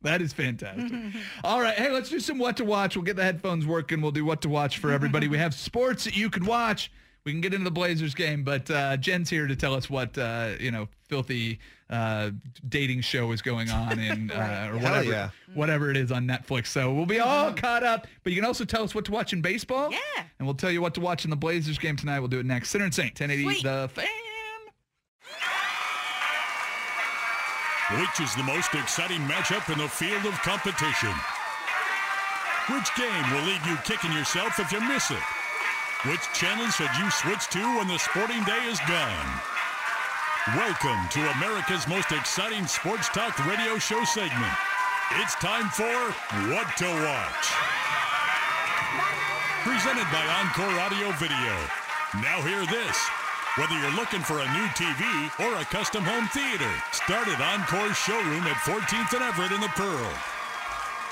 That 0.03 0.23
is 0.23 0.33
fantastic. 0.33 0.93
All 1.45 1.61
right. 1.61 1.77
Hey, 1.77 1.91
let's 1.91 2.09
do 2.09 2.21
some 2.21 2.39
what 2.39 2.57
to 2.59 2.65
watch. 2.65 2.95
We'll 2.95 3.05
get 3.05 3.17
the 3.17 3.25
headphones 3.25 3.67
working. 3.67 4.01
We'll 4.01 4.13
do 4.13 4.25
what 4.25 4.41
to 4.43 4.49
watch 4.49 4.79
for 4.79 4.93
everybody. 4.93 5.27
we 5.27 5.39
have 5.39 5.53
sports 5.53 6.05
that 6.05 6.17
you 6.17 6.31
can 6.31 6.45
watch. 6.45 6.93
We 7.27 7.33
can 7.33 7.41
get 7.41 7.53
into 7.53 7.65
the 7.65 7.73
Blazers 7.73 8.15
game, 8.15 8.45
but 8.45 8.71
uh, 8.71 8.97
Jen's 8.99 9.29
here 9.29 9.49
to 9.49 9.57
tell 9.57 9.75
us 9.75 9.91
what 9.91 10.17
uh, 10.17 10.53
you 10.61 10.71
know, 10.71 10.87
filthy 11.09 11.59
uh, 11.91 12.31
dating 12.69 13.01
show 13.01 13.33
is 13.33 13.43
going 13.43 13.69
on 13.69 13.99
in 13.99 14.31
uh, 14.31 14.71
or 14.73 14.79
whatever, 14.79 15.11
yeah. 15.11 15.31
whatever 15.53 15.91
it 15.91 15.97
is 15.97 16.13
on 16.13 16.29
Netflix. 16.29 16.69
So 16.69 16.95
we'll 16.95 17.05
be 17.05 17.19
all 17.19 17.53
caught 17.53 17.83
up. 17.83 18.07
But 18.23 18.33
you 18.33 18.41
can 18.41 18.47
also 18.47 18.65
tell 18.65 18.85
us 18.85 18.95
what 18.95 19.05
to 19.07 19.11
watch 19.11 19.33
in 19.33 19.43
baseball. 19.43 19.91
Yeah. 19.91 19.99
And 20.39 20.47
we'll 20.47 20.55
tell 20.55 20.71
you 20.71 20.81
what 20.81 20.95
to 20.95 21.01
watch 21.01 21.25
in 21.25 21.31
the 21.31 21.37
Blazers 21.37 21.79
game 21.79 21.97
tonight. 21.97 22.21
We'll 22.21 22.29
do 22.29 22.39
it 22.39 22.47
next. 22.47 22.71
Sinner 22.71 22.85
and 22.85 22.95
Saint, 22.95 23.19
1080 23.21 23.43
Sweet. 23.43 23.63
The 23.65 23.91
Fan. 23.93 24.07
Which 28.01 28.21
is 28.21 28.33
the 28.37 28.45
most 28.45 28.73
exciting 28.75 29.23
matchup 29.23 29.73
in 29.73 29.79
the 29.79 29.89
field 29.89 30.27
of 30.27 30.35
competition? 30.43 31.13
Which 32.71 32.95
game 32.95 33.33
will 33.33 33.43
leave 33.43 33.67
you 33.67 33.77
kicking 33.83 34.13
yourself 34.13 34.61
if 34.61 34.71
you 34.71 34.81
miss 34.81 35.11
it? 35.11 35.19
Which 36.07 36.23
channel 36.33 36.71
should 36.71 36.95
you 37.03 37.11
switch 37.11 37.49
to 37.51 37.59
when 37.79 37.89
the 37.89 37.99
sporting 37.99 38.45
day 38.45 38.63
is 38.71 38.79
gone? 38.87 39.29
Welcome 40.55 41.03
to 41.11 41.33
America's 41.35 41.89
most 41.89 42.13
exciting 42.13 42.69
sports 42.69 43.09
talk 43.09 43.35
radio 43.45 43.77
show 43.79 44.05
segment. 44.05 44.55
It's 45.19 45.35
time 45.43 45.67
for 45.67 45.99
What 46.55 46.71
to 46.79 46.87
Watch. 46.87 47.47
Presented 49.67 50.07
by 50.15 50.23
Encore 50.47 50.79
Audio 50.79 51.11
Video. 51.19 51.55
Now 52.23 52.39
hear 52.41 52.65
this. 52.67 52.97
Whether 53.59 53.75
you're 53.75 53.99
looking 53.99 54.23
for 54.23 54.39
a 54.39 54.53
new 54.55 54.67
TV 54.79 55.03
or 55.43 55.59
a 55.59 55.65
custom 55.65 56.05
home 56.05 56.29
theater, 56.29 56.71
start 56.93 57.27
at 57.27 57.41
Encore's 57.41 57.97
showroom 57.97 58.47
at 58.47 58.63
14th 58.63 59.13
and 59.13 59.25
Everett 59.25 59.51
in 59.51 59.61
the 59.61 59.75
Pearl. 59.75 60.13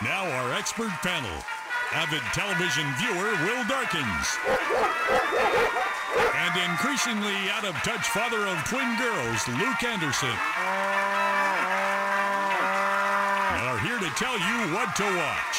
Now 0.05 0.31
our 0.39 0.53
expert 0.53 0.91
panel. 1.03 1.43
Avid 1.93 2.23
television 2.35 2.87
viewer 2.99 3.31
Will 3.47 3.65
Darkins. 3.71 4.27
And 6.35 6.55
increasingly 6.71 7.51
out 7.51 7.65
of 7.65 7.75
touch 7.83 8.07
father 8.09 8.47
of 8.47 8.59
twin 8.65 8.97
girls, 8.99 9.47
Luke 9.49 9.83
Anderson. 9.83 10.35
Are 13.63 13.79
here 13.79 13.99
to 13.99 14.11
tell 14.15 14.39
you 14.39 14.75
what 14.75 14.95
to 14.97 15.05
watch. 15.05 15.57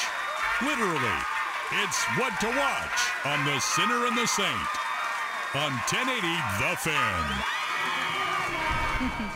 Literally, 0.61 1.19
it's 1.83 2.03
what 2.17 2.39
to 2.39 2.47
watch 2.47 2.99
on 3.25 3.43
The 3.45 3.59
Sinner 3.59 4.05
and 4.07 4.17
the 4.17 4.27
Saint 4.27 4.71
on 5.55 5.71
1080 5.87 6.27
The 6.59 6.75
Fan. 6.77 7.43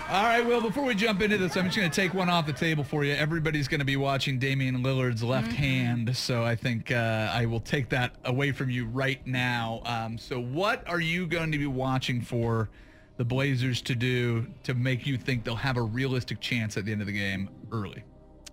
All 0.09 0.23
right, 0.23 0.41
Will, 0.45 0.61
before 0.61 0.83
we 0.85 0.95
jump 0.95 1.21
into 1.21 1.37
this, 1.37 1.57
I'm 1.57 1.65
just 1.65 1.75
going 1.77 1.89
to 1.89 1.95
take 1.95 2.13
one 2.13 2.29
off 2.29 2.45
the 2.45 2.53
table 2.53 2.83
for 2.83 3.03
you. 3.03 3.13
Everybody's 3.13 3.67
going 3.67 3.79
to 3.79 3.85
be 3.85 3.97
watching 3.97 4.39
Damian 4.39 4.77
Lillard's 4.81 5.21
left 5.21 5.51
hand, 5.51 6.15
so 6.15 6.43
I 6.43 6.55
think 6.55 6.91
uh, 6.91 7.29
I 7.33 7.45
will 7.45 7.59
take 7.59 7.89
that 7.89 8.15
away 8.23 8.51
from 8.53 8.69
you 8.69 8.85
right 8.85 9.25
now. 9.27 9.81
Um, 9.85 10.17
so 10.17 10.39
what 10.39 10.87
are 10.87 11.01
you 11.01 11.27
going 11.27 11.51
to 11.51 11.57
be 11.57 11.67
watching 11.67 12.21
for 12.21 12.69
the 13.17 13.25
Blazers 13.25 13.81
to 13.81 13.95
do 13.95 14.47
to 14.63 14.73
make 14.73 15.05
you 15.05 15.17
think 15.17 15.43
they'll 15.43 15.55
have 15.55 15.75
a 15.77 15.81
realistic 15.83 16.39
chance 16.39 16.77
at 16.77 16.85
the 16.85 16.91
end 16.93 17.01
of 17.01 17.07
the 17.07 17.13
game 17.13 17.49
early? 17.71 18.03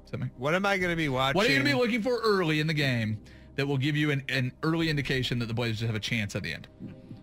Does 0.03 0.11
that 0.11 0.19
make- 0.19 0.31
What 0.39 0.55
am 0.57 0.67
I 0.67 0.77
going 0.77 0.91
to 0.91 0.97
be 0.97 1.09
watching? 1.09 1.37
What 1.37 1.47
are 1.47 1.51
you 1.51 1.57
going 1.63 1.67
to 1.67 1.73
be 1.73 1.79
looking 1.81 2.03
for 2.03 2.19
early 2.23 2.59
in 2.59 2.67
the 2.67 2.75
game 2.75 3.19
that 3.55 3.67
will 3.67 3.79
give 3.79 3.97
you 3.97 4.11
an, 4.11 4.25
an 4.29 4.53
early 4.65 4.91
indication 4.91 5.39
that 5.39 5.47
the 5.47 5.55
Blazers 5.55 5.87
have 5.87 5.95
a 5.97 6.01
chance 6.01 6.35
at 6.35 6.43
the 6.43 6.53
end? 6.53 6.67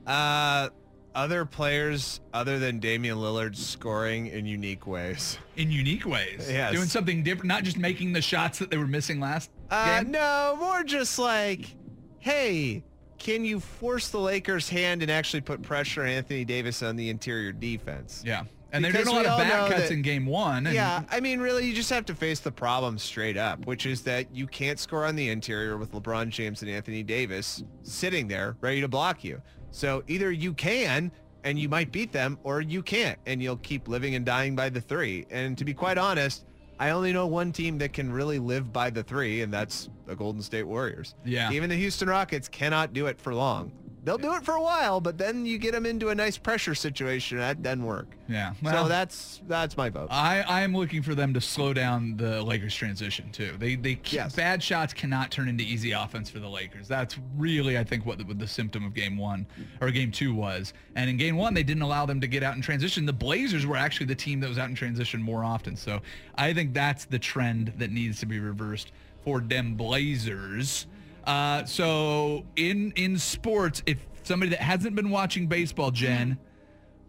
Uh, 0.07 0.69
other 1.15 1.45
players 1.45 2.19
other 2.33 2.59
than 2.59 2.79
Damian 2.79 3.17
Lillard 3.17 3.55
scoring 3.55 4.27
in 4.27 4.45
unique 4.45 4.87
ways. 4.87 5.37
In 5.55 5.71
unique 5.71 6.05
ways. 6.05 6.47
Yes. 6.49 6.73
Doing 6.73 6.87
something 6.87 7.23
different, 7.23 7.47
not 7.47 7.63
just 7.63 7.77
making 7.77 8.13
the 8.13 8.21
shots 8.21 8.59
that 8.59 8.69
they 8.71 8.77
were 8.77 8.87
missing 8.87 9.19
last 9.19 9.49
Uh, 9.69 10.01
game. 10.01 10.11
no, 10.11 10.57
more 10.59 10.83
just 10.83 11.19
like, 11.19 11.75
hey, 12.19 12.83
can 13.19 13.45
you 13.45 13.59
force 13.59 14.09
the 14.09 14.19
Lakers' 14.19 14.69
hand 14.69 15.01
and 15.01 15.11
actually 15.11 15.41
put 15.41 15.61
pressure 15.61 16.01
on 16.01 16.09
Anthony 16.09 16.43
Davis 16.45 16.81
on 16.83 16.95
the 16.95 17.09
interior 17.09 17.51
defense? 17.51 18.23
Yeah. 18.25 18.43
And 18.71 18.83
they're 18.83 18.91
doing 18.91 19.07
a 19.07 19.11
lot 19.11 19.25
of 19.27 19.37
back 19.37 19.69
cuts 19.69 19.81
that- 19.83 19.91
in 19.91 20.01
game 20.01 20.25
one. 20.25 20.65
Yeah, 20.65 21.03
I 21.11 21.19
mean, 21.19 21.39
really, 21.39 21.63
you 21.67 21.75
just 21.75 21.91
have 21.91 22.05
to 22.07 22.15
face 22.15 22.39
the 22.39 22.51
problem 22.51 22.97
straight 22.97 23.37
up, 23.37 23.67
which 23.67 23.85
is 23.85 24.01
that 24.01 24.35
you 24.35 24.47
can't 24.47 24.79
score 24.79 25.05
on 25.05 25.15
the 25.15 25.29
interior 25.29 25.77
with 25.77 25.91
LeBron 25.91 26.29
James 26.29 26.63
and 26.63 26.71
Anthony 26.71 27.03
Davis 27.03 27.63
sitting 27.83 28.27
there 28.27 28.57
ready 28.61 28.81
to 28.81 28.87
block 28.87 29.23
you. 29.23 29.43
So 29.73 30.03
either 30.07 30.31
you 30.31 30.53
can 30.53 31.11
and 31.43 31.59
you 31.59 31.67
might 31.67 31.91
beat 31.91 32.13
them, 32.13 32.39
or 32.43 32.61
you 32.61 32.81
can't, 32.81 33.19
and 33.25 33.43
you'll 33.43 33.57
keep 33.57 33.89
living 33.89 34.15
and 34.15 34.25
dying 34.25 34.55
by 34.55 34.69
the 34.69 34.79
three. 34.79 35.25
And 35.29 35.57
to 35.57 35.65
be 35.65 35.73
quite 35.73 35.97
honest, 35.97 36.45
I 36.79 36.91
only 36.91 37.11
know 37.11 37.27
one 37.27 37.51
team 37.51 37.77
that 37.79 37.91
can 37.91 38.11
really 38.11 38.39
live 38.39 38.71
by 38.71 38.89
the 38.89 39.03
three, 39.03 39.41
and 39.41 39.53
that's 39.53 39.89
the 40.05 40.15
Golden 40.15 40.41
State 40.41 40.63
Warriors. 40.63 41.15
Yeah. 41.25 41.51
Even 41.51 41.69
the 41.69 41.75
Houston 41.75 42.07
Rockets 42.07 42.47
cannot 42.47 42.93
do 42.93 43.07
it 43.07 43.19
for 43.19 43.33
long. 43.33 43.73
They'll 44.03 44.17
do 44.17 44.33
it 44.33 44.43
for 44.43 44.55
a 44.55 44.61
while, 44.61 44.99
but 44.99 45.17
then 45.17 45.45
you 45.45 45.57
get 45.57 45.71
them 45.71 45.85
into 45.85 46.09
a 46.09 46.15
nice 46.15 46.37
pressure 46.37 46.75
situation. 46.75 47.37
That 47.37 47.63
doesn't 47.63 47.85
work. 47.85 48.07
Yeah. 48.27 48.53
so 48.63 48.87
that's 48.87 49.41
that's 49.47 49.77
my 49.77 49.89
vote. 49.89 50.07
I, 50.11 50.41
I 50.41 50.61
am 50.61 50.75
looking 50.75 51.01
for 51.01 51.15
them 51.15 51.33
to 51.33 51.41
slow 51.41 51.71
down 51.73 52.17
the 52.17 52.41
Lakers 52.43 52.75
transition 52.75 53.31
too. 53.31 53.55
They 53.57 53.75
they 53.75 53.99
Yes. 54.05 54.35
bad 54.35 54.61
shots 54.61 54.93
cannot 54.93 55.31
turn 55.31 55.47
into 55.47 55.63
easy 55.63 55.93
offense 55.93 56.29
for 56.29 56.39
the 56.39 56.49
Lakers. 56.49 56.87
That's 56.87 57.17
really 57.37 57.77
I 57.77 57.83
think 57.85 58.05
what 58.05 58.17
the, 58.17 58.25
what 58.25 58.39
the 58.39 58.47
symptom 58.47 58.83
of 58.85 58.93
game 58.93 59.17
one 59.17 59.45
or 59.79 59.89
game 59.89 60.11
two 60.11 60.33
was. 60.33 60.73
And 60.95 61.09
in 61.09 61.15
game 61.15 61.37
one 61.37 61.53
they 61.53 61.63
didn't 61.63 61.83
allow 61.83 62.05
them 62.05 62.19
to 62.19 62.27
get 62.27 62.43
out 62.43 62.55
in 62.55 62.61
transition. 62.61 63.05
The 63.05 63.13
Blazers 63.13 63.65
were 63.65 63.77
actually 63.77 64.07
the 64.07 64.15
team 64.15 64.41
that 64.41 64.49
was 64.49 64.57
out 64.57 64.69
in 64.69 64.75
transition 64.75 65.21
more 65.21 65.45
often. 65.45 65.77
So 65.77 66.01
I 66.35 66.53
think 66.53 66.73
that's 66.73 67.05
the 67.05 67.19
trend 67.19 67.73
that 67.77 67.91
needs 67.91 68.19
to 68.19 68.25
be 68.25 68.39
reversed 68.39 68.91
for 69.23 69.39
them 69.39 69.75
Blazers. 69.75 70.87
Uh, 71.25 71.63
so 71.65 72.45
in 72.55 72.91
in 72.95 73.17
sports, 73.17 73.81
if 73.85 74.05
somebody 74.23 74.49
that 74.51 74.59
hasn't 74.61 74.95
been 74.95 75.09
watching 75.09 75.47
baseball, 75.47 75.91
Jen. 75.91 76.37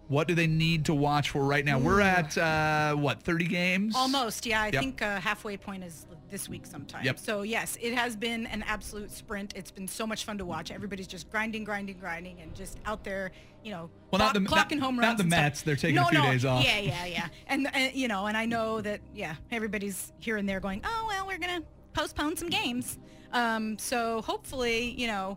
What 0.08 0.28
do 0.28 0.34
they 0.34 0.46
need 0.46 0.84
to 0.84 0.94
watch 0.94 1.30
for 1.30 1.42
right 1.46 1.64
now? 1.64 1.78
We're 1.78 2.02
at 2.02 2.36
uh, 2.36 2.94
what, 2.94 3.22
30 3.22 3.46
games? 3.46 3.96
Almost, 3.96 4.44
yeah. 4.44 4.60
I 4.60 4.66
Yep. 4.66 4.74
think 4.82 5.00
uh, 5.02 5.18
halfway 5.18 5.56
point 5.56 5.82
is 5.82 6.06
this 6.28 6.46
week 6.46 6.66
sometime. 6.66 7.06
Yep. 7.06 7.18
So 7.18 7.40
yes, 7.40 7.78
it 7.80 7.94
has 7.94 8.14
been 8.14 8.44
an 8.48 8.62
absolute 8.64 9.10
sprint. 9.10 9.54
It's 9.56 9.70
been 9.70 9.88
so 9.88 10.06
much 10.06 10.26
fun 10.26 10.36
to 10.36 10.44
watch. 10.44 10.70
Everybody's 10.70 11.06
just 11.06 11.30
grinding, 11.30 11.64
grinding, 11.64 11.96
grinding, 11.96 12.38
and 12.42 12.54
just 12.54 12.78
out 12.84 13.02
there, 13.02 13.32
you 13.64 13.70
know, 13.70 13.88
Well, 14.10 14.18
not 14.18 14.34
clock- 14.34 14.68
the- 14.68 14.74
clocking 14.74 14.78
not- 14.80 14.84
home 14.84 14.96
not 14.96 15.02
runs. 15.06 15.16
the 15.16 15.22
and 15.22 15.32
stuff. 15.32 15.42
Mets. 15.42 15.62
They're 15.62 15.74
taking 15.76 15.94
no, 15.96 16.02
a 16.02 16.08
few 16.10 16.18
no. 16.18 16.24
days 16.32 16.44
off. 16.44 16.62
Yeah, 16.62 16.78
yeah, 16.80 17.04
yeah. 17.06 17.28
And, 17.46 17.74
and 17.74 17.94
you 17.94 18.06
know, 18.06 18.26
and 18.26 18.36
I 18.36 18.44
know 18.44 18.82
that 18.82 19.00
yeah, 19.14 19.36
everybody's 19.50 20.12
here 20.18 20.36
and 20.36 20.46
there 20.46 20.60
going, 20.60 20.82
oh 20.84 21.04
well, 21.08 21.26
we're 21.26 21.38
gonna 21.38 21.62
postpone 21.94 22.36
some 22.36 22.50
games. 22.50 22.98
Um, 23.34 23.76
so 23.78 24.22
hopefully, 24.22 24.94
you 24.96 25.06
know, 25.06 25.36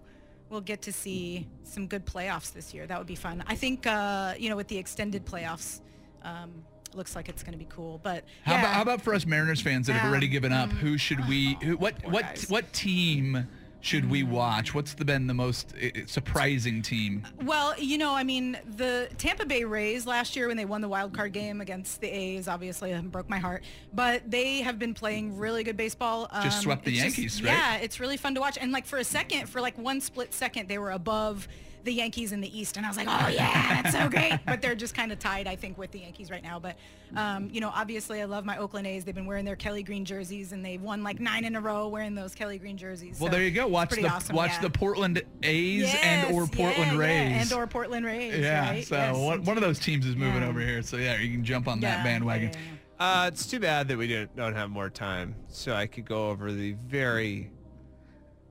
we'll 0.50 0.62
get 0.62 0.82
to 0.84 0.94
see 0.94 1.48
some 1.64 1.88
good 1.88 2.06
playoffs 2.06 2.54
this 2.54 2.74
year. 2.74 2.88
That 2.88 2.98
would 2.98 3.08
be 3.08 3.16
fun. 3.16 3.44
I 3.48 3.56
think 3.56 3.86
uh, 3.86 4.36
you 4.38 4.50
know, 4.50 4.56
with 4.56 4.70
the 4.70 4.78
extended 4.78 5.26
playoffs. 5.26 5.82
Um, 6.24 6.52
looks 6.94 7.16
like 7.16 7.30
it's 7.30 7.44
going 7.44 7.54
to 7.54 7.60
be 7.60 7.68
cool, 7.70 8.00
but 8.02 8.24
How, 8.44 8.54
yeah. 8.54 8.60
about, 8.62 8.74
how 8.74 8.82
about 8.82 9.02
for 9.02 9.14
us 9.14 9.26
Mariners 9.26 9.62
fans 9.62 9.88
that 9.88 9.94
have 9.94 10.10
already 10.10 10.28
given 10.28 10.52
up? 10.52 10.70
Who 10.70 10.98
should 10.98 11.28
we? 11.28 11.58
Who, 11.62 11.78
what 11.78 11.96
what 12.10 12.46
what 12.48 12.72
team 12.74 13.48
should 13.88 14.10
we 14.10 14.22
watch? 14.22 14.76
What's 14.76 14.94
the, 14.94 15.06
been 15.06 15.28
the 15.28 15.34
most 15.34 15.74
uh, 15.82 16.06
surprising 16.08 16.82
team? 16.82 17.26
Well, 17.44 17.74
you 17.80 17.98
know, 17.98 18.14
I 18.14 18.24
mean, 18.24 18.58
the 18.76 19.08
Tampa 19.18 19.46
Bay 19.46 19.64
Rays 19.64 20.06
last 20.06 20.36
year 20.36 20.50
when 20.50 20.58
they 20.58 20.66
won 20.66 20.82
the 20.82 20.90
wild 20.90 21.14
card 21.14 21.32
game 21.32 21.62
against 21.62 22.02
the 22.02 22.10
A's, 22.10 22.50
obviously 22.50 22.94
um, 22.94 23.08
broke 23.08 23.30
my 23.30 23.40
heart. 23.40 23.64
But 23.94 24.30
they 24.30 24.60
have 24.60 24.78
been 24.78 24.94
playing 24.94 25.38
really 25.38 25.64
good 25.64 25.78
baseball. 25.78 26.28
Just 26.44 26.58
Um, 26.58 26.64
swept 26.64 26.84
the 26.84 26.92
it's 26.92 27.00
Yankees, 27.00 27.42
right? 27.42 27.54
Yeah, 27.54 27.78
it's 27.78 28.02
really 28.02 28.18
fun 28.18 28.36
to 28.36 28.42
watch. 28.42 28.58
And 28.60 28.74
like 28.74 28.86
for 28.86 29.00
a 29.00 29.06
second, 29.06 29.48
for 29.48 29.62
like 29.62 29.78
one 29.78 30.02
split 30.02 30.34
second, 30.34 30.68
they 30.68 30.78
were 30.78 30.92
above 30.92 31.48
the 31.84 31.94
Yankees 31.94 32.32
in 32.34 32.42
the 32.42 32.60
East, 32.60 32.76
and 32.78 32.86
I 32.86 32.90
was 32.90 32.98
like, 32.98 33.08
oh 33.10 33.28
yeah, 33.30 33.82
that's 33.82 33.96
so 33.96 34.10
great. 34.10 34.40
But 34.46 34.62
they're 34.62 34.76
just 34.76 34.94
kind 34.96 35.12
of 35.12 35.20
tied, 35.20 35.48
I 35.48 35.56
think, 35.56 35.78
with 35.78 35.92
the 35.92 36.00
Yankees 36.00 36.30
right 36.30 36.44
now. 36.44 36.60
But 36.60 36.76
um, 37.16 37.50
you 37.52 37.62
know, 37.62 37.72
obviously, 37.74 38.22
I 38.22 38.26
love 38.26 38.44
my 38.46 38.58
Oakland 38.58 38.86
A's. 38.88 39.06
They've 39.06 39.16
been 39.16 39.26
wearing 39.26 39.46
their 39.46 39.56
Kelly 39.56 39.84
Green 39.84 40.04
jerseys, 40.04 40.52
and 40.52 40.64
they've 40.66 40.82
won 40.82 41.04
like 41.04 41.20
nine 41.20 41.46
in 41.46 41.56
a 41.56 41.62
row 41.62 41.88
wearing 41.88 42.16
those 42.16 42.36
Kelly 42.36 42.58
Green 42.58 42.78
jerseys. 42.78 43.20
Well, 43.20 43.32
So 43.32 43.38
there 43.38 43.46
you 43.46 43.52
go. 43.52 43.68
Watch 43.68 43.92
the 43.92 44.06
awesome, 44.08 44.36
watch 44.36 44.52
yeah. 44.52 44.62
the 44.62 44.70
Portland 44.70 45.22
A's 45.44 45.94
and 46.04 46.36
or 46.36 46.48
Portland 46.48 46.92
yeah, 46.94 46.98
Rays. 46.98 47.30
yeah, 47.32 47.42
and 47.42 47.54
or 47.54 47.68
Portland 47.68 48.06
Rays. 48.06 48.38
yeah. 48.40 48.70
right? 48.70 48.86
So 48.86 48.96
Yes, 48.96 49.16
one, 49.18 49.44
one 49.44 49.58
of 49.58 49.64
those 49.64 49.80
teams 49.80 50.06
is 50.06 50.16
moving 50.16 50.42
Yeah. 50.42 50.50
over 50.50 50.60
here. 50.60 50.82
So 50.82 50.98
yeah, 50.98 51.18
you 51.18 51.32
can 51.32 51.44
jump 51.46 51.68
on 51.68 51.80
that 51.82 51.98
Yeah, 52.00 52.04
bandwagon. 52.04 52.52
yeah, 52.54 52.60
yeah. 53.00 53.24
Uh, 53.24 53.28
it's 53.28 53.46
too 53.46 53.60
bad 53.60 53.88
that 53.90 53.98
we 53.98 54.08
didn't 54.08 54.36
don't 54.36 54.56
have 54.56 54.70
more 54.72 54.90
time, 54.90 55.36
so 55.50 55.74
I 55.74 55.86
could 55.88 56.06
go 56.06 56.30
over 56.30 56.52
the 56.52 56.74
very 56.88 57.52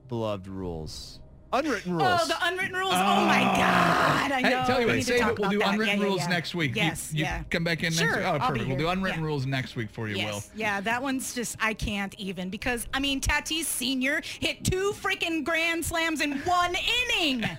beloved 0.07 0.47
rules, 0.47 1.19
unwritten 1.53 1.93
oh, 1.93 1.97
rules. 1.97 2.21
Oh, 2.23 2.27
the 2.27 2.35
unwritten 2.41 2.75
rules. 2.75 2.93
Oh, 2.93 2.97
my 2.97 3.41
ah. 3.43 4.27
God. 4.27 4.31
I 4.31 4.41
Hey, 4.41 4.63
tell 4.67 4.81
you 4.81 4.87
we 4.87 4.95
what, 4.95 5.03
save 5.03 5.27
it. 5.27 5.39
We'll 5.39 5.49
do 5.49 5.59
that. 5.59 5.73
unwritten 5.73 5.97
Yeah, 5.97 6.03
yeah, 6.03 6.09
rules 6.09 6.21
yeah. 6.21 6.27
next 6.27 6.55
week. 6.55 6.75
Yes, 6.75 7.13
you, 7.13 7.23
yeah. 7.23 7.43
come 7.49 7.63
back 7.63 7.79
in 7.79 7.85
next 7.85 7.97
Sure, 7.97 8.17
week. 8.17 8.25
Oh, 8.25 8.39
perfect. 8.39 8.67
We'll 8.67 8.77
do 8.77 8.87
unwritten 8.89 9.19
Yeah. 9.21 9.25
rules 9.25 9.45
next 9.45 9.75
week 9.75 9.89
for 9.91 10.07
you, 10.07 10.15
Yes. 10.17 10.33
Will. 10.33 10.59
Yeah, 10.59 10.81
that 10.81 11.01
one's 11.01 11.33
just, 11.33 11.55
I 11.59 11.73
can't 11.73 12.13
even 12.19 12.49
because, 12.49 12.87
I 12.93 12.99
mean, 12.99 13.21
Tatis 13.21 13.65
Sr. 13.65 14.21
hit 14.39 14.63
two 14.63 14.93
freaking 14.93 15.43
grand 15.43 15.85
slams 15.85 16.21
in 16.21 16.39
one 16.39 16.75
inning. 16.75 17.49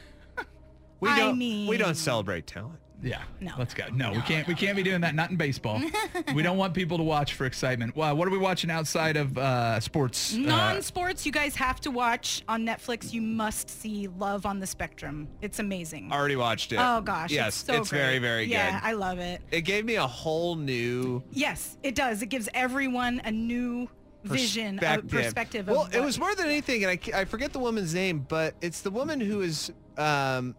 we 1.01 1.09
I 1.09 1.19
don't 1.19 1.33
we 1.33 1.39
mean- 1.39 1.79
don't 1.79 1.97
celebrate 1.97 2.47
talent. 2.47 2.79
Yeah. 3.03 3.23
No. 3.41 3.53
Let's 3.59 3.75
go. 3.75 3.85
No, 3.95 4.13
we 4.13 4.21
can't. 4.23 4.47
We 4.49 4.55
can't 4.55 4.77
be 4.77 4.83
doing 4.83 5.01
that. 5.03 5.15
Not 5.15 5.31
in 5.31 5.37
baseball. 5.37 5.81
we 6.35 6.43
don't 6.43 6.57
want 6.57 6.75
people 6.75 6.97
to 6.99 7.05
watch 7.05 7.35
for 7.35 7.47
excitement. 7.47 7.95
Well, 7.95 8.17
what 8.17 8.27
are 8.27 8.31
we 8.31 8.39
watching 8.39 8.71
outside 8.71 9.17
of 9.17 9.39
uh, 9.39 9.79
sports? 9.81 10.35
Uh, 10.35 10.39
Non-sports, 10.39 11.25
you 11.25 11.33
guys 11.33 11.55
have 11.57 11.81
to 11.83 11.91
watch 11.91 12.43
on 12.49 12.67
Netflix. 12.67 13.13
You 13.13 13.23
must 13.23 13.71
see 13.71 14.09
Love 14.19 14.47
on 14.47 14.59
the 14.59 14.67
Spectrum. 14.67 15.29
It's 15.41 15.59
amazing. 15.61 16.11
Already 16.13 16.37
watched 16.37 16.73
it. 16.73 16.79
Oh 16.81 17.01
gosh, 17.01 17.31
yes, 17.31 17.49
it's, 17.49 17.67
so 17.67 17.85
very 17.85 18.15
great. 18.15 18.19
very 18.19 18.45
Yeah, 18.47 18.67
good. 18.67 18.73
Yeah, 18.75 18.81
I 18.83 18.93
love 18.95 19.19
it. 19.19 19.43
it 19.51 19.61
gave 19.63 19.85
me 19.85 19.95
a 19.95 20.07
whole 20.07 20.57
new 20.57 21.23
Yes, 21.31 21.79
it 21.83 21.95
does. 21.95 22.23
It 22.23 22.27
gives 22.27 22.49
everyone 22.53 23.21
a 23.25 23.31
new 23.31 23.89
vision, 24.25 24.79
a 24.79 24.81
perspective. 24.81 25.11
perspective. 25.11 25.67
Well, 25.69 25.85
of 25.85 25.95
it 25.95 26.03
was 26.03 26.19
more 26.19 26.35
than 26.35 26.47
anything, 26.47 26.85
and 26.85 26.91
I, 27.15 27.21
I 27.21 27.25
forget 27.25 27.53
the 27.53 27.59
woman's 27.61 27.95
name, 27.95 28.27
but 28.29 28.55
it's 28.61 28.81
the 28.81 28.91
woman 28.91 29.21
who 29.21 29.43
is 29.43 29.71
um, 29.97 30.55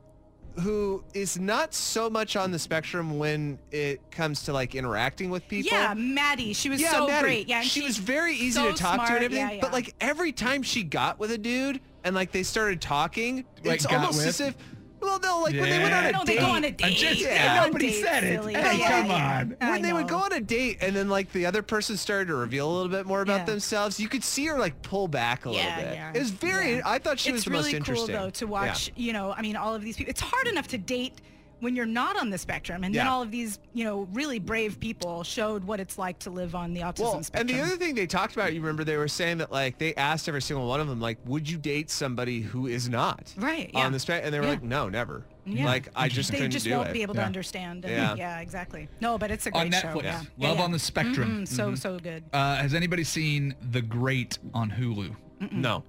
who 0.59 1.03
is 1.13 1.39
not 1.39 1.73
so 1.73 2.09
much 2.09 2.35
on 2.35 2.51
the 2.51 2.59
spectrum 2.59 3.17
when 3.17 3.57
it 3.71 3.99
comes 4.11 4.43
to 4.43 4.53
like 4.53 4.75
interacting 4.75 5.29
with 5.29 5.47
people. 5.47 5.71
Yeah, 5.71 5.93
Maddie. 5.95 6.53
She 6.53 6.69
was 6.69 6.81
yeah, 6.81 6.91
so 6.91 7.07
Maddie. 7.07 7.23
great. 7.23 7.47
Yeah, 7.47 7.59
and 7.59 7.67
she 7.67 7.81
was 7.81 7.97
very 7.97 8.33
easy 8.35 8.51
so 8.51 8.71
to 8.71 8.73
talk 8.73 9.05
to 9.07 9.13
and 9.13 9.23
everything. 9.23 9.47
Yeah, 9.47 9.51
yeah. 9.53 9.61
But 9.61 9.73
like 9.73 9.95
every 10.01 10.31
time 10.31 10.63
she 10.63 10.83
got 10.83 11.19
with 11.19 11.31
a 11.31 11.37
dude 11.37 11.81
and 12.03 12.15
like 12.15 12.31
they 12.31 12.43
started 12.43 12.81
talking, 12.81 13.45
Like, 13.63 13.75
it's 13.75 13.85
almost 13.85 14.17
with? 14.17 14.27
as 14.27 14.41
if 14.41 14.55
well, 15.01 15.19
no, 15.19 15.41
like 15.43 15.53
when 15.53 15.69
they 15.69 15.79
went 15.79 15.93
on 15.93 16.03
Yeah. 16.03 16.09
a 16.09 16.11
no, 16.11 16.23
they 16.25 16.33
date. 16.35 16.39
go 16.41 16.45
on 16.47 16.63
a 16.63 16.67
I'm 16.67 16.73
date. 16.75 16.97
just- 16.97 17.23
They 17.23 17.33
yeah, 17.33 17.63
nobody 17.65 17.87
dates, 17.89 18.01
said 18.03 18.23
it. 18.23 18.39
silly. 18.41 18.53
Hey, 18.53 18.77
Yeah, 18.79 19.01
come 19.01 19.09
yeah. 19.09 19.39
on. 19.39 19.57
I 19.61 19.71
when 19.71 19.81
they 19.81 19.93
would 19.93 20.07
go 20.07 20.17
on 20.17 20.33
a 20.33 20.39
date 20.41 20.77
and 20.81 20.95
then 20.95 21.09
like 21.09 21.31
the 21.31 21.45
other 21.45 21.61
person 21.61 21.97
started 21.97 22.27
to 22.27 22.35
reveal 22.35 22.69
a 22.69 22.73
little 22.73 22.91
bit 22.91 23.05
more 23.05 23.21
about 23.21 23.39
Yeah. 23.41 23.45
themselves, 23.45 23.99
you 23.99 24.07
could 24.09 24.23
see 24.23 24.45
her 24.47 24.57
like 24.59 24.81
pull 24.81 25.07
back 25.07 25.45
a 25.45 25.51
Yeah, 25.51 25.55
little 25.77 25.83
bit. 25.83 25.93
yeah. 25.95 26.11
It 26.13 26.19
was 26.19 26.31
very. 26.31 26.75
Yeah. 26.77 26.81
I 26.85 26.99
thought 26.99 27.19
she 27.19 27.31
was 27.31 27.39
it's 27.39 27.45
the 27.45 27.51
really 27.51 27.63
most 27.63 27.73
interesting. 27.73 28.03
It's 28.03 28.09
really 28.09 28.17
cool 28.19 28.25
though 28.25 28.29
to 28.31 28.45
Yeah. 28.45 28.51
watch. 28.71 28.91
You 28.95 29.13
know, 29.13 29.31
I 29.35 29.41
mean, 29.41 29.55
all 29.55 29.73
of 29.75 29.81
these 29.81 29.95
people. 29.97 30.09
It's 30.11 30.21
hard 30.21 30.47
enough 30.47 30.67
to 30.69 30.77
date 30.77 31.13
when 31.59 31.75
you're 31.75 31.85
not 31.85 32.17
on 32.19 32.29
the 32.29 32.37
spectrum, 32.37 32.83
and 32.83 32.93
then 32.93 33.07
all 33.07 33.21
of 33.21 33.31
these, 33.31 33.59
you 33.73 33.83
know, 33.83 34.07
really 34.13 34.39
brave 34.39 34.79
people 34.79 35.23
showed 35.23 35.63
what 35.63 35.79
it's 35.79 35.97
like 35.97 36.19
to 36.19 36.29
live 36.29 36.55
on 36.55 36.73
the 36.73 36.81
autism 36.81 36.99
Well, 36.99 37.21
and 37.33 37.49
the 37.49 37.59
other 37.59 37.75
thing 37.77 37.95
they 37.95 38.07
talked 38.07 38.33
about, 38.33 38.53
you 38.53 38.61
remember, 38.61 38.83
they 38.83 38.97
were 38.97 39.07
saying 39.07 39.39
that 39.39 39.51
like 39.51 39.77
they 39.77 39.93
asked 39.95 40.27
every 40.27 40.41
single 40.41 40.67
one 40.67 40.79
of 40.79 40.87
them, 40.87 40.99
like, 41.01 41.17
would 41.25 41.49
you 41.49 41.57
date 41.57 41.89
somebody 41.89 42.41
who 42.41 42.67
is 42.67 42.87
not 42.89 43.33
Right, 43.37 43.69
yeah. 43.73 43.85
on 43.85 43.91
the 43.91 43.99
spectrum? 43.99 44.25
And 44.25 44.33
they 44.33 44.39
were 44.39 44.45
Yeah. 44.45 44.51
like, 44.51 44.63
no, 44.63 44.89
never. 44.89 45.25
Yeah. 45.45 45.65
Like 45.65 45.89
I 45.95 46.09
just 46.09 46.31
they 46.31 46.37
couldn't 46.37 46.51
just 46.51 46.65
do 46.65 46.71
won't 46.71 46.89
it. 46.89 46.93
be 46.93 47.01
able 47.01 47.15
to 47.15 47.21
Yeah. 47.21 47.25
understand. 47.25 47.83
And 47.85 47.93
Yeah. 47.93 48.15
yeah. 48.17 48.39
exactly. 48.39 48.87
No, 49.01 49.17
but 49.17 49.31
it's 49.31 49.45
a 49.47 49.51
great 49.51 49.61
on 49.61 49.71
show. 49.71 49.87
Netflix. 49.87 50.03
Yeah. 50.03 50.21
Yeah, 50.37 50.47
Love 50.49 50.57
yeah. 50.59 50.63
on 50.63 50.71
the 50.71 50.79
Spectrum. 50.79 51.43
Mhm, 51.43 51.47
So 51.47 51.75
so 51.75 51.97
good. 51.99 52.23
Uh, 52.31 52.57
has 52.57 52.73
anybody 52.73 53.03
seen 53.03 53.55
The 53.71 53.81
Great 53.81 54.37
on 54.53 54.69
Hulu? 54.71 55.15
no. 55.51 55.83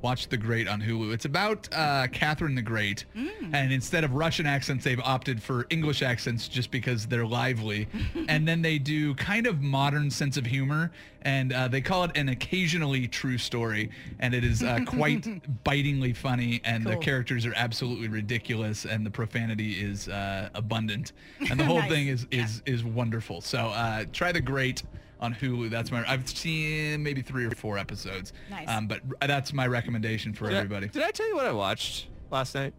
Watch 0.00 0.28
The 0.28 0.36
Great 0.36 0.68
on 0.68 0.80
Hulu. 0.80 1.12
It's 1.12 1.24
about 1.24 1.68
uh, 1.72 2.06
Catherine 2.12 2.54
the 2.54 2.62
Great, 2.62 3.04
Mm. 3.16 3.52
and 3.52 3.72
instead 3.72 4.04
of 4.04 4.12
Russian 4.14 4.46
accents, 4.46 4.84
they've 4.84 5.00
opted 5.00 5.42
for 5.42 5.66
English 5.70 6.02
accents 6.02 6.46
just 6.46 6.70
because 6.70 7.06
they're 7.06 7.26
lively. 7.26 7.88
and 8.28 8.46
then 8.46 8.62
they 8.62 8.78
do 8.78 9.14
kind 9.16 9.46
of 9.46 9.60
modern 9.60 10.08
sense 10.10 10.36
of 10.36 10.46
humor, 10.46 10.92
and 11.22 11.52
uh, 11.52 11.66
they 11.66 11.80
call 11.80 12.04
it 12.04 12.12
an 12.16 12.28
occasionally 12.28 13.08
true 13.08 13.38
story, 13.38 13.90
and 14.20 14.34
it 14.34 14.44
is 14.44 14.62
uh, 14.62 14.78
quite 14.86 15.26
bitingly 15.64 16.12
funny, 16.12 16.60
and 16.64 16.84
the 16.86 16.96
characters 16.96 17.44
are 17.44 17.54
absolutely 17.56 18.06
ridiculous, 18.08 18.84
and 18.84 19.04
the 19.04 19.10
profanity 19.10 19.80
is 19.80 20.08
uh, 20.08 20.48
abundant, 20.54 21.12
and 21.50 21.58
the 21.58 21.64
whole 21.68 21.78
Nice. 21.80 21.90
thing 21.90 22.06
is 22.08 22.26
is 22.30 22.62
is 22.66 22.84
wonderful. 22.84 23.40
So 23.40 23.58
uh, 23.68 24.04
try 24.12 24.30
The 24.30 24.40
Great 24.40 24.84
on 25.20 25.34
Hulu. 25.34 25.70
That's 25.70 25.90
my. 25.90 26.04
I've 26.10 26.28
seen 26.28 27.02
maybe 27.02 27.22
three 27.22 27.44
or 27.44 27.50
four 27.50 27.78
episodes. 27.78 28.32
Nice. 28.50 28.68
Um, 28.68 28.86
but 28.86 29.00
that's 29.20 29.52
my 29.52 29.66
recommendation 29.66 30.32
for 30.32 30.46
Did 30.48 30.54
I- 30.56 30.58
everybody. 30.60 30.88
did 30.88 31.02
I 31.02 31.10
tell 31.10 31.28
you 31.28 31.34
what 31.34 31.46
I 31.46 31.52
watched 31.52 32.08
last 32.30 32.54
night? 32.54 32.74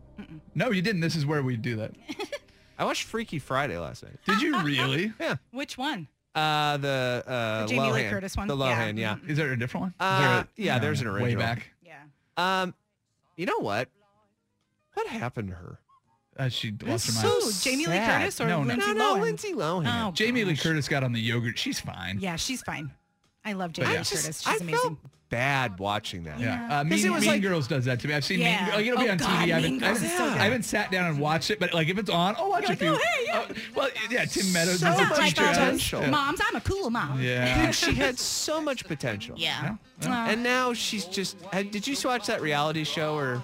No, 0.55 0.69
you 0.71 0.81
didn't. 0.81 1.01
This 1.01 1.15
is 1.15 1.25
where 1.25 1.41
we 1.43 1.55
do 1.57 1.77
that. 1.77 1.93
I 2.77 2.85
watched 2.85 3.03
Freaky 3.03 3.39
Friday 3.39 3.77
last 3.77 4.03
night. 4.03 4.15
Did 4.25 4.41
you 4.41 4.59
really? 4.61 5.13
Yeah. 5.19 5.35
Which 5.51 5.77
one? 5.77 6.07
Uh, 6.35 6.77
the 6.77 7.23
uh, 7.27 7.61
The 7.61 7.67
Jamie 7.67 7.91
Lee 7.91 8.03
Curtis 8.09 8.37
one? 8.37 8.47
The 8.47 8.55
Yeah. 8.57 8.87
Lohan, 8.91 8.97
yeah. 8.97 9.15
Is 9.27 9.37
there 9.37 9.51
a 9.51 9.57
different 9.59 9.83
one? 9.85 9.93
Uh, 9.99 10.19
there 10.19 10.29
a- 10.41 10.47
yeah, 10.57 10.79
there's 10.79 11.01
an 11.01 11.07
original. 11.07 11.23
Way 11.23 11.33
original. 11.33 11.43
back. 11.55 11.71
Yeah. 11.85 12.61
Um, 12.61 12.73
you 13.35 13.45
know 13.45 13.59
what? 13.59 13.89
What 14.93 15.07
happened 15.07 15.49
to 15.49 15.55
her? 15.55 15.79
Uh, 16.39 16.47
she 16.49 16.71
lost 16.83 17.07
her 17.07 17.13
mind. 17.27 17.41
so 17.41 17.47
Ooh, 17.47 17.51
Jamie 17.61 17.85
Lee 17.87 17.93
sad. 17.97 18.21
Curtis 18.21 18.39
or 18.41 18.47
No, 18.47 18.61
no. 18.63 18.67
Lindsay 18.73 18.87
no, 18.87 18.93
no, 18.93 19.15
Lohan? 19.15 19.21
Lindsay 19.21 19.53
Lohan. 19.53 20.07
Oh, 20.07 20.11
Jamie 20.13 20.45
Lee 20.45 20.53
gosh. 20.53 20.63
Curtis 20.63 20.87
got 20.87 21.03
on 21.03 21.11
the 21.11 21.19
yogurt. 21.19 21.57
She's 21.59 21.79
fine. 21.79 22.17
Yeah, 22.21 22.37
she's 22.37 22.61
fine. 22.61 22.91
I 23.43 23.53
love 23.53 23.73
Jamie 23.73 23.87
yeah. 23.89 23.93
Lee 23.93 23.99
I 23.99 24.03
just, 24.03 24.23
Curtis. 24.23 24.47
I 24.47 24.51
She's 24.53 24.61
amazing. 24.61 24.79
felt 24.81 24.97
bad 25.29 25.77
watching 25.79 26.23
that. 26.23 26.39
Yeah, 26.39 26.45
Yeah. 26.45 26.65
Uh, 26.79 26.83
'Cause 26.83 26.89
mean, 26.89 27.05
it 27.05 27.11
was 27.11 27.21
mean 27.21 27.31
like- 27.31 27.41
Girls 27.41 27.67
does 27.67 27.85
that 27.85 27.99
to 27.99 28.07
me. 28.07 28.13
I've 28.15 28.23
seen 28.25 28.39
Yeah. 28.39 28.65
Mean, 28.65 28.73
like 28.75 28.85
it'll 28.87 28.99
be 28.99 29.09
Oh, 29.09 29.11
on 29.11 29.17
God, 29.17 29.27
TV. 29.29 29.53
I 29.53 29.61
Mean 29.61 29.79
haven't, 29.79 29.83
I, 29.83 29.87
Girls 29.87 29.99
haven't, 30.01 30.17
so 30.17 30.23
I 30.39 30.43
haven't 30.43 30.63
sat 30.63 30.91
down 30.91 31.05
and 31.09 31.19
watched 31.19 31.51
it, 31.51 31.59
but 31.59 31.73
like 31.73 31.87
if 31.89 31.97
it's 31.97 32.09
on, 32.09 32.35
I'll 32.37 32.49
watch 32.49 32.65
a 32.65 32.69
like, 32.69 32.79
few. 32.79 32.89
oh, 32.89 32.95
hey, 32.97 33.25
yeah. 33.25 33.39
Uh, 33.39 33.53
well, 33.75 33.89
yeah, 34.09 34.25
Tim 34.25 34.51
Meadows 34.53 34.79
So 34.79 34.91
is 34.91 34.99
a 34.99 35.03
much 35.03 35.17
like 35.17 35.29
teacher. 35.35 35.41
all 35.41 35.47
those 35.47 35.55
potential. 35.57 36.01
Yeah. 36.01 36.09
moms. 36.09 36.39
I'm 36.49 36.55
a 36.55 36.61
cool 36.61 36.89
mom. 36.89 37.21
Yeah. 37.21 37.65
Dude, 37.65 37.75
she 37.75 37.93
had 37.95 38.17
so 38.17 38.59
much 38.61 38.85
potential. 38.85 39.35
Yeah. 39.37 39.75
And 40.01 40.41
now 40.41 40.73
she's 40.73 41.03
just. 41.05 41.37
Did 41.51 41.85
you 41.85 41.95
watch 42.05 42.25
that 42.27 42.41
reality 42.41 42.83
show 42.83 43.15
or 43.15 43.43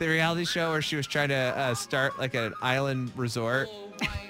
the 0.00 0.08
reality 0.08 0.46
show 0.46 0.70
where 0.70 0.82
she 0.82 0.96
was 0.96 1.06
trying 1.06 1.28
to 1.28 1.34
uh, 1.34 1.74
start 1.74 2.18
like 2.18 2.34
an 2.34 2.54
island 2.62 3.12
resort, 3.14 3.68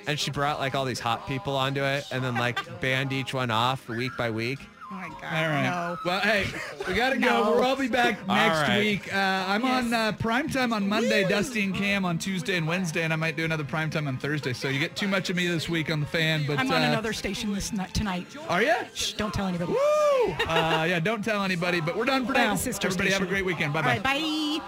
and 0.06 0.18
she 0.18 0.30
brought 0.30 0.58
like 0.58 0.74
all 0.74 0.84
these 0.84 1.00
hot 1.00 1.26
people 1.26 1.56
onto 1.56 1.82
it, 1.82 2.04
and 2.10 2.22
then 2.22 2.34
like 2.34 2.58
banned 2.80 3.12
each 3.12 3.32
one 3.32 3.50
off 3.50 3.88
week 3.88 4.12
by 4.18 4.30
week. 4.30 4.58
Oh 4.92 4.96
my 4.96 5.08
god. 5.08 5.22
All 5.22 5.48
right. 5.48 5.62
No. 5.62 5.98
Well, 6.04 6.20
hey, 6.20 6.46
we 6.88 6.94
gotta 6.94 7.16
go. 7.16 7.28
No. 7.28 7.50
We'll 7.52 7.62
all 7.62 7.76
be 7.76 7.86
back 7.86 8.26
next 8.26 8.68
right. 8.68 8.78
week. 8.78 9.14
Uh, 9.14 9.16
I'm 9.16 9.64
on 9.64 9.94
uh, 9.94 10.10
primetime 10.12 10.72
on 10.72 10.88
Monday, 10.88 11.22
Dusty 11.28 11.62
and 11.62 11.72
Cam 11.72 12.04
on 12.04 12.18
Tuesday 12.18 12.56
and 12.56 12.66
Wednesday, 12.66 13.04
and 13.04 13.12
I 13.12 13.16
might 13.16 13.36
do 13.36 13.44
another 13.44 13.62
primetime 13.62 14.08
on 14.08 14.18
Thursday. 14.18 14.52
So 14.52 14.68
you 14.68 14.80
get 14.80 14.96
too 14.96 15.06
much 15.06 15.30
of 15.30 15.36
me 15.36 15.46
this 15.46 15.68
week 15.68 15.92
on 15.92 16.00
the 16.00 16.06
fan, 16.06 16.44
but 16.48 16.58
I'm 16.58 16.68
on 16.72 16.82
uh, 16.82 16.86
another 16.86 17.12
station 17.12 17.54
this 17.54 17.72
night 17.72 17.94
tonight. 17.94 18.26
Are 18.48 18.62
you? 18.62 18.74
Shh, 18.92 19.12
don't 19.12 19.32
tell 19.32 19.46
anybody. 19.46 19.70
Woo! 19.70 20.32
Uh, 20.48 20.86
yeah, 20.88 20.98
don't 20.98 21.24
tell 21.24 21.44
anybody, 21.44 21.80
but 21.80 21.96
we're 21.96 22.04
done 22.04 22.26
for 22.26 22.32
now. 22.32 22.54
the 22.54 22.58
sister 22.58 22.88
Everybody 22.88 23.10
have 23.12 23.22
a 23.22 23.26
great 23.26 23.44
weekend. 23.44 23.72
Bye 23.72 23.96
All 23.96 24.02
bye. 24.02 24.60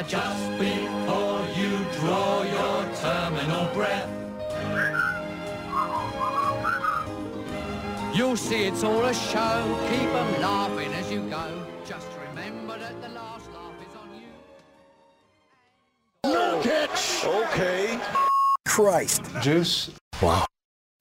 Right. 0.00 0.08
Just 0.08 0.50
before 0.58 1.46
you 1.56 1.78
draw 2.00 2.42
your 2.42 2.84
terminal 2.96 3.72
breath, 3.74 4.08
you'll 8.14 8.36
see 8.36 8.64
it's 8.64 8.82
all 8.82 9.04
a 9.04 9.14
show. 9.14 9.78
Keep 9.88 10.00
Keep 10.00 10.08
'em 10.08 10.40
laughing 10.42 10.92
as 10.94 11.10
you 11.10 11.20
go. 11.28 11.66
Just 11.86 12.06
remember 12.28 12.78
that 12.78 13.00
the 13.02 13.08
last 13.08 13.50
laugh 13.52 13.74
is 13.86 13.94
on 13.96 14.14
you. 14.14 14.28
No 16.32 16.60
catch! 16.62 17.24
Okay. 17.24 17.98
Christ. 18.66 19.22
Juice. 19.42 19.90
Wow. 20.22 20.46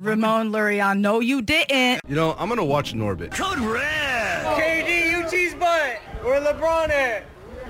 Ramon 0.01 0.51
Lurion. 0.51 0.99
No, 0.99 1.19
you 1.19 1.41
didn't. 1.41 2.01
You 2.07 2.15
know, 2.15 2.35
I'm 2.39 2.47
gonna 2.49 2.63
watch 2.63 2.93
Norbit. 2.93 3.31
Code 3.31 3.59
Red! 3.59 4.45
KD, 4.57 5.11
you 5.11 5.29
cheese 5.29 5.53
butt. 5.53 5.99
Where 6.23 6.39
LeBron 6.41 6.89
at? 6.89 7.23